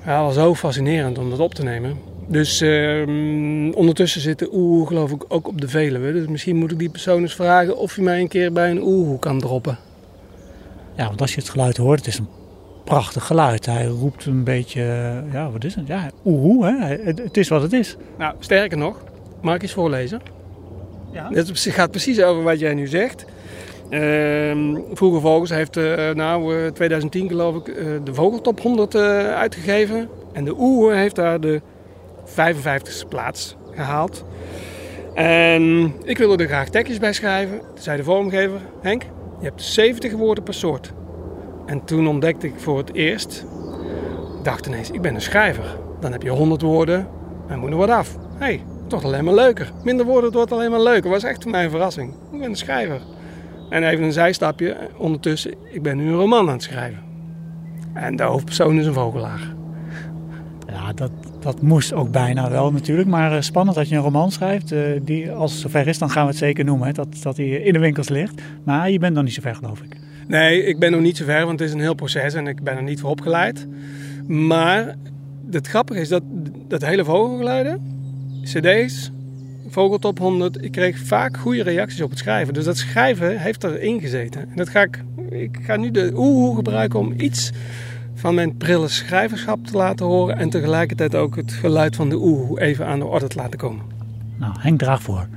ja, 0.05 0.23
wel 0.23 0.33
zo 0.33 0.55
fascinerend 0.55 1.19
om 1.19 1.31
dat 1.31 1.39
op 1.39 1.55
te 1.55 1.63
nemen. 1.63 1.99
Dus 2.27 2.61
ehm, 2.61 3.71
ondertussen 3.71 4.21
zit 4.21 4.39
de 4.39 4.49
oehoe 4.53 4.87
geloof 4.87 5.11
ik 5.11 5.25
ook 5.29 5.49
op 5.49 5.61
de 5.61 5.69
Veluwe. 5.69 6.13
Dus 6.13 6.27
misschien 6.27 6.57
moet 6.57 6.73
ik 6.73 6.79
die 6.79 6.91
persoon 6.91 7.21
eens 7.21 7.35
vragen 7.35 7.77
of 7.77 7.95
hij 7.95 8.05
mij 8.05 8.21
een 8.21 8.29
keer 8.29 8.53
bij 8.53 8.71
een 8.71 8.83
oehoe 8.83 9.19
kan 9.19 9.41
droppen. 9.41 9.79
Ja, 10.97 11.07
want 11.07 11.21
als 11.21 11.35
je 11.35 11.41
het 11.41 11.51
geluid 11.51 11.77
hoort, 11.77 11.99
het 11.99 12.09
is 12.09 12.19
een 12.19 12.29
prachtig 12.85 13.27
geluid. 13.27 13.67
Hij 13.67 13.87
roept 13.87 14.27
een 14.27 14.45
beetje, 14.45 14.83
eh, 14.83 15.33
ja, 15.33 15.51
wat 15.51 15.65
is 15.65 15.75
het? 15.75 15.87
Ja, 15.87 16.11
oehoe, 16.25 16.67
hè? 16.67 16.97
Het, 17.05 17.19
het 17.19 17.37
is 17.37 17.49
wat 17.49 17.63
het 17.63 17.73
is. 17.73 17.97
Nou, 18.19 18.35
sterker 18.39 18.79
nog, 18.79 19.03
mag 19.41 19.55
ik 19.55 19.63
eens 19.63 19.73
voorlezen? 19.73 20.21
Ja. 21.13 21.29
Het 21.33 21.51
gaat 21.59 21.91
precies 21.91 22.23
over 22.23 22.43
wat 22.43 22.59
jij 22.59 22.75
nu 22.75 22.87
zegt. 22.87 23.25
Ehm 23.91 24.77
Vroege 24.93 25.21
Vogels 25.21 25.51
heeft 25.51 25.77
eh, 25.77 26.11
nou, 26.11 26.57
eh, 26.57 26.67
2010 26.67 27.29
geloof 27.29 27.57
ik 27.57 27.69
eh, 27.69 27.85
de 28.05 28.15
Vogeltop 28.15 28.61
100 28.61 28.95
eh, 28.95 29.03
uitgegeven. 29.35 30.09
En 30.33 30.45
de 30.45 30.55
Oehoe 30.59 30.95
heeft 30.95 31.17
daar 31.17 31.41
de 31.41 31.61
55ste 32.25 33.09
plaats 33.09 33.57
gehaald. 33.71 34.25
En 35.15 35.95
ik 36.05 36.19
wilde 36.19 36.43
er 36.43 36.49
graag 36.49 36.69
tekstjes 36.69 36.99
bij 36.99 37.13
schrijven. 37.13 37.59
Toen 37.59 37.83
zei 37.83 37.97
de 37.97 38.05
vormgever, 38.05 38.61
Henk, 38.81 39.03
je 39.39 39.45
hebt 39.45 39.63
70 39.63 40.13
woorden 40.13 40.45
per 40.45 40.55
soort. 40.55 40.93
En 41.67 41.85
toen 41.85 42.09
ontdekte 42.09 42.47
ik 42.47 42.55
voor 42.57 42.79
het 42.79 42.95
eerst, 42.95 43.47
dacht 44.43 44.67
ineens, 44.67 44.91
ik 44.91 45.01
ben 45.01 45.15
een 45.15 45.21
schrijver. 45.21 45.77
Dan 46.01 46.13
heb 46.13 46.23
je 46.23 46.31
100 46.31 46.63
woorden 46.63 47.09
en 47.49 47.59
moet 47.59 47.71
er 47.71 47.77
wat 47.77 47.91
af. 47.91 48.17
Hé, 48.39 48.45
hey, 48.45 48.63
wordt 48.91 49.05
alleen 49.05 49.25
maar 49.25 49.35
leuker. 49.35 49.73
Minder 49.83 50.07
woorden, 50.07 50.25
het 50.25 50.35
wordt 50.35 50.53
alleen 50.53 50.71
maar 50.71 50.81
leuker. 50.81 51.11
was 51.11 51.23
echt 51.23 51.43
voor 51.43 51.51
mij 51.51 51.65
een 51.65 51.71
verrassing. 51.71 52.15
Ik 52.33 52.39
ben 52.39 52.49
een 52.49 52.57
schrijver. 52.57 53.01
En 53.71 53.83
even 53.83 54.05
een 54.05 54.13
zijstapje. 54.13 54.77
Ondertussen, 54.97 55.55
ik 55.73 55.83
ben 55.83 55.97
nu 55.97 56.07
een 56.07 56.15
roman 56.15 56.47
aan 56.47 56.53
het 56.53 56.63
schrijven. 56.63 56.99
En 57.95 58.17
de 58.17 58.23
hoofdpersoon 58.23 58.79
is 58.79 58.87
een 58.87 58.93
vogelaar. 58.95 59.55
Ja, 60.67 60.93
dat, 60.93 61.11
dat 61.41 61.63
moest 61.63 61.93
ook 61.93 62.11
bijna 62.11 62.51
wel 62.51 62.73
natuurlijk. 62.73 63.09
Maar 63.09 63.33
eh, 63.33 63.41
spannend 63.41 63.77
dat 63.77 63.89
je 63.89 63.97
een 63.97 64.03
roman 64.03 64.31
schrijft. 64.31 64.73
eh, 64.73 64.81
die, 65.03 65.31
als 65.31 65.53
het 65.53 65.61
zover 65.61 65.87
is, 65.87 65.99
dan 65.99 66.11
gaan 66.11 66.23
we 66.23 66.29
het 66.31 66.39
zeker 66.39 66.65
noemen. 66.65 66.87
Hè, 66.87 66.93
dat, 66.93 67.09
dat 67.23 67.37
hij 67.37 67.47
in 67.47 67.73
de 67.73 67.79
winkels 67.79 68.09
ligt. 68.09 68.43
Maar 68.65 68.91
je 68.91 68.99
bent 68.99 69.15
nog 69.15 69.25
niet 69.25 69.35
zo 69.35 69.41
ver, 69.41 69.55
geloof 69.55 69.81
ik. 69.81 69.97
Nee, 70.29 70.65
ik 70.65 70.79
ben 70.79 70.91
nog 70.91 71.01
niet 71.01 71.17
zo 71.17 71.25
ver, 71.25 71.47
want 71.47 71.59
het 71.59 71.69
is 71.69 71.75
een 71.75 71.81
heel 71.81 71.95
proces 71.95 72.35
en 72.35 72.47
ik 72.47 72.63
ben 72.63 72.77
er 72.77 72.83
niet 72.83 73.01
voor 73.01 73.11
opgeleid. 73.11 73.67
Maar 74.27 74.97
het 75.51 75.67
grappige 75.67 76.01
is 76.01 76.09
dat 76.09 76.23
dat 76.69 76.85
hele 76.85 77.05
vogelgeluiden, 77.05 77.81
cd's, 78.43 79.11
Vogeltop 79.71 80.19
100, 80.19 80.65
ik 80.65 80.73
kreeg 80.73 80.99
vaak 80.99 81.37
goede 81.37 81.63
reacties 81.63 82.01
op 82.03 82.11
het 82.11 82.19
schrijven. 82.19 82.55
Dus 82.55 82.65
dat 82.65 82.77
schrijven 82.77 83.41
heeft 83.41 83.65
erin 83.65 84.01
gezeten. 84.01 84.41
En 84.41 84.57
dat 84.57 84.69
ga 84.69 84.83
ik, 84.83 85.03
ik 85.31 85.59
ga 85.63 85.77
nu 85.77 85.91
de 85.91 86.13
oehoe 86.15 86.55
gebruiken 86.57 86.99
om 86.99 87.15
iets 87.17 87.51
van 88.15 88.35
mijn 88.35 88.57
prille 88.57 88.89
schrijverschap 88.89 89.67
te 89.67 89.77
laten 89.77 90.07
horen. 90.07 90.37
En 90.37 90.51
tegelijkertijd 90.51 91.15
ook 91.15 91.37
het 91.37 91.53
geluid 91.53 91.97
van 91.97 92.09
de 92.09 92.17
oehoe 92.17 92.61
even 92.61 92.87
aan 92.87 92.99
de 92.99 93.07
orde 93.07 93.29
te 93.29 93.37
laten 93.37 93.59
komen. 93.59 93.85
Nou, 94.39 94.55
Henk 94.59 94.79
draag 94.79 95.03
voor. 95.03 95.29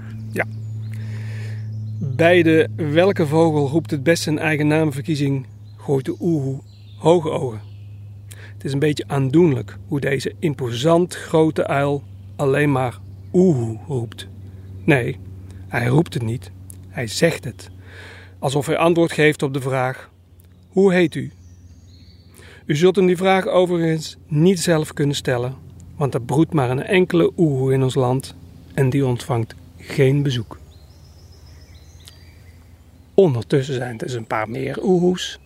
Bij 2.16 2.44
de 2.44 2.70
welke 2.76 3.28
vogel 3.28 3.68
roept 3.68 3.92
het 3.92 4.04
best 4.04 4.24
zijn 4.24 4.40
eigen 4.40 4.68
naamverkiezing, 4.68 5.46
gooit 5.78 6.06
de 6.06 6.16
oehoe 6.20 6.62
hoge 6.98 7.30
ogen. 7.30 7.62
Het 8.54 8.64
is 8.64 8.74
een 8.74 8.80
beetje 8.80 9.04
aandoenlijk 9.08 9.78
hoe 9.88 10.00
deze 10.00 10.36
imposant 10.40 11.16
grote 11.16 11.68
uil 11.68 12.04
alleen 12.36 12.72
maar 12.72 13.00
oehoe 13.34 13.78
roept. 13.88 14.28
Nee, 14.84 15.20
hij 15.68 15.86
roept 15.86 16.14
het 16.14 16.24
niet, 16.24 16.52
hij 16.90 17.08
zegt 17.08 17.44
het. 17.44 17.70
Alsof 18.40 18.66
hij 18.66 18.78
antwoord 18.78 19.12
geeft 19.12 19.44
op 19.44 19.54
de 19.54 19.62
vraag: 19.62 20.10
Hoe 20.68 20.94
heet 20.94 21.16
u? 21.16 21.32
U 22.66 22.76
zult 22.76 22.96
hem 22.96 23.06
die 23.06 23.18
vraag 23.18 23.48
overigens 23.48 24.18
niet 24.28 24.60
zelf 24.60 24.94
kunnen 24.94 25.16
stellen, 25.16 25.56
want 25.96 26.14
er 26.14 26.22
broedt 26.22 26.54
maar 26.54 26.70
een 26.70 26.84
enkele 26.84 27.32
oehoe 27.38 27.74
in 27.74 27.84
ons 27.84 27.96
land 27.96 28.36
en 28.74 28.90
die 28.90 29.06
ontvangt 29.06 29.56
geen 29.78 30.24
bezoek. 30.24 30.58
Ondertussen 33.14 33.76
zijn 33.76 33.90
het 33.90 34.00
dus 34.00 34.14
een 34.14 34.28
paar 34.28 34.50
meer 34.50 34.84
oehoes. 34.84 35.40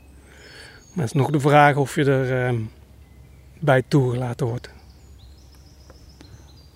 Maar 0.94 1.06
het 1.06 1.16
is 1.16 1.22
nog 1.22 1.30
de 1.30 1.40
vraag 1.40 1.76
of 1.76 1.96
je 1.96 2.04
er 2.04 2.46
ehm, 2.46 2.60
bij 3.60 3.84
toegelaten 3.88 4.48
wordt. 4.48 4.70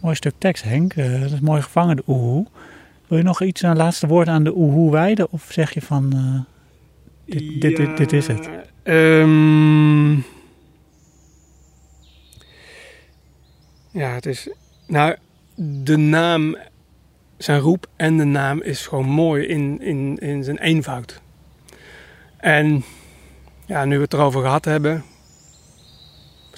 Mooi 0.02 0.16
stuk 0.16 0.34
tekst, 0.38 0.64
Henk. 0.64 0.94
Eh, 0.94 1.22
dat 1.22 1.32
is 1.32 1.40
mooi 1.40 1.62
gevangen, 1.62 1.96
de 1.96 2.04
oehoe. 2.08 2.46
Wil 3.08 3.18
je 3.18 3.24
nog 3.24 3.42
iets, 3.42 3.62
een 3.62 3.76
laatste 3.76 4.08
woord 4.08 4.28
aan 4.28 4.44
de 4.44 4.56
oehoe 4.56 4.92
wijden? 4.92 5.32
Of 5.32 5.48
zeg 5.50 5.74
je 5.74 5.82
van, 5.82 6.14
eh, 6.14 7.40
dit, 7.60 7.78
dit, 7.78 7.98
dit, 7.98 8.14
is 8.14 8.28
het? 8.28 8.50
Ehm, 8.84 10.12
ja, 13.92 14.14
het 14.14 14.26
is. 14.26 14.50
Nou, 14.88 15.16
de 15.84 15.98
naam 15.98 16.58
zijn 17.38 17.60
roep 17.60 17.88
en 17.96 18.18
de 18.18 18.24
naam 18.24 18.62
is 18.62 18.88
gewoon 18.88 19.10
mooi 19.10 19.46
in, 19.46 19.82
in, 19.82 20.18
in 20.18 20.44
zijn 20.44 20.58
eenvoud. 20.58 21.22
En 22.38 22.84
ja, 23.66 23.86
nu 23.86 23.96
we 23.96 24.04
het 24.04 24.14
erover 24.14 24.42
gehad 24.42 24.66
hebben, 24.66 25.04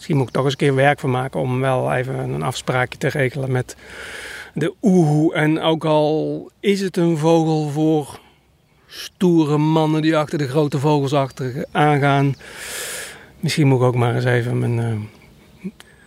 misschien 0.04 0.22
moet 0.22 0.32
ik 0.36 0.42
toch 0.42 0.44
eens 0.44 0.62
een 0.62 0.68
keer 0.68 0.86
werk 0.86 1.00
van 1.00 1.12
maken 1.12 1.40
om 1.40 1.60
wel 1.60 1.94
even 1.94 2.16
een 2.16 2.42
afspraakje 2.42 2.98
te 2.98 3.08
regelen 3.08 3.52
met 3.52 3.76
de 4.54 4.74
oehoe. 4.82 5.34
En 5.34 5.60
ook 5.60 5.86
al 5.86 6.50
is 6.60 6.82
het 6.82 6.98
een 6.98 7.18
vogel 7.18 7.70
voor 7.70 8.20
stoere 8.88 9.58
mannen 9.58 10.02
die 10.02 10.18
achter 10.18 10.38
de 10.38 10.48
grote 10.48 10.80
vogels 10.80 11.14
achter 11.14 11.66
aangaan. 11.72 12.36
Misschien 13.40 13.68
moet 13.68 13.80
ik 13.80 13.86
ook 13.86 13.96
maar 13.96 14.16
eens 14.16 14.26
even 14.26 14.60
mijn, 14.60 15.08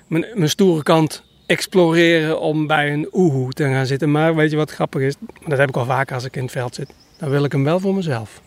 uh, 0.06 0.16
mijn, 0.34 0.50
stoere 0.50 0.82
kant 0.82 1.22
exploreren 1.46 2.40
om 2.40 2.66
bij 2.66 2.92
een 2.92 3.08
oehoe 3.12 3.52
te 3.52 3.64
gaan 3.64 3.86
zitten. 3.86 4.10
Maar 4.10 4.34
weet 4.34 4.50
je 4.50 4.56
wat 4.56 4.70
grappig 4.70 5.02
is? 5.02 5.14
Dat 5.46 5.58
heb 5.58 5.68
ik 5.68 5.76
al 5.76 5.84
vaker 5.84 6.14
als 6.14 6.24
ik 6.24 6.36
in 6.36 6.42
het 6.42 6.52
veld 6.52 6.74
zit. 6.74 6.94
Dan 7.18 7.30
wil 7.30 7.44
ik 7.44 7.52
hem 7.52 7.64
wel 7.64 7.80
voor 7.80 7.94
mezelf. 7.94 8.40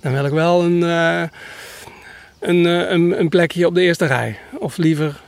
Dan 0.00 0.12
wil 0.12 0.24
ik 0.24 0.32
wel 0.32 0.62
een, 0.62 0.80
uh, 0.80 1.22
een, 2.42 2.64
uh, 2.64 2.90
een, 2.90 3.20
een, 3.20 3.28
plekje 3.28 3.66
op 3.66 3.74
de 3.74 3.80
eerste 3.80 4.06
rij. 4.06 4.38
Of 4.58 4.76
liever 4.76 5.20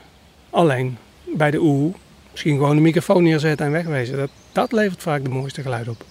alleen 0.50 0.96
bij 1.24 1.50
de 1.50 1.60
oehoe. 1.60 1.92
Misschien 2.30 2.56
gewoon 2.56 2.76
de 2.76 2.82
microfoon 2.82 3.22
neerzetten 3.22 3.66
en 3.66 3.72
wegwezen. 3.72 4.16
Dat, 4.16 4.30
dat 4.52 4.72
levert 4.72 5.02
vaak 5.02 5.22
de 5.22 5.30
mooiste 5.30 5.62
geluid 5.62 5.88
op. 5.88 6.04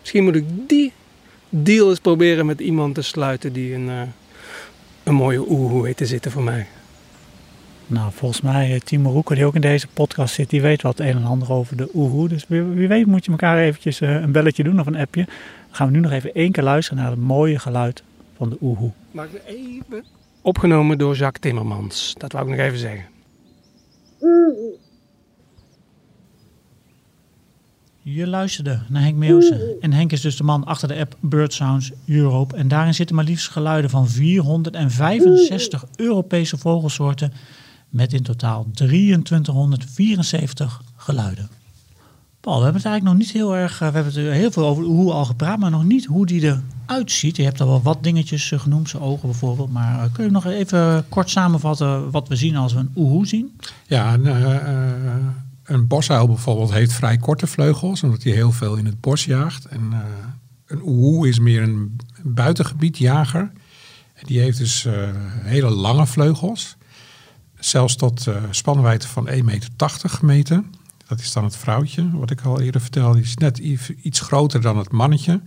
Misschien 0.00 0.24
moet 0.24 0.34
ik 0.34 0.44
die 0.66 0.92
deal 1.48 1.88
eens 1.88 2.00
proberen 2.00 2.46
met 2.46 2.60
iemand 2.60 2.94
te 2.94 3.02
sluiten 3.02 3.52
die 3.52 3.74
een, 3.74 3.86
uh, 3.86 4.02
een 5.02 5.14
mooie 5.14 5.50
oehoe 5.50 5.82
weet 5.82 5.96
te 5.96 6.06
zitten 6.06 6.30
voor 6.30 6.42
mij. 6.42 6.66
Nou, 7.86 8.12
volgens 8.12 8.40
mij, 8.40 8.74
eh, 8.74 8.80
Timo 8.80 9.10
Roeker, 9.10 9.36
die 9.36 9.44
ook 9.44 9.54
in 9.54 9.60
deze 9.60 9.86
podcast 9.86 10.34
zit, 10.34 10.50
die 10.50 10.62
weet 10.62 10.82
wat 10.82 10.98
een 10.98 11.16
en 11.16 11.24
ander 11.24 11.52
over 11.52 11.76
de 11.76 11.90
oehoe. 11.94 12.28
Dus 12.28 12.44
wie, 12.48 12.62
wie, 12.62 12.88
weet 12.88 13.06
moet 13.06 13.24
je 13.24 13.30
elkaar 13.30 13.58
eventjes 13.58 14.00
een 14.00 14.32
belletje 14.32 14.62
doen 14.62 14.80
of 14.80 14.86
een 14.86 14.96
appje. 14.96 15.24
Dan 15.24 15.34
gaan 15.70 15.86
we 15.86 15.92
nu 15.92 16.00
nog 16.00 16.12
even 16.12 16.34
één 16.34 16.52
keer 16.52 16.62
luisteren 16.62 17.02
naar 17.02 17.10
het 17.10 17.20
mooie 17.20 17.58
geluid 17.58 18.02
van 18.36 18.50
de 18.50 18.56
oehoe. 18.60 18.90
Mag 19.10 19.26
ik 19.26 19.42
even? 19.46 20.04
Opgenomen 20.42 20.98
door 20.98 21.16
Jacques 21.16 21.40
Timmermans. 21.40 22.14
Dat 22.18 22.32
wou 22.32 22.44
ik 22.44 22.50
nog 22.56 22.66
even 22.66 22.78
zeggen. 22.78 23.04
Je 28.02 28.26
luisterde 28.26 28.82
naar 28.88 29.02
Henk 29.02 29.16
Meeuwsen. 29.16 29.80
En 29.80 29.92
Henk 29.92 30.12
is 30.12 30.20
dus 30.20 30.36
de 30.36 30.44
man 30.44 30.64
achter 30.64 30.88
de 30.88 30.98
app 30.98 31.16
Bird 31.20 31.52
Sounds 31.52 31.92
Europe. 32.06 32.56
En 32.56 32.68
daarin 32.68 32.94
zitten 32.94 33.16
maar 33.16 33.24
liefst 33.24 33.50
geluiden 33.50 33.90
van 33.90 34.08
465 34.08 35.84
Europese 35.96 36.58
vogelsoorten. 36.58 37.32
Met 37.88 38.12
in 38.12 38.22
totaal 38.22 38.66
2374 38.72 40.82
geluiden. 40.96 41.57
We 42.56 42.64
hebben 42.64 42.82
het 42.82 42.90
eigenlijk 42.90 43.18
nog 43.18 43.26
niet 43.26 43.36
heel 43.36 43.56
erg. 43.56 43.78
We 43.78 43.84
hebben 43.84 44.04
het 44.04 44.14
heel 44.14 44.50
veel 44.50 44.66
over 44.66 44.84
hoe 44.84 45.12
al 45.12 45.24
gepraat, 45.24 45.58
maar 45.58 45.70
nog 45.70 45.84
niet 45.84 46.04
hoe 46.04 46.26
die 46.26 46.42
eruit 46.42 47.12
ziet. 47.12 47.36
Je 47.36 47.42
hebt 47.42 47.60
al 47.60 47.66
wel 47.66 47.82
wat 47.82 48.02
dingetjes 48.02 48.52
genoemd, 48.56 48.88
zijn 48.88 49.02
ogen 49.02 49.28
bijvoorbeeld. 49.28 49.72
Maar 49.72 50.08
kun 50.12 50.24
je 50.24 50.30
nog 50.30 50.46
even 50.46 51.04
kort 51.08 51.30
samenvatten 51.30 52.10
wat 52.10 52.28
we 52.28 52.36
zien 52.36 52.56
als 52.56 52.72
we 52.72 52.78
een 52.78 52.92
oehoe 52.96 53.26
zien? 53.26 53.58
Ja, 53.86 54.16
uh, 54.16 54.56
een 55.64 55.86
bosuil 55.86 56.26
bijvoorbeeld 56.26 56.72
heeft 56.72 56.92
vrij 56.92 57.16
korte 57.16 57.46
vleugels, 57.46 58.02
omdat 58.02 58.22
hij 58.22 58.32
heel 58.32 58.52
veel 58.52 58.76
in 58.76 58.86
het 58.86 59.00
bos 59.00 59.24
jaagt. 59.24 59.64
En 59.64 59.92
een 60.66 60.82
oehoe 60.82 61.28
is 61.28 61.38
meer 61.38 61.62
een 61.62 61.96
buitengebiedjager. 62.22 63.52
Die 64.22 64.40
heeft 64.40 64.58
dus 64.58 64.86
hele 65.42 65.70
lange 65.70 66.06
vleugels. 66.06 66.76
Zelfs 67.58 67.96
tot 67.96 68.26
spanwijdte 68.50 69.08
van 69.08 69.28
1,80 69.28 69.42
meter 69.44 69.70
gemeten. 70.10 70.66
Dat 71.08 71.20
is 71.20 71.32
dan 71.32 71.44
het 71.44 71.56
vrouwtje, 71.56 72.10
wat 72.10 72.30
ik 72.30 72.40
al 72.40 72.60
eerder 72.60 72.80
vertelde. 72.80 73.14
Die 73.14 73.24
is 73.24 73.36
net 73.36 73.58
iets 74.02 74.20
groter 74.20 74.60
dan 74.60 74.76
het 74.76 74.92
mannetje. 74.92 75.40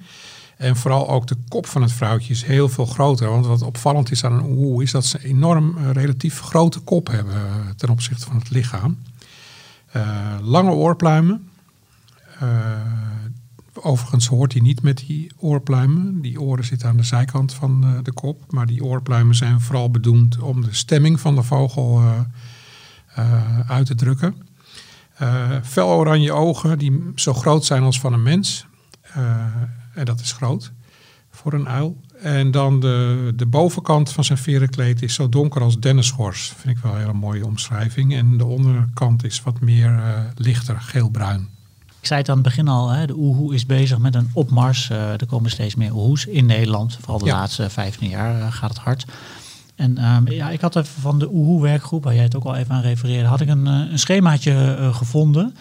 En 0.58 0.76
vooral 0.76 1.10
ook 1.10 1.28
de 1.28 1.38
kop 1.48 1.66
van 1.66 1.82
het 1.82 1.92
vrouwtje 1.92 2.34
is 2.34 2.44
heel 2.44 2.70
veel 2.70 2.86
groter. 2.86 3.30
Want 3.30 3.46
wat 3.46 3.62
opvallend 3.62 4.12
is 4.12 4.24
aan 4.24 4.34
een 4.34 4.46
oehoe 4.46 4.84
is 4.84 4.92
dat 4.92 5.06
ze 5.06 5.18
een 5.18 5.30
enorm 5.30 5.78
relatief 5.92 6.40
grote 6.40 6.80
kop 6.80 7.08
hebben 7.08 7.36
ten 7.76 7.90
opzichte 7.90 8.26
van 8.26 8.36
het 8.36 8.50
lichaam. 8.50 8.98
Uh, 9.96 10.36
lange 10.42 10.72
oorpluimen. 10.72 11.50
Overigens 13.74 14.28
hoort 14.28 14.54
hij 14.54 14.62
niet 14.62 14.82
met 14.82 14.98
die 14.98 15.32
oorpluimen. 15.38 16.22
Die 16.22 16.42
oren 16.42 16.66
zitten 16.66 16.90
aan 16.90 16.98
de 16.98 17.04
zijkant 17.04 17.54
van 17.54 18.00
de, 18.04 18.14
kop. 18.14 18.52
Maar 18.52 18.66
die 18.66 18.84
oorpluimen 18.84 19.36
zijn 19.36 19.62
vooral 19.62 19.92
bedoeld 19.92 20.40
om 20.40 20.62
de 20.62 20.74
stemming 20.74 21.20
van 21.20 21.36
de 21.36 21.44
vogel 21.44 22.02
uit 23.68 23.86
te 23.86 23.96
drukken. 23.96 24.36
Fel 25.64 25.90
oranje 25.90 26.32
ogen 26.32 26.78
die 26.78 27.12
zo 27.16 27.34
groot 27.34 27.66
zijn 27.66 27.84
als 27.84 28.00
van 28.00 28.14
een 28.14 28.24
mens. 28.24 28.66
en 29.94 30.06
dat 30.06 30.20
is 30.20 30.32
groot 30.32 30.72
voor 31.32 31.54
een 31.54 31.68
uil. 31.68 31.98
En 32.22 32.52
dan 32.52 32.80
de, 32.80 33.34
de 33.36 33.46
bovenkant 33.46 34.12
van 34.12 34.24
zijn 34.24 34.38
verenkleed 34.38 35.02
is 35.02 35.14
zo 35.14 35.30
donker 35.30 35.62
als 35.62 35.80
denneschors. 35.80 36.54
Vind 36.58 36.78
ik 36.78 36.84
wel 36.84 36.92
een 36.92 37.00
hele 37.00 37.14
mooie 37.14 37.46
omschrijving. 37.46 38.16
En 38.16 38.38
de 38.38 38.46
onderkant 38.46 39.24
is 39.24 39.44
wat 39.44 39.60
meer 39.60 39.92
uh, 39.92 40.20
lichter, 40.36 40.82
geelbruin. 40.82 41.50
Ik 42.00 42.08
zei 42.08 42.20
het 42.20 42.30
aan 42.30 42.36
het 42.36 42.46
begin 42.46 42.68
al, 42.68 42.90
hè, 42.90 43.08
de 43.08 43.18
oehoe 43.18 43.54
is 43.54 43.66
bezig 43.66 43.98
met 43.98 44.16
een 44.16 44.30
opmars. 44.34 44.90
Uh, 44.90 45.12
er 45.12 45.26
komen 45.26 45.50
steeds 45.50 45.76
meer 45.76 45.94
oehoes 45.94 46.26
in 46.26 46.46
Nederland. 46.46 46.98
Vooral 47.02 47.18
de 47.18 47.26
ja. 47.26 47.34
laatste 47.34 47.70
15 47.70 48.10
jaar 48.10 48.40
uh, 48.40 48.52
gaat 48.52 48.70
het 48.70 48.80
hard. 48.80 49.06
En 49.76 50.06
um, 50.06 50.28
ja, 50.32 50.50
ik 50.50 50.62
had 50.62 50.76
even 50.76 51.02
van 51.02 51.20
de 51.20 51.30
oehoe-werkgroep, 51.32 52.04
waar 52.04 52.14
jij 52.14 52.24
het 52.24 52.36
ook 52.36 52.44
al 52.44 52.56
even 52.56 52.76
aan 52.76 52.82
refereerde, 52.82 53.28
had 53.28 53.42
ik 53.42 53.50
een, 53.50 53.66
een 53.66 54.00
schemaatje 54.00 54.90
gevonden. 54.94 55.56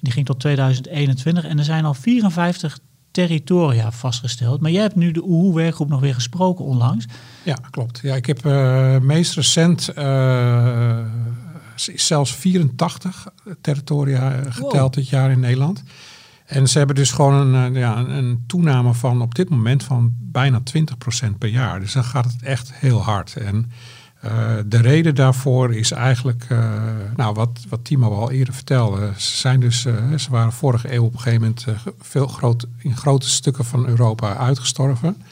Die 0.00 0.12
ging 0.12 0.26
tot 0.26 0.40
2021 0.40 1.44
en 1.44 1.58
er 1.58 1.64
zijn 1.64 1.84
al 1.84 1.94
54 1.94 2.78
territoria 3.16 3.90
vastgesteld. 3.90 4.60
Maar 4.60 4.70
jij 4.70 4.82
hebt 4.82 4.94
nu 4.94 5.10
de 5.10 5.22
OEHO-werkgroep 5.22 5.88
nog 5.88 6.00
weer 6.00 6.14
gesproken 6.14 6.64
onlangs. 6.64 7.06
Ja, 7.42 7.58
klopt. 7.70 8.00
Ja, 8.02 8.14
ik 8.14 8.26
heb 8.26 8.46
uh, 8.46 8.98
meest 8.98 9.34
recent 9.34 9.90
uh, 9.98 10.98
zelfs 11.94 12.34
84 12.34 13.26
territoria 13.60 14.42
geteld 14.48 14.72
wow. 14.72 14.92
dit 14.92 15.08
jaar 15.08 15.30
in 15.30 15.40
Nederland. 15.40 15.82
En 16.46 16.68
ze 16.68 16.78
hebben 16.78 16.96
dus 16.96 17.10
gewoon 17.10 17.54
een, 17.54 17.74
ja, 17.74 17.96
een 17.96 18.44
toename 18.46 18.94
van 18.94 19.22
op 19.22 19.34
dit 19.34 19.48
moment 19.48 19.84
van 19.84 20.14
bijna 20.18 20.60
20% 20.60 21.38
per 21.38 21.48
jaar. 21.48 21.80
Dus 21.80 21.92
dan 21.92 22.04
gaat 22.04 22.24
het 22.24 22.42
echt 22.42 22.72
heel 22.74 23.02
hard. 23.02 23.36
En 23.36 23.70
uh, 24.24 24.30
de 24.66 24.80
reden 24.80 25.14
daarvoor 25.14 25.74
is 25.74 25.90
eigenlijk, 25.90 26.46
uh, 26.52 26.74
nou, 27.16 27.34
wat, 27.34 27.64
wat 27.68 27.84
Timo 27.84 28.14
al 28.14 28.30
eerder 28.30 28.54
vertelde. 28.54 29.12
Ze, 29.16 29.36
zijn 29.36 29.60
dus, 29.60 29.80
ze 30.16 30.26
waren 30.30 30.52
vorige 30.52 30.94
eeuw 30.94 31.04
op 31.04 31.12
een 31.12 31.20
gegeven 31.20 31.40
moment 31.40 31.66
veel 32.00 32.26
groot, 32.26 32.66
in 32.78 32.96
grote 32.96 33.28
stukken 33.28 33.64
van 33.64 33.86
Europa 33.86 34.36
uitgestorven. 34.36 35.22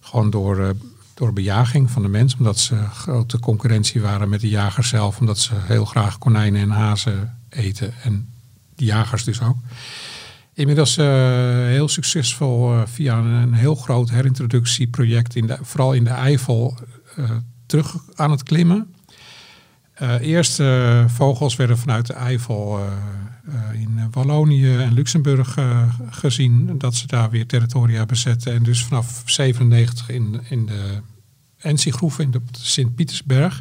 Gewoon 0.00 0.30
door, 0.30 0.74
door 1.14 1.32
bejaging 1.32 1.90
van 1.90 2.02
de 2.02 2.08
mens, 2.08 2.36
omdat 2.36 2.58
ze 2.58 2.76
grote 2.92 3.38
concurrentie 3.38 4.00
waren 4.00 4.28
met 4.28 4.40
de 4.40 4.48
jagers 4.48 4.88
zelf. 4.88 5.18
Omdat 5.18 5.38
ze 5.38 5.54
heel 5.56 5.84
graag 5.84 6.18
konijnen 6.18 6.60
en 6.60 6.70
hazen 6.70 7.38
eten 7.48 7.94
en 8.02 8.28
de 8.74 8.84
jagers 8.84 9.24
dus 9.24 9.42
ook. 9.42 9.56
Inmiddels 10.56 10.96
heel 10.96 11.88
succesvol 11.88 12.86
via 12.86 13.18
een, 13.18 13.52
heel 13.52 13.74
groot 13.74 14.10
herintroductieproject, 14.10 15.36
in 15.36 15.46
de, 15.46 15.58
vooral 15.62 15.92
in 15.92 16.04
de 16.04 16.10
Eifel 16.10 16.78
terug 17.66 17.96
aan 18.14 18.30
het 18.30 18.42
klimmen. 18.42 18.94
Uh, 20.02 20.20
eerst 20.20 20.62
vogels 21.06 21.56
werden 21.56 21.78
vanuit 21.78 22.06
de 22.06 22.12
Eifel 22.12 22.80
in 23.72 24.08
Wallonië 24.10 24.76
en 24.76 24.92
Luxemburg 24.92 25.58
gezien. 26.10 26.78
Dat 26.78 26.94
ze 26.94 27.06
daar 27.06 27.30
weer 27.30 27.46
territoria 27.46 28.06
bezetten. 28.06 28.54
En 28.54 28.62
dus 28.62 28.84
vanaf 28.84 29.22
97 29.24 30.08
in, 30.08 30.40
in 30.48 30.66
de 30.66 31.00
Ensigroeven 31.58 32.24
in 32.24 32.30
de 32.30 32.40
Sint-Pietersberg. 32.52 33.60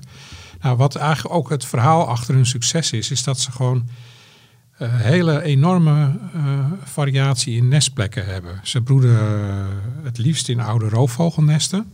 Nou, 0.61 0.77
wat 0.77 0.95
eigenlijk 0.95 1.35
ook 1.35 1.49
het 1.49 1.65
verhaal 1.65 2.07
achter 2.07 2.33
hun 2.35 2.45
succes 2.45 2.91
is, 2.91 3.11
is 3.11 3.23
dat 3.23 3.39
ze 3.39 3.51
gewoon 3.51 3.89
hele 4.83 5.41
enorme 5.41 6.19
variatie 6.83 7.55
in 7.55 7.67
nestplekken 7.67 8.25
hebben. 8.25 8.59
Ze 8.63 8.81
broeden 8.81 9.17
het 10.03 10.17
liefst 10.17 10.49
in 10.49 10.59
oude 10.59 10.89
roofvogelnesten. 10.89 11.93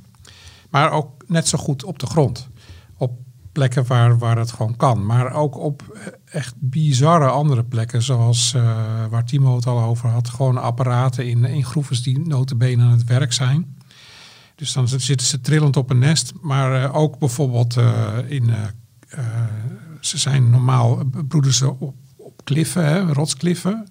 Maar 0.69 0.91
ook 0.91 1.23
net 1.27 1.47
zo 1.47 1.57
goed 1.57 1.83
op 1.83 1.99
de 1.99 2.05
grond. 2.05 2.49
Op 2.97 3.19
plekken 3.51 3.87
waar, 3.87 4.17
waar 4.17 4.37
het 4.37 4.51
gewoon 4.51 4.75
kan. 4.75 5.05
Maar 5.05 5.33
ook 5.33 5.57
op 5.57 5.99
echt 6.25 6.53
bizarre 6.57 7.29
andere 7.29 7.63
plekken. 7.63 8.01
Zoals 8.01 8.51
waar 9.09 9.25
Timo 9.25 9.55
het 9.55 9.67
al 9.67 9.81
over 9.81 10.09
had. 10.09 10.29
Gewoon 10.29 10.57
apparaten 10.57 11.27
in, 11.27 11.45
in 11.45 11.65
groeves 11.65 12.03
die 12.03 12.19
notabene 12.19 12.83
aan 12.83 12.91
het 12.91 13.03
werk 13.03 13.33
zijn. 13.33 13.77
Dus 14.55 14.73
dan 14.73 14.87
zitten 14.87 15.27
ze 15.27 15.41
trillend 15.41 15.77
op 15.77 15.89
een 15.89 15.99
nest. 15.99 16.33
Maar 16.41 16.93
ook 16.93 17.19
bijvoorbeeld 17.19 17.77
in... 18.27 18.49
ze 19.99 20.17
zijn 20.17 20.49
normaal... 20.49 20.99
broeden 21.27 21.53
ze 21.53 21.79
op 21.79 21.95
kliffen, 22.53 22.85
hè, 22.85 23.13
rotskliffen. 23.13 23.87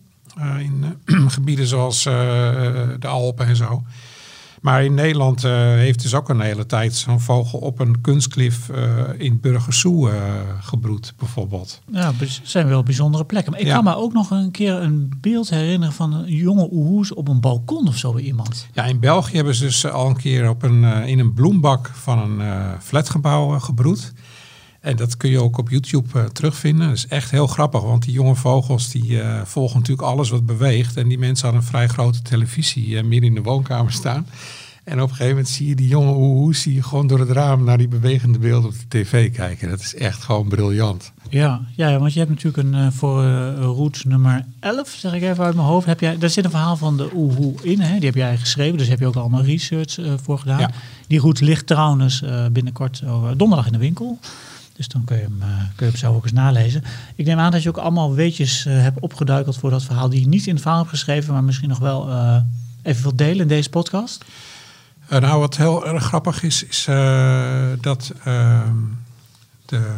in 0.59 0.85
gebieden 1.31 1.67
zoals 1.67 2.03
de 2.03 3.07
Alpen 3.07 3.47
en 3.47 3.57
zo. 3.57 3.83
Maar 4.61 4.85
in 4.85 4.95
Nederland 4.95 5.45
eh, 5.45 5.53
heeft 5.55 6.03
dus 6.03 6.15
ook 6.15 6.29
een 6.29 6.41
hele 6.41 6.67
tijd 6.67 6.95
zo'n 6.95 7.21
vogel 7.21 7.59
op 7.59 7.79
een 7.79 8.01
kunstklif 8.01 8.69
eh, 8.69 8.89
in 9.19 9.41
Burgersoe 9.41 10.11
eh, 10.11 10.23
gebroed, 10.61 11.15
bijvoorbeeld. 11.19 11.81
Ja, 11.93 12.13
zijn 12.43 12.69
wel 12.69 12.83
bijzondere 12.83 13.25
plekken. 13.25 13.53
Maar 13.53 13.61
ik 13.61 13.67
Ja. 13.67 13.75
kan 13.75 13.85
me 13.85 13.95
ook 13.97 14.13
nog 14.13 14.31
een 14.31 14.51
keer 14.51 14.73
een 14.75 15.13
beeld 15.21 15.51
herinneren 15.51 15.95
van 15.95 16.13
een 16.13 16.35
jonge 16.35 16.69
oehoes 16.73 17.15
op 17.15 17.29
een 17.29 17.41
balkon 17.41 17.89
of 17.89 17.97
zo 17.97 18.13
bij 18.13 18.23
iemand. 18.23 18.67
Ja, 18.73 18.85
in 18.85 19.01
België 19.01 19.37
hebben 19.37 19.55
ze 19.55 19.65
dus 19.65 19.87
al 19.87 20.09
een 20.09 20.17
keer 20.17 20.49
op 20.49 20.63
een, 20.63 20.85
eh, 20.85 21.07
in 21.07 21.19
een 21.19 21.35
bloembak 21.35 21.91
van 21.95 22.19
een 22.19 22.41
eh, 22.41 22.73
flatgebouw 22.81 23.55
eh, 23.55 23.63
gebroed. 23.63 24.13
En 24.81 24.97
dat 24.97 25.16
kun 25.16 25.31
je 25.31 25.43
ook 25.43 25.59
op 25.59 25.70
YouTube 25.70 26.18
eh, 26.18 26.24
terugvinden. 26.24 26.89
Dat 26.89 26.97
is 26.97 27.07
echt 27.07 27.31
heel 27.31 27.47
grappig, 27.47 27.83
want 27.83 28.03
die 28.03 28.12
jonge 28.12 28.35
vogels 28.35 28.91
die 28.91 29.20
eh, 29.20 29.41
volgen 29.45 29.78
natuurlijk 29.78 30.09
alles 30.09 30.31
wat 30.31 30.47
beweegt. 30.47 30.97
En 30.97 31.09
die 31.09 31.18
mensen 31.18 31.45
hadden 31.45 31.64
een 31.64 31.70
vrij 31.70 31.89
grote 31.89 32.22
televisie 32.22 32.97
eh, 32.97 33.05
midden 33.05 33.28
in 33.28 33.35
de 33.35 33.43
woonkamer 33.43 33.93
staan. 33.93 34.26
En 34.85 34.97
op 34.97 35.03
een 35.03 35.09
gegeven 35.09 35.28
moment 35.28 35.49
zie 35.49 35.68
je 35.68 35.74
die 35.74 35.89
jonge 35.89 36.14
oehoes 36.14 36.61
zie 36.61 36.74
je 36.74 36.83
gewoon 36.83 37.07
door 37.07 37.18
het 37.18 37.31
raam 37.31 37.64
naar 37.64 37.78
die 37.78 37.89
bewegende 37.89 38.39
beelden 38.39 38.70
op 38.70 38.76
de 38.89 38.99
tv 39.03 39.33
kijken. 39.33 39.68
Dat 39.68 39.81
is 39.81 39.95
echt 39.95 40.22
gewoon 40.22 40.49
briljant. 40.49 41.12
Ja, 41.28 41.61
ja, 41.76 41.99
want 41.99 42.12
je 42.12 42.18
hebt 42.18 42.31
natuurlijk 42.31 42.68
een, 42.68 42.93
voor 42.93 43.22
route 43.59 44.09
nummer 44.09 44.45
11, 44.61 44.89
zeg 44.89 45.12
ik 45.12 45.22
even 45.22 45.45
uit 45.45 45.55
mijn 45.55 45.66
hoofd, 45.66 45.87
heb 45.87 46.01
jij, 46.01 46.18
daar 46.18 46.31
zit 46.31 46.45
een 46.45 46.51
verhaal 46.51 46.76
van 46.76 46.97
de 46.97 47.11
oehoe 47.14 47.55
in. 47.62 47.81
Hè? 47.81 47.95
Die 47.95 48.07
heb 48.07 48.14
jij 48.14 48.37
geschreven, 48.37 48.78
dus 48.78 48.89
heb 48.89 48.99
je 48.99 49.07
ook 49.07 49.16
allemaal 49.16 49.43
research 49.43 49.99
voor 50.22 50.39
gedaan. 50.39 50.59
Ja. 50.59 50.70
Die 51.07 51.20
route 51.20 51.45
ligt 51.45 51.66
trouwens 51.66 52.24
binnenkort 52.53 53.03
donderdag 53.37 53.66
in 53.66 53.72
de 53.72 53.78
winkel. 53.78 54.18
Dus 54.81 54.89
dan 54.89 55.05
kun 55.05 55.16
je, 55.16 55.22
hem, 55.22 55.43
eh, 55.43 55.49
kun 55.49 55.87
je 55.87 55.93
hem 55.93 55.97
zelf 55.97 56.16
ook 56.16 56.22
eens 56.22 56.33
nalezen. 56.33 56.83
Ik 57.14 57.26
neem 57.26 57.39
aan 57.39 57.51
dat 57.51 57.62
je 57.62 57.68
ook 57.68 57.76
allemaal 57.76 58.14
weetjes 58.14 58.66
eh, 58.66 58.81
hebt 58.81 59.01
opgeduikeld 59.01 59.57
voor 59.57 59.70
dat 59.70 59.83
verhaal 59.83 60.09
die 60.09 60.20
je 60.20 60.28
niet 60.28 60.47
in 60.47 60.53
het 60.53 60.61
verhaal 60.62 60.78
hebt 60.78 60.91
geschreven, 60.91 61.33
maar 61.33 61.45
misschien 61.45 61.68
nog 61.68 61.78
wel 61.78 62.09
eh, 62.09 62.37
even 62.83 63.03
wilt 63.03 63.18
delen 63.18 63.41
in 63.41 63.49
deze 63.49 63.70
podcast. 63.70 64.24
Nou, 65.09 65.41
wat 65.41 65.57
heel 65.57 65.87
erg 65.87 66.05
grappig 66.05 66.43
is, 66.43 66.64
is 66.64 66.85
dat 67.81 68.12
ehm, 68.24 68.76
de, 69.66 69.95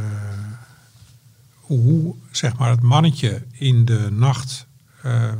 hoe 1.61 2.15
zeg 2.31 2.57
maar, 2.57 2.71
het 2.71 2.83
mannetje 2.83 3.43
in 3.53 3.85
de 3.85 4.09
nacht 4.11 4.67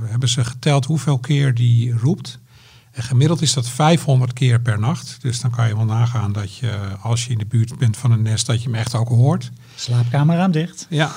hebben 0.07 0.29
ze 0.29 0.45
geteld 0.45 0.85
hoeveel 0.85 1.19
keer 1.19 1.55
die 1.55 1.99
roept. 1.99 2.39
En 2.93 3.03
gemiddeld 3.03 3.43
is 3.43 3.53
dat 3.53 3.69
500 3.69 4.33
keer 4.33 4.61
per 4.61 4.79
nacht. 4.79 5.17
Dus 5.21 5.41
dan 5.41 5.51
kan 5.51 5.69
je 5.69 5.77
wel 5.77 5.85
nagaan 5.85 6.33
dat 6.33 6.57
je, 6.57 6.79
als 7.03 7.25
je 7.25 7.33
in 7.33 7.39
de 7.39 7.47
buurt 7.47 7.79
bent 7.79 7.97
van 7.97 8.11
een 8.11 8.23
nest, 8.23 8.47
dat 8.47 8.63
je 8.63 8.69
hem 8.69 8.79
echt 8.79 8.95
ook 8.95 9.09
hoort. 9.09 9.51
Slaapkamerraam 9.75 10.51
dicht. 10.51 10.87
Ja, 10.91 11.11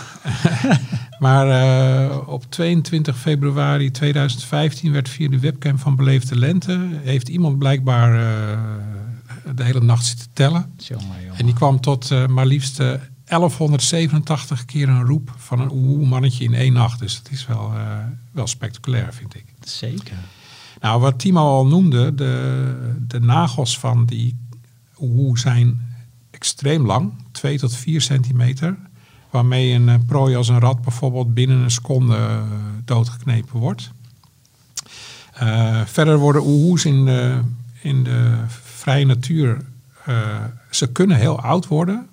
maar 1.19 1.49
eh, 1.49 2.27
op 2.27 2.45
22 2.49 3.17
februari 3.17 3.91
2015 3.91 4.91
werd 4.91 5.09
via 5.09 5.29
de 5.29 5.39
webcam 5.39 5.79
van 5.79 5.95
Beleefde 5.95 6.35
Lente... 6.35 6.87
heeft 7.03 7.29
iemand 7.29 7.57
blijkbaar 7.57 8.13
eh, 8.15 9.55
de 9.55 9.63
hele 9.63 9.81
nacht 9.81 10.05
zitten 10.05 10.27
tellen. 10.33 10.73
Jongen, 10.77 11.05
jongen. 11.21 11.37
En 11.37 11.45
die 11.45 11.55
kwam 11.55 11.81
tot 11.81 12.11
eh, 12.11 12.27
maar 12.27 12.45
liefst 12.45 12.79
eh, 12.79 12.93
1187 13.25 14.65
keer 14.65 14.89
een 14.89 15.05
roep 15.05 15.33
van 15.37 15.59
een 15.59 15.71
oeh 15.71 16.07
mannetje 16.07 16.43
in 16.43 16.53
één 16.53 16.73
nacht. 16.73 16.99
Dus 16.99 17.21
dat 17.23 17.31
is 17.31 17.47
wel, 17.47 17.73
wel 18.31 18.47
spectaculair, 18.47 19.13
vind 19.13 19.35
ik. 19.35 19.45
Zeker. 19.59 20.17
Nou, 20.85 20.99
wat 20.99 21.19
Timo 21.19 21.39
al 21.39 21.67
noemde, 21.67 22.15
de, 22.15 22.95
de 23.07 23.19
nagels 23.19 23.79
van 23.79 24.05
die 24.05 24.37
oehoe 24.99 25.39
zijn 25.39 25.81
extreem 26.31 26.85
lang, 26.85 27.13
2 27.31 27.57
tot 27.57 27.75
4 27.75 28.01
centimeter. 28.01 28.77
Waarmee 29.29 29.73
een 29.73 29.89
eh, 29.89 29.95
prooi 30.05 30.35
als 30.35 30.47
een 30.47 30.59
rat 30.59 30.81
bijvoorbeeld 30.81 31.33
binnen 31.33 31.57
een 31.57 31.71
seconde 31.71 32.15
eh, 32.15 32.41
doodgeknepen 32.83 33.59
wordt. 33.59 33.91
Eh, 35.33 35.81
verder 35.85 36.17
worden 36.17 36.41
oehoes 36.45 36.85
in 36.85 37.05
de, 37.05 37.41
in 37.81 38.03
de 38.03 38.43
vrije 38.47 39.05
natuur, 39.05 39.65
ze 40.69 40.91
kunnen 40.91 41.17
heel 41.17 41.41
oud 41.41 41.67
worden. 41.67 42.09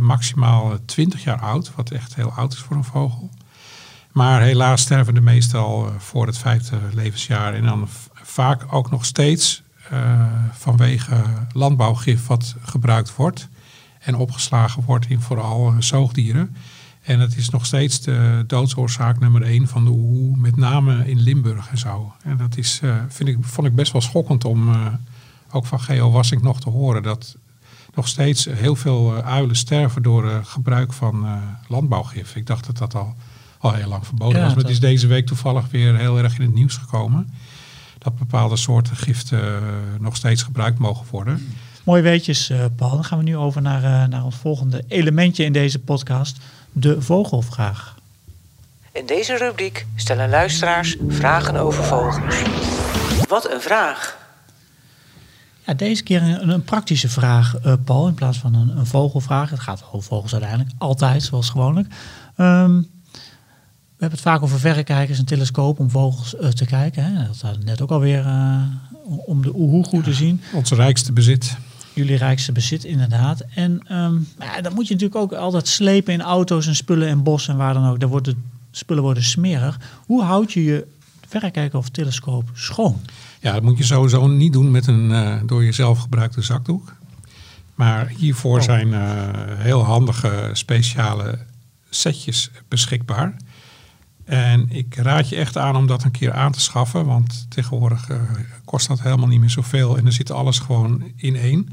Maximaal 0.00 0.72
eh, 0.72 0.78
20 0.84 1.24
jaar 1.24 1.40
oud, 1.40 1.74
wat 1.74 1.90
echt 1.90 2.14
heel 2.14 2.32
oud 2.32 2.52
is 2.52 2.58
voor 2.58 2.76
een 2.76 2.84
vogel. 2.84 3.30
Maar 4.14 4.42
helaas 4.42 4.80
sterven 4.80 5.14
de 5.14 5.20
meestal 5.20 5.86
eh, 5.86 5.94
voor 5.98 6.26
het 6.26 6.38
vijfde 6.38 6.78
levensjaar. 6.92 7.54
En 7.54 7.64
dan 7.64 7.88
vaak 8.12 8.66
ook 8.70 8.90
nog 8.90 9.04
steeds 9.04 9.62
eh, 9.90 10.26
vanwege 10.52 11.22
landbouwgif 11.52 12.26
wat 12.26 12.54
gebruikt 12.62 13.16
wordt. 13.16 13.48
En 13.98 14.14
opgeslagen 14.16 14.82
wordt 14.84 15.06
in 15.08 15.20
vooral 15.20 15.68
eh, 15.68 15.76
zoogdieren. 15.78 16.56
En 17.02 17.20
het 17.20 17.36
is 17.36 17.50
nog 17.50 17.66
steeds 17.66 18.00
de 18.00 18.44
doodsoorzaak 18.46 19.20
nummer 19.20 19.42
één 19.42 19.68
van 19.68 19.84
de 19.84 19.90
oehoe. 19.90 20.36
Met 20.36 20.56
name 20.56 21.08
in 21.08 21.20
Limburg 21.20 21.68
en 21.70 21.78
zo. 21.78 22.12
En 22.22 22.36
dat 22.36 22.56
is, 22.56 22.80
vind 23.08 23.28
ik, 23.28 23.36
vond 23.40 23.66
ik 23.66 23.74
best 23.74 23.92
wel 23.92 24.00
schokkend 24.00 24.44
om 24.44 24.70
ook 25.50 25.66
van 25.66 25.80
Geo 25.80 26.10
Wassink 26.10 26.42
nog 26.42 26.60
te 26.60 26.70
horen. 26.70 27.02
Dat 27.02 27.36
nog 27.94 28.08
steeds 28.08 28.44
heel 28.44 28.76
veel 28.76 29.14
uilen 29.22 29.56
sterven 29.56 30.02
door 30.02 30.40
gebruik 30.44 30.92
van 30.92 31.26
landbouwgif. 31.68 32.36
Ik 32.36 32.46
dacht 32.46 32.66
dat 32.66 32.78
dat 32.78 32.94
al, 32.94 33.14
al 33.64 33.72
heel 33.72 33.88
lang 33.88 34.06
verboden 34.06 34.38
Ja, 34.38 34.44
was. 34.44 34.54
Maar 34.54 34.62
het 34.62 34.72
is 34.72 34.80
deze 34.80 35.06
week 35.06 35.26
toevallig 35.26 35.70
weer 35.70 35.96
heel 35.96 36.18
erg 36.18 36.38
in 36.38 36.44
het 36.44 36.54
nieuws 36.54 36.76
gekomen. 36.76 37.28
Dat 37.98 38.18
bepaalde 38.18 38.56
soorten 38.56 38.96
giften 38.96 39.56
eh, 39.56 39.62
nog 39.98 40.16
steeds 40.16 40.42
gebruikt 40.42 40.78
mogen 40.78 41.06
worden. 41.10 41.56
Mooi 41.84 42.02
weetjes, 42.02 42.50
eh, 42.50 42.64
Paul. 42.76 42.90
Dan 42.90 43.04
gaan 43.04 43.18
we 43.18 43.24
nu 43.24 43.36
over 43.36 43.62
naar, 43.62 43.84
eh, 43.84 44.08
naar 44.08 44.24
ons 44.24 44.36
volgende 44.36 44.84
elementje 44.88 45.44
in 45.44 45.52
deze 45.52 45.78
podcast. 45.78 46.38
De 46.72 47.02
vogelvraag. 47.02 47.94
In 48.92 49.06
deze 49.06 49.36
rubriek 49.36 49.86
stellen 49.96 50.28
luisteraars 50.28 50.96
vragen 51.08 51.56
over 51.56 51.84
vogels. 51.84 52.16
Wat 53.28 53.50
een 53.50 53.60
vraag! 53.60 54.22
Ja, 55.66 55.74
deze 55.74 56.02
keer 56.02 56.22
een, 56.22 56.48
een 56.48 56.64
praktische 56.64 57.08
vraag, 57.08 57.56
eh, 57.56 57.72
Paul, 57.84 58.08
in 58.08 58.14
plaats 58.14 58.38
van 58.38 58.54
een, 58.54 58.76
een 58.78 58.86
vogelvraag. 58.86 59.50
Het 59.50 59.60
gaat 59.60 59.84
over 59.92 60.08
vogels 60.08 60.32
uiteindelijk, 60.32 60.70
altijd 60.78 61.22
zoals 61.22 61.50
gewoonlijk. 61.50 61.94
Ehm, 62.36 62.82
we 63.96 64.00
hebben 64.00 64.18
het 64.18 64.28
vaak 64.28 64.42
over 64.42 64.58
verrekijkers 64.58 65.18
en 65.18 65.24
telescoop 65.24 65.78
om 65.78 65.90
vogels 65.90 66.36
eh, 66.36 66.48
te 66.48 66.64
kijken. 66.64 67.04
Hè. 67.04 67.26
Dat 67.26 67.40
hadden 67.40 67.60
we 67.60 67.66
net 67.66 67.80
ook 67.80 67.90
alweer 67.90 68.26
eh, 68.26 68.62
om 69.26 69.42
de 69.42 69.52
oehoe 69.54 69.84
goed 69.84 70.04
te 70.04 70.12
zien. 70.12 70.40
Ons 70.52 70.70
rijkste 70.70 71.12
bezit. 71.12 71.56
Jullie 71.92 72.16
rijkste 72.16 72.52
bezit, 72.52 72.84
inderdaad. 72.84 73.42
En 73.54 73.80
ehm, 73.86 74.14
ja, 74.38 74.60
dan 74.60 74.74
moet 74.74 74.86
je 74.88 74.94
natuurlijk 74.94 75.20
ook 75.20 75.32
altijd 75.32 75.68
slepen 75.68 76.12
in 76.12 76.22
auto's 76.22 76.66
en 76.66 76.74
spullen 76.76 77.08
en 77.08 77.22
bos 77.22 77.48
en 77.48 77.56
waar 77.56 77.74
dan 77.74 77.88
ook. 77.88 78.00
Daar 78.00 78.08
worden 78.08 78.42
spullen 78.70 79.02
worden 79.02 79.22
smerig. 79.22 79.78
Hoe 80.06 80.22
houd 80.22 80.52
je 80.52 80.64
je 80.64 80.86
verrekijker 81.28 81.78
of 81.78 81.88
telescoop 81.88 82.50
schoon? 82.52 83.00
Ja, 83.40 83.52
dat 83.52 83.62
moet 83.62 83.78
je 83.78 83.84
sowieso 83.84 84.26
niet 84.26 84.52
doen 84.52 84.70
met 84.70 84.86
een 84.86 85.12
eh, 85.12 85.36
door 85.46 85.64
jezelf 85.64 85.98
gebruikte 85.98 86.42
zakdoek. 86.42 86.94
Maar 87.74 88.08
hiervoor 88.08 88.58
Oh. 88.58 88.64
zijn 88.64 88.92
heel 89.58 89.84
handige 89.84 90.50
speciale 90.52 91.38
setjes 91.90 92.50
beschikbaar. 92.68 93.36
En 94.24 94.66
ik 94.70 94.94
raad 94.94 95.28
je 95.28 95.36
echt 95.36 95.56
aan 95.56 95.76
om 95.76 95.86
dat 95.86 96.04
een 96.04 96.10
keer 96.10 96.32
aan 96.32 96.52
te 96.52 96.60
schaffen. 96.60 97.06
Want 97.06 97.46
tegenwoordig 97.48 98.08
eh, 98.08 98.20
kost 98.64 98.88
dat 98.88 99.00
helemaal 99.00 99.28
niet 99.28 99.40
meer 99.40 99.50
zoveel. 99.50 99.96
En 99.96 100.02
dan 100.02 100.12
zit 100.12 100.30
alles 100.30 100.58
gewoon 100.58 101.02
in 101.16 101.36
één. 101.36 101.68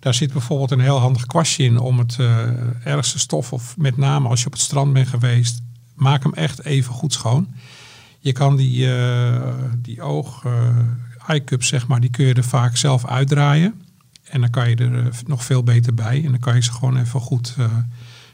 Daar 0.00 0.14
zit 0.14 0.32
bijvoorbeeld 0.32 0.70
een 0.70 0.80
heel 0.80 0.98
handig 0.98 1.26
kwastje 1.26 1.64
in 1.64 1.78
om 1.78 1.98
het 1.98 2.16
eh, 2.18 2.46
ergste 2.84 3.18
stof, 3.18 3.52
of 3.52 3.76
met 3.76 3.96
name 3.96 4.28
als 4.28 4.40
je 4.40 4.46
op 4.46 4.52
het 4.52 4.60
strand 4.60 4.92
bent 4.92 5.08
geweest, 5.08 5.62
maak 5.94 6.22
hem 6.22 6.34
echt 6.34 6.64
even 6.64 6.94
goed 6.94 7.12
schoon. 7.12 7.48
Je 8.20 8.32
kan 8.32 8.56
die, 8.56 8.94
eh, 8.94 9.54
die 9.76 10.02
oog, 10.02 10.44
eye 11.26 11.44
cups, 11.44 11.68
zeg 11.68 11.86
maar, 11.86 12.00
die 12.00 12.10
kun 12.10 12.26
je 12.26 12.34
er 12.34 12.44
vaak 12.44 12.76
zelf 12.76 13.06
uitdraaien. 13.06 13.82
En 14.24 14.40
dan 14.40 14.50
kan 14.50 14.70
je 14.70 14.76
er 14.76 15.10
nog 15.26 15.44
veel 15.44 15.62
beter 15.62 15.94
bij. 15.94 16.24
En 16.24 16.30
dan 16.30 16.40
kan 16.40 16.54
je 16.54 16.62
ze 16.62 16.72
gewoon 16.72 16.96
even 16.96 17.20
goed 17.20 17.56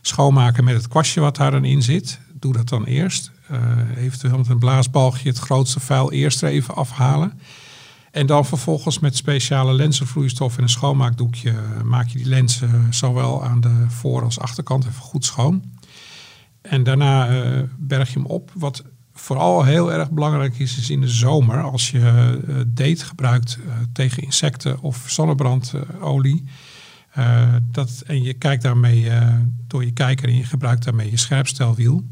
schoonmaken 0.00 0.64
met 0.64 0.74
het 0.74 0.88
kwastje 0.88 1.20
wat 1.20 1.36
daar 1.36 1.50
dan 1.50 1.64
in 1.64 1.82
zit. 1.82 2.18
Doe 2.32 2.52
dat 2.52 2.68
dan 2.68 2.84
eerst. 2.84 3.32
Eh, 3.48 3.58
eventueel 3.96 4.38
met 4.38 4.48
een 4.48 4.58
blaasbalgje 4.58 5.28
het 5.28 5.38
grootste 5.38 5.80
vuil 5.80 6.12
eerst 6.12 6.42
er 6.42 6.48
even 6.48 6.74
afhalen. 6.74 7.32
En 8.14 8.26
dan 8.26 8.44
vervolgens 8.44 8.98
met 8.98 9.16
speciale 9.16 9.72
lenzenvloeistof 9.72 10.56
en 10.56 10.62
een 10.62 10.68
schoonmaakdoekje 10.68 11.50
eh, 11.50 11.82
maak 11.82 12.08
je 12.08 12.18
die 12.18 12.26
lenzen 12.26 12.86
zowel 12.90 13.44
aan 13.44 13.60
de 13.60 13.84
voor- 13.88 14.22
als 14.22 14.38
achterkant 14.38 14.86
even 14.86 15.00
goed 15.00 15.24
schoon. 15.24 15.62
En 16.62 16.82
daarna 16.82 17.28
eh, 17.28 17.62
berg 17.78 18.12
je 18.12 18.18
hem 18.18 18.26
op. 18.26 18.50
Wat 18.54 18.84
vooral 19.12 19.64
heel 19.64 19.92
erg 19.92 20.10
belangrijk 20.10 20.58
is, 20.58 20.78
is 20.78 20.90
in 20.90 21.00
de 21.00 21.08
zomer 21.08 21.62
als 21.62 21.90
je 21.90 22.00
eh, 22.00 22.54
date 22.66 23.04
gebruikt 23.04 23.58
tegen 23.92 24.22
insecten 24.22 24.80
of 24.80 25.04
zonnebrandolie. 25.06 26.44
dat, 27.70 28.02
en 28.06 28.22
je 28.22 28.34
kijkt 28.34 28.62
daarmee 28.62 29.10
door 29.66 29.84
je 29.84 29.92
kijker 29.92 30.28
en 30.28 30.36
je 30.36 30.44
gebruikt 30.44 30.84
daarmee 30.84 31.10
je 31.10 31.16
scherpstelwiel. 31.16 32.04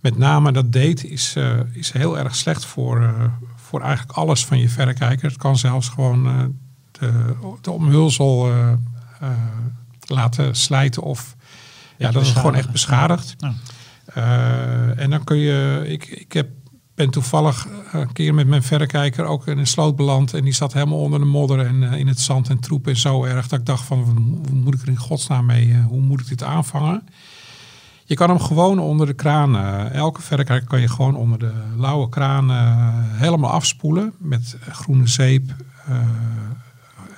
Met 0.00 0.18
name 0.18 0.52
dat 0.52 0.72
date 0.72 1.08
is, 1.08 1.36
eh, 1.36 1.58
is 1.72 1.92
heel 1.92 2.18
erg 2.18 2.36
slecht 2.36 2.64
voor, 2.64 3.02
eh, 3.02 3.24
voor 3.56 3.80
eigenlijk 3.80 4.18
alles 4.18 4.44
van 4.44 4.58
je 4.58 4.68
verrekijker. 4.68 5.28
Het 5.28 5.38
kan 5.38 5.58
zelfs 5.58 5.88
gewoon 5.88 6.26
eh, 6.26 6.44
de, 6.90 7.34
de 7.60 7.70
omhulsel 7.70 8.52
laten 10.00 10.56
slijten 10.56 11.02
of 11.02 11.36
ja, 11.96 12.10
dat 12.10 12.22
is 12.22 12.30
gewoon 12.30 12.54
echt 12.54 12.70
beschadigd. 12.70 13.36
Ja. 13.38 13.54
En 14.96 15.10
dan 15.10 15.24
kun 15.24 15.36
je, 15.36 15.84
ik, 15.86 16.06
ik 16.06 16.32
heb 16.32 16.48
ben 16.94 17.10
toevallig 17.10 17.66
een 17.92 18.12
keer 18.12 18.34
met 18.34 18.46
mijn 18.46 18.62
verrekijker 18.62 19.24
ook 19.24 19.46
in 19.46 19.58
een 19.58 19.66
sloot 19.66 19.96
beland. 19.96 20.34
En 20.34 20.44
die 20.44 20.52
zat 20.52 20.72
helemaal 20.72 20.98
onder 20.98 21.18
de 21.18 21.24
modder 21.24 21.66
en 21.66 21.82
in 21.82 22.06
het 22.06 22.20
zand 22.20 22.48
en 22.48 22.60
troep. 22.60 22.86
En 22.86 22.96
zo 22.96 23.24
erg 23.24 23.48
dat 23.48 23.58
ik 23.58 23.66
dacht 23.66 23.84
van, 23.84 23.98
hoe 24.48 24.58
moet 24.58 24.74
ik 24.74 24.82
er 24.82 24.88
in 24.88 24.96
godsnaam 24.96 25.46
mee? 25.46 25.76
hoe 25.88 26.00
moet 26.00 26.20
ik 26.20 26.28
dit 26.28 26.42
aanvangen? 26.42 27.02
Je 28.10 28.16
kan 28.16 28.28
hem 28.28 28.40
gewoon 28.40 28.78
onder 28.78 29.06
de 29.06 29.12
kraan. 29.12 29.56
eh, 29.56 29.92
elke 29.94 30.22
verrekijker 30.22 30.68
kan 30.68 30.80
je 30.80 30.88
gewoon 30.88 31.16
onder 31.16 31.38
de 31.38 31.52
lauwe 31.76 32.08
kraan 32.08 32.50
eh, 32.50 32.88
helemaal 33.20 33.50
afspoelen. 33.50 34.12
Met 34.18 34.56
groene 34.70 35.06
zeep. 35.06 35.54
eh, 35.86 35.96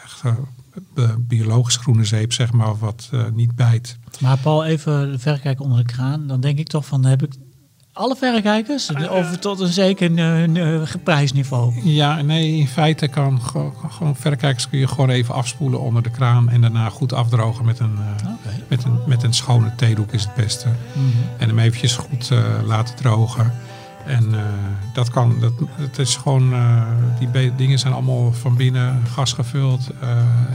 echt 0.04 0.22
bi- 0.94 1.16
biologisch 1.18 1.76
groene 1.76 2.04
zeep, 2.04 2.32
zeg 2.32 2.52
maar. 2.52 2.78
Wat 2.78 3.10
niet 3.34 3.54
bijt. 3.56 3.98
Maar 4.20 4.38
Paul, 4.38 4.64
even 4.64 5.10
de 5.12 5.18
verrekijker 5.18 5.64
onder 5.64 5.78
de 5.78 5.92
kraan. 5.92 6.26
Dan 6.26 6.40
denk 6.40 6.58
ik 6.58 6.68
toch 6.68 6.86
van, 6.86 7.04
heb 7.04 7.22
ik 7.22 7.32
alle 7.92 8.16
verrekijkers? 8.16 8.90
Of 9.10 9.36
tot 9.36 9.60
een 9.60 9.72
zeker 9.72 10.14
eh, 10.18 10.80
eh, 10.82 10.88
prijsniveau? 11.04 11.72
Ja, 11.84 12.22
nee, 12.22 12.56
in 12.56 12.68
feite 12.68 13.08
kan 13.08 13.40
ge- 13.42 13.70
gewoon 13.90 14.16
verrekijkers 14.16 14.68
kun 14.68 14.78
je 14.78 14.88
gewoon 14.88 15.08
even 15.10 15.34
afspoelen 15.34 15.80
onder 15.80 16.02
de 16.02 16.10
kraan 16.10 16.48
en 16.48 16.60
daarna 16.60 16.88
goed 16.88 17.12
afdrogen 17.12 17.64
met 17.64 17.78
een, 17.78 17.96
eh, 17.98 18.32
met 18.68 18.84
een, 18.84 18.98
met 19.06 19.22
een 19.22 19.34
schone 19.34 19.74
theedoek 19.76 20.12
is 20.12 20.22
het 20.22 20.34
beste. 20.34 20.68
Mhm. 20.92 21.06
En 21.38 21.48
hem 21.48 21.58
eventjes 21.58 21.96
goed 21.96 22.30
laten 22.64 22.94
drogen. 22.96 23.52
En 24.06 24.34
dat 24.92 25.10
kan, 25.10 25.36
dat, 25.40 25.52
het 25.74 25.98
is 25.98 26.16
gewoon, 26.16 26.54
die 27.18 27.54
dingen 27.56 27.78
zijn 27.78 27.92
allemaal 27.92 28.32
van 28.32 28.56
binnen 28.56 29.02
gasgevuld 29.14 29.90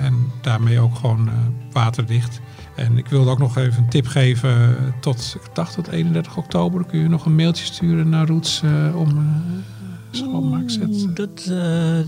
en 0.02 0.32
daarmee 0.42 0.80
ook 0.80 0.96
gewoon 0.96 1.30
waterdicht. 1.72 2.40
En 2.78 2.98
ik 2.98 3.08
wilde 3.08 3.30
ook 3.32 3.40
nog 3.40 3.58
even 3.58 3.84
een 3.84 3.90
tip 3.90 4.08
geven. 4.08 4.76
Tot, 5.00 5.38
ik 5.44 5.56
dacht 5.56 5.74
tot 5.74 5.88
31 5.88 6.38
oktober 6.38 6.86
kun 6.86 7.00
je 7.00 7.08
nog 7.10 7.26
een 7.26 7.36
mailtje 7.36 7.66
sturen 7.66 8.10
naar 8.10 8.28
Roots 8.28 8.62
eh, 8.64 8.96
om 8.96 9.10
uh, 9.10 9.24
schoonmaakzet. 10.12 11.16
Dat 11.16 11.46
eh, 11.50 11.58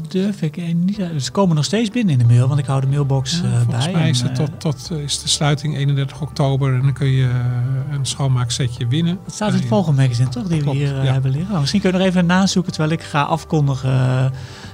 durf 0.10 0.42
ik 0.42 0.58
eh, 0.58 0.74
niet. 0.76 1.02
Ze 1.20 1.32
komen 1.32 1.56
nog 1.56 1.66
steeds 1.66 1.90
binnen 1.90 2.14
in 2.14 2.20
de 2.28 2.34
mail, 2.34 2.48
want 2.48 2.60
ik 2.60 2.66
hou 2.66 2.82
de 2.82 2.88
mailbox 2.88 3.42
eh, 3.42 3.62
Volgens 3.62 3.84
bij. 3.86 3.94
mij 3.94 4.02
En, 4.04 4.10
is, 4.10 4.22
het 4.22 4.40
eh, 4.40 4.46
tot, 4.46 4.60
tot, 4.60 4.90
eh, 4.92 4.98
is 5.04 5.22
de 5.22 5.28
sluiting 5.30 5.78
31 5.78 6.22
oktober 6.22 6.74
en 6.74 6.82
dan 6.82 6.94
kun 6.94 7.08
je 7.08 7.24
eh, 7.24 7.96
een 7.96 8.06
schoonmaaksetje 8.06 8.88
winnen. 8.88 9.20
Dat 9.26 9.34
staat 9.34 9.48
in 9.48 9.54
het 9.56 9.64
Eh, 9.64 9.70
Vogelmagazine, 9.70 10.30
toch? 10.30 10.48
Die 10.48 10.64
we 10.64 10.70
hier 10.70 10.98
eh, 10.98 11.04
ja. 11.04 11.12
hebben 11.12 11.30
liggen. 11.32 11.48
Nou, 11.50 11.60
misschien 11.60 11.82
kunnen 11.82 12.00
we 12.02 12.06
er 12.08 12.12
even 12.14 12.26
nazoeken 12.26 12.72
terwijl 12.72 12.94
ik 12.94 13.04
ga 13.04 13.22
afkondigen. 13.22 14.32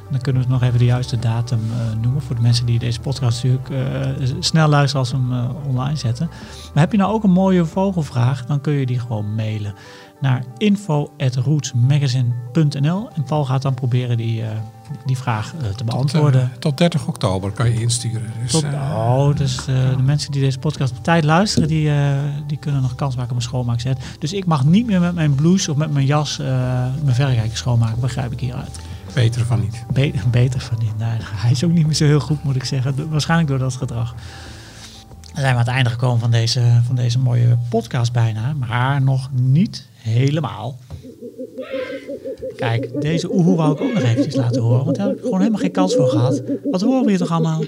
Dan 0.09 0.21
kunnen 0.21 0.41
we 0.41 0.47
nog 0.47 0.63
even 0.63 0.79
de 0.79 0.85
juiste 0.85 1.19
datum 1.19 1.59
eh, 1.71 1.77
noemen. 2.01 2.21
Voor 2.21 2.35
de 2.35 2.41
mensen 2.41 2.65
die 2.65 2.79
deze 2.79 2.99
podcast 2.99 3.43
natuurlijk 3.43 3.69
eh, 3.69 3.77
snel 4.39 4.67
luisteren 4.67 4.99
als 4.99 5.11
we 5.11 5.17
hem 5.17 5.33
eh, 5.33 5.49
online 5.67 5.97
zetten. 5.97 6.29
Maar 6.73 6.83
heb 6.83 6.91
je 6.91 6.97
nou 6.97 7.13
ook 7.13 7.23
een 7.23 7.31
mooie 7.31 7.65
vogelvraag, 7.65 8.45
dan 8.45 8.61
kun 8.61 8.73
je 8.73 8.85
die 8.85 8.99
gewoon 8.99 9.35
mailen 9.35 9.73
naar 10.19 10.43
info.rootsmagazine.nl. 10.57 13.09
En 13.13 13.23
Paul 13.23 13.45
gaat 13.45 13.61
dan 13.61 13.73
proberen 13.73 14.17
die, 14.17 14.43
die 15.05 15.17
vraag 15.17 15.53
te 15.75 15.83
beantwoorden. 15.83 16.51
tot 16.59 16.77
30 16.77 17.07
oktober 17.07 17.51
kan 17.51 17.69
je 17.69 17.81
insturen. 17.81 18.31
Dus, 18.41 18.51
Tot, 18.51 18.63
oh, 18.63 19.35
dus 19.35 19.65
de 19.65 19.95
mensen 20.03 20.31
die 20.31 20.41
deze 20.41 20.59
podcast 20.59 20.97
op 20.97 21.03
tijd 21.03 21.23
luisteren, 21.23 21.67
die, 21.67 21.91
die 22.47 22.57
kunnen 22.57 22.81
nog 22.81 22.95
kans 22.95 23.15
maken 23.15 23.31
op 23.31 23.37
een 23.37 23.43
schoonmaakzet. 23.43 23.97
Dus 24.19 24.33
ik 24.33 24.45
mag 24.45 24.65
niet 24.65 24.85
meer 24.85 24.99
met 24.99 25.15
mijn 25.15 25.35
blouse 25.35 25.71
of 25.71 25.77
met 25.77 25.91
mijn 25.91 26.05
jas 26.05 26.37
mijn 26.37 27.15
verrekijker 27.15 27.57
schoonmaken, 27.57 27.99
begrijp 27.99 28.31
ik 28.31 28.39
hieruit. 28.39 28.79
Beter 29.15 29.45
van 29.45 29.59
niet. 29.59 29.83
Be- 29.93 30.11
beter 30.31 30.59
van 30.59 30.77
niet. 30.79 30.97
Nee, 30.97 31.17
hij 31.21 31.51
is 31.51 31.63
ook 31.63 31.71
niet 31.71 31.85
meer 31.85 31.95
zo 31.95 32.05
heel 32.05 32.19
goed, 32.19 32.43
moet 32.43 32.55
ik 32.55 32.63
zeggen. 32.63 33.09
Waarschijnlijk 33.09 33.49
door 33.49 33.59
dat 33.59 33.73
gedrag. 33.75 34.15
Dan 35.33 35.43
zijn 35.43 35.53
we 35.53 35.59
aan 35.59 35.65
het 35.65 35.75
einde 35.75 35.89
gekomen 35.89 36.19
van 36.19 36.31
deze, 36.31 36.81
van 36.85 36.95
deze 36.95 37.19
mooie 37.19 37.57
podcast 37.69 38.11
bijna. 38.13 38.53
Maar 38.53 39.01
nog 39.01 39.29
niet 39.33 39.87
helemaal. 39.95 40.77
Kijk, 42.55 43.01
deze 43.01 43.33
oehoe 43.33 43.55
wou 43.55 43.73
ik 43.73 43.81
ook 43.81 43.93
nog 43.93 44.03
eventjes 44.03 44.35
laten 44.35 44.61
horen. 44.61 44.85
Want 44.85 44.97
daar 44.97 45.07
heb 45.07 45.17
ik 45.17 45.23
gewoon 45.23 45.39
helemaal 45.39 45.59
geen 45.59 45.71
kans 45.71 45.95
voor 45.95 46.07
gehad. 46.07 46.41
Wat 46.71 46.81
horen 46.81 47.03
we 47.03 47.09
hier 47.09 47.19
toch 47.19 47.31
allemaal? 47.31 47.61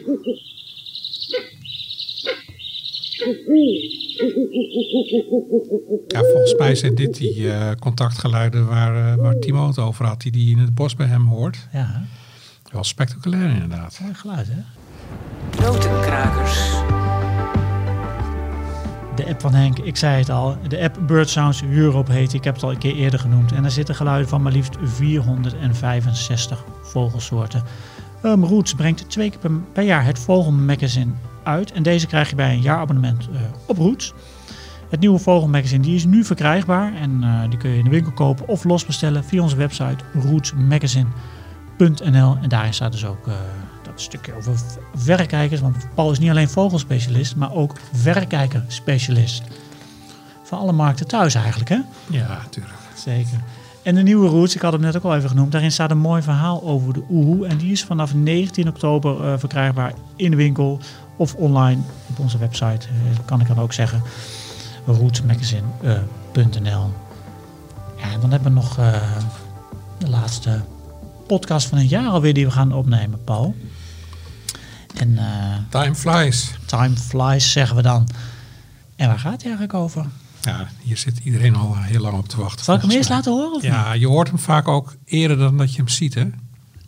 Ja, 6.07 6.19
volgens 6.21 6.55
mij 6.57 6.75
zijn 6.75 6.95
dit 6.95 7.17
die 7.17 7.51
eh, 7.51 7.71
contactgeluiden 7.79 8.67
waar, 8.67 9.11
eh, 9.11 9.15
waar 9.15 9.39
Timo 9.39 9.67
het 9.67 9.79
over 9.79 10.05
had, 10.05 10.21
die 10.21 10.31
die 10.31 10.51
in 10.51 10.57
het 10.57 10.73
bos 10.75 10.95
bij 10.95 11.07
hem 11.07 11.25
hoort. 11.27 11.67
Ja, 11.73 12.01
Wel 12.71 12.83
spectaculair 12.83 13.49
inderdaad. 13.49 13.99
mooi 14.01 14.13
geluid 14.13 14.47
hè. 14.49 14.61
Notenkrakers. 15.63 16.59
De 19.15 19.25
app 19.27 19.41
van 19.41 19.53
Henk, 19.53 19.79
ik 19.79 19.95
zei 19.95 20.17
het 20.17 20.29
al. 20.29 20.57
De 20.67 20.79
app 20.81 20.97
Bird 21.07 21.29
Sounds 21.29 21.63
Europe 21.63 22.11
heet. 22.11 22.33
Ik 22.33 22.43
heb 22.43 22.53
het 22.53 22.63
al 22.63 22.71
een 22.71 22.77
keer 22.77 22.95
eerder 22.95 23.19
genoemd. 23.19 23.51
En 23.51 23.61
daar 23.61 23.71
zitten 23.71 23.95
geluiden 23.95 24.29
van 24.29 24.41
maar 24.41 24.51
liefst 24.51 24.75
465 24.83 26.63
vogelsoorten. 26.81 27.63
Um, 28.31 28.43
Roots 28.43 28.73
brengt 28.73 29.09
twee 29.09 29.29
keer 29.29 29.51
per, 29.73 29.83
jaar 29.83 30.05
het 30.05 30.19
Vogelmagazine 30.19 31.11
uit. 31.43 31.71
En 31.71 31.83
deze 31.83 32.07
krijg 32.07 32.29
je 32.29 32.35
bij 32.35 32.53
een 32.53 32.61
jaarabonnement 32.61 33.29
eh, 33.33 33.41
op 33.65 33.77
Roots. 33.77 34.13
Het 34.89 34.99
nieuwe 34.99 35.19
Vogelmagazine 35.19 35.83
die 35.83 35.95
is 35.95 36.05
nu 36.05 36.23
verkrijgbaar. 36.23 36.95
En 36.95 37.23
eh, 37.23 37.49
die 37.49 37.57
kun 37.57 37.69
je 37.69 37.77
in 37.77 37.83
de 37.83 37.89
winkel 37.89 38.11
kopen 38.11 38.47
of 38.47 38.63
losbestellen 38.63 39.23
via 39.23 39.41
onze 39.41 39.55
website 39.55 40.03
rootsmagazine.nl. 40.13 42.37
En 42.41 42.49
daarin 42.49 42.73
staat 42.73 42.91
dus 42.91 43.05
ook 43.05 43.27
eh, 43.27 43.33
dat 43.83 44.01
stukje 44.01 44.33
over 44.33 44.53
verrekijkers. 44.95 45.61
Want 45.61 45.87
Paul 45.95 46.11
is 46.11 46.19
niet 46.19 46.29
alleen 46.29 46.49
vogelspecialist, 46.49 47.35
maar 47.35 47.53
ook 47.53 47.75
verrekijkerspecialist. 47.93 49.43
Van 50.43 50.59
alle 50.59 50.71
markten 50.71 51.07
thuis 51.07 51.35
eigenlijk, 51.35 51.69
hè? 51.69 51.79
Ja, 52.09 52.27
natuurlijk. 52.27 52.75
Zeker. 52.95 53.39
En 53.87 53.95
de 53.95 54.03
nieuwe 54.03 54.27
Roots, 54.27 54.55
ik 54.55 54.61
had 54.61 54.71
hem 54.71 54.81
net 54.81 54.95
ook 54.95 55.03
al 55.03 55.15
even 55.15 55.29
genoemd, 55.29 55.51
daarin 55.51 55.71
staat 55.71 55.91
een 55.91 55.97
mooi 55.97 56.21
verhaal 56.21 56.63
over 56.63 56.93
de 56.93 57.03
oehoe. 57.09 57.47
En 57.47 57.57
die 57.57 57.71
is 57.71 57.83
vanaf 57.83 58.13
19 58.13 58.67
oktober 58.67 59.23
eh, 59.23 59.33
verkrijgbaar 59.37 59.93
in 60.15 60.31
de 60.31 60.37
winkel 60.37 60.79
of 61.15 61.35
online 61.35 61.81
op 62.09 62.19
onze 62.19 62.37
website, 62.37 62.87
eh, 62.87 62.93
kan 63.25 63.41
ik 63.41 63.47
dan 63.47 63.59
ook 63.59 63.73
zeggen, 63.73 64.01
rootsmagazine.nl. 64.85 66.91
ja, 67.97 68.11
en 68.11 68.19
dan 68.19 68.31
hebben 68.31 68.53
we 68.53 68.59
nog 68.59 68.77
eh, 68.77 69.01
de 69.97 70.09
laatste 70.09 70.61
podcast 71.27 71.67
van 71.67 71.77
het 71.77 71.89
jaar 71.89 72.07
alweer 72.07 72.33
die 72.33 72.45
we 72.45 72.51
gaan 72.51 72.73
opnemen, 72.73 73.23
Paul. 73.23 73.55
En 74.95 75.17
eh, 75.17 75.25
Time 75.69 75.95
flies. 75.95 76.51
time 76.65 76.95
flies, 76.95 77.51
zeggen 77.51 77.75
we 77.75 77.81
dan. 77.81 78.07
En 78.95 79.07
waar 79.07 79.19
gaat 79.19 79.41
hij 79.41 79.51
eigenlijk 79.51 79.73
over? 79.73 80.05
Ja, 80.41 80.67
hier 80.81 80.97
zit 80.97 81.19
iedereen 81.23 81.55
al 81.55 81.77
heel 81.77 82.01
lang 82.01 82.17
op 82.17 82.27
te 82.29 82.37
wachten. 82.37 82.65
Zal 82.65 82.75
ik 82.75 82.81
hem 82.81 82.91
eerst 82.91 83.09
laten 83.09 83.31
horen? 83.31 83.53
Of 83.55 83.61
niet? 83.61 83.71
Ja, 83.71 83.91
je 83.93 84.07
hoort 84.07 84.27
hem 84.27 84.39
vaak 84.39 84.67
ook 84.67 84.95
eerder 85.05 85.37
dan 85.37 85.57
dat 85.57 85.71
je 85.71 85.77
hem 85.77 85.87
ziet, 85.87 86.13
hè? 86.13 86.23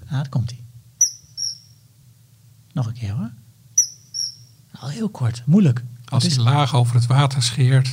Ah, 0.06 0.12
daar 0.12 0.30
komt 0.30 0.50
hij. 0.50 0.60
Nog 2.74 2.86
een 2.88 2.94
keer 2.94 3.12
hoor. 3.12 3.32
Al 4.80 4.88
heel 4.90 5.10
kort, 5.10 5.44
moeilijk. 5.46 5.84
Als 6.06 6.24
hij 6.24 6.38
laag 6.38 6.76
over 6.76 6.96
het 6.96 7.06
water 7.06 7.44
scheert. 7.44 7.90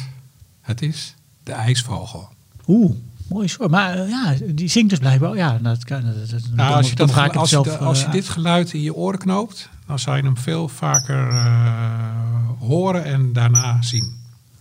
Het 0.61 0.83
is 0.83 1.15
de 1.43 1.53
ijsvogel. 1.53 2.29
Oeh, 2.67 2.93
mooi 3.29 3.49
soort. 3.49 3.71
Maar 3.71 3.99
eh, 3.99 4.09
ja, 4.09 4.35
die 4.49 4.69
zingt 4.69 4.91
dus 4.91 4.99
blijkbaar. 4.99 5.37
Ja, 5.37 5.59
dat 5.59 5.85
kan. 5.85 6.03
Dat, 6.03 6.15
dat, 6.17 6.31
dat- 6.31 6.51
Nou, 6.55 6.75
als 6.75 6.89
je, 6.89 6.95
dan 6.95 7.07
dat, 7.07 7.17
ga 7.17 7.25
ik 7.25 7.31
het 7.31 7.41
als, 7.41 7.51
je, 7.51 7.55
zelf, 7.63 7.67
de- 7.79 7.85
als 7.85 8.01
je 8.01 8.07
eh, 8.07 8.13
dit 8.13 8.29
geluid 8.29 8.73
in 8.73 8.81
je 8.83 8.95
oren 8.95 9.19
knoopt, 9.19 9.69
dan 9.87 9.99
zou 9.99 10.17
je 10.17 10.23
hem 10.23 10.37
veel 10.37 10.69
vaker 10.69 11.29
eh, 11.29 12.51
horen 12.59 13.05
en 13.05 13.33
daarna 13.33 13.83
zien. 13.83 14.15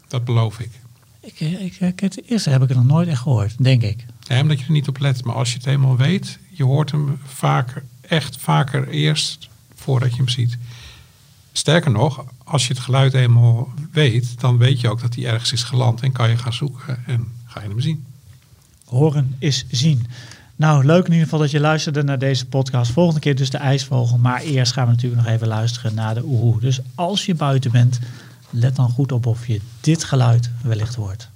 Dat 0.07 0.23
beloof 0.25 0.59
ik. 0.59 0.71
Ik, 1.25 1.39
eh, 1.39 1.65
ik, 1.65 1.79
ik, 1.79 1.99
het 1.99 2.21
eerste 2.29 2.49
heb 2.49 2.61
ik 2.61 2.67
het 2.67 2.77
nog 2.77 2.87
nooit 2.87 3.07
echt 3.07 3.21
gehoord, 3.21 3.63
denk 3.63 3.81
ik. 3.81 4.05
Ja, 4.19 4.41
omdat 4.41 4.59
je 4.59 4.65
er 4.65 4.71
niet 4.71 4.87
op 4.87 4.99
let. 4.99 5.23
Maar 5.23 5.35
als 5.35 5.49
je 5.49 5.55
het 5.55 5.65
helemaal 5.65 5.97
weet, 5.97 6.39
je 6.49 6.63
hoort 6.63 6.91
hem 6.91 7.19
vaker, 7.23 7.83
echt 8.01 8.37
vaker 8.37 8.87
eerst 8.87 9.49
voordat 9.75 10.09
je 10.09 10.17
hem 10.17 10.29
ziet. 10.29 10.57
Sterker 11.51 11.91
nog, 11.91 12.25
als 12.43 12.67
je 12.67 12.73
het 12.73 12.81
geluid 12.81 13.13
eenmaal 13.13 13.73
weet, 13.91 14.39
dan 14.39 14.57
weet 14.57 14.81
je 14.81 14.89
ook 14.89 15.01
dat 15.01 15.15
hij 15.15 15.25
ergens 15.25 15.51
is 15.51 15.63
geland 15.63 16.01
en 16.01 16.11
kan 16.11 16.29
je 16.29 16.37
gaan 16.37 16.53
zoeken 16.53 17.03
en 17.05 17.27
ga 17.45 17.61
je 17.61 17.67
hem 17.67 17.79
zien. 17.79 18.05
Horen 18.85 19.35
is 19.39 19.65
zien. 19.69 20.07
Nou, 20.55 20.85
leuk 20.85 21.05
in 21.05 21.11
ieder 21.11 21.23
geval 21.23 21.39
dat 21.39 21.51
je 21.51 21.59
luisterde 21.59 22.03
naar 22.03 22.19
deze 22.19 22.45
podcast. 22.45 22.91
Volgende 22.91 23.19
keer 23.19 23.35
dus 23.35 23.49
de 23.49 23.57
ijsvogel. 23.57 24.17
Maar 24.17 24.41
eerst 24.41 24.71
gaan 24.71 24.85
we 24.85 24.91
natuurlijk 24.91 25.21
nog 25.21 25.31
even 25.31 25.47
luisteren 25.47 25.95
naar 25.95 26.13
de 26.13 26.23
oehoe. 26.23 26.59
Dus 26.59 26.79
als 26.95 27.25
je 27.25 27.35
buiten 27.35 27.71
bent, 27.71 27.99
let 28.55 28.75
dan 28.75 28.89
goed 28.89 29.11
op 29.11 29.25
of 29.25 29.47
je 29.47 29.61
dit 29.81 30.03
geluid 30.03 30.51
wellicht 30.63 30.95
hoort. 30.95 31.29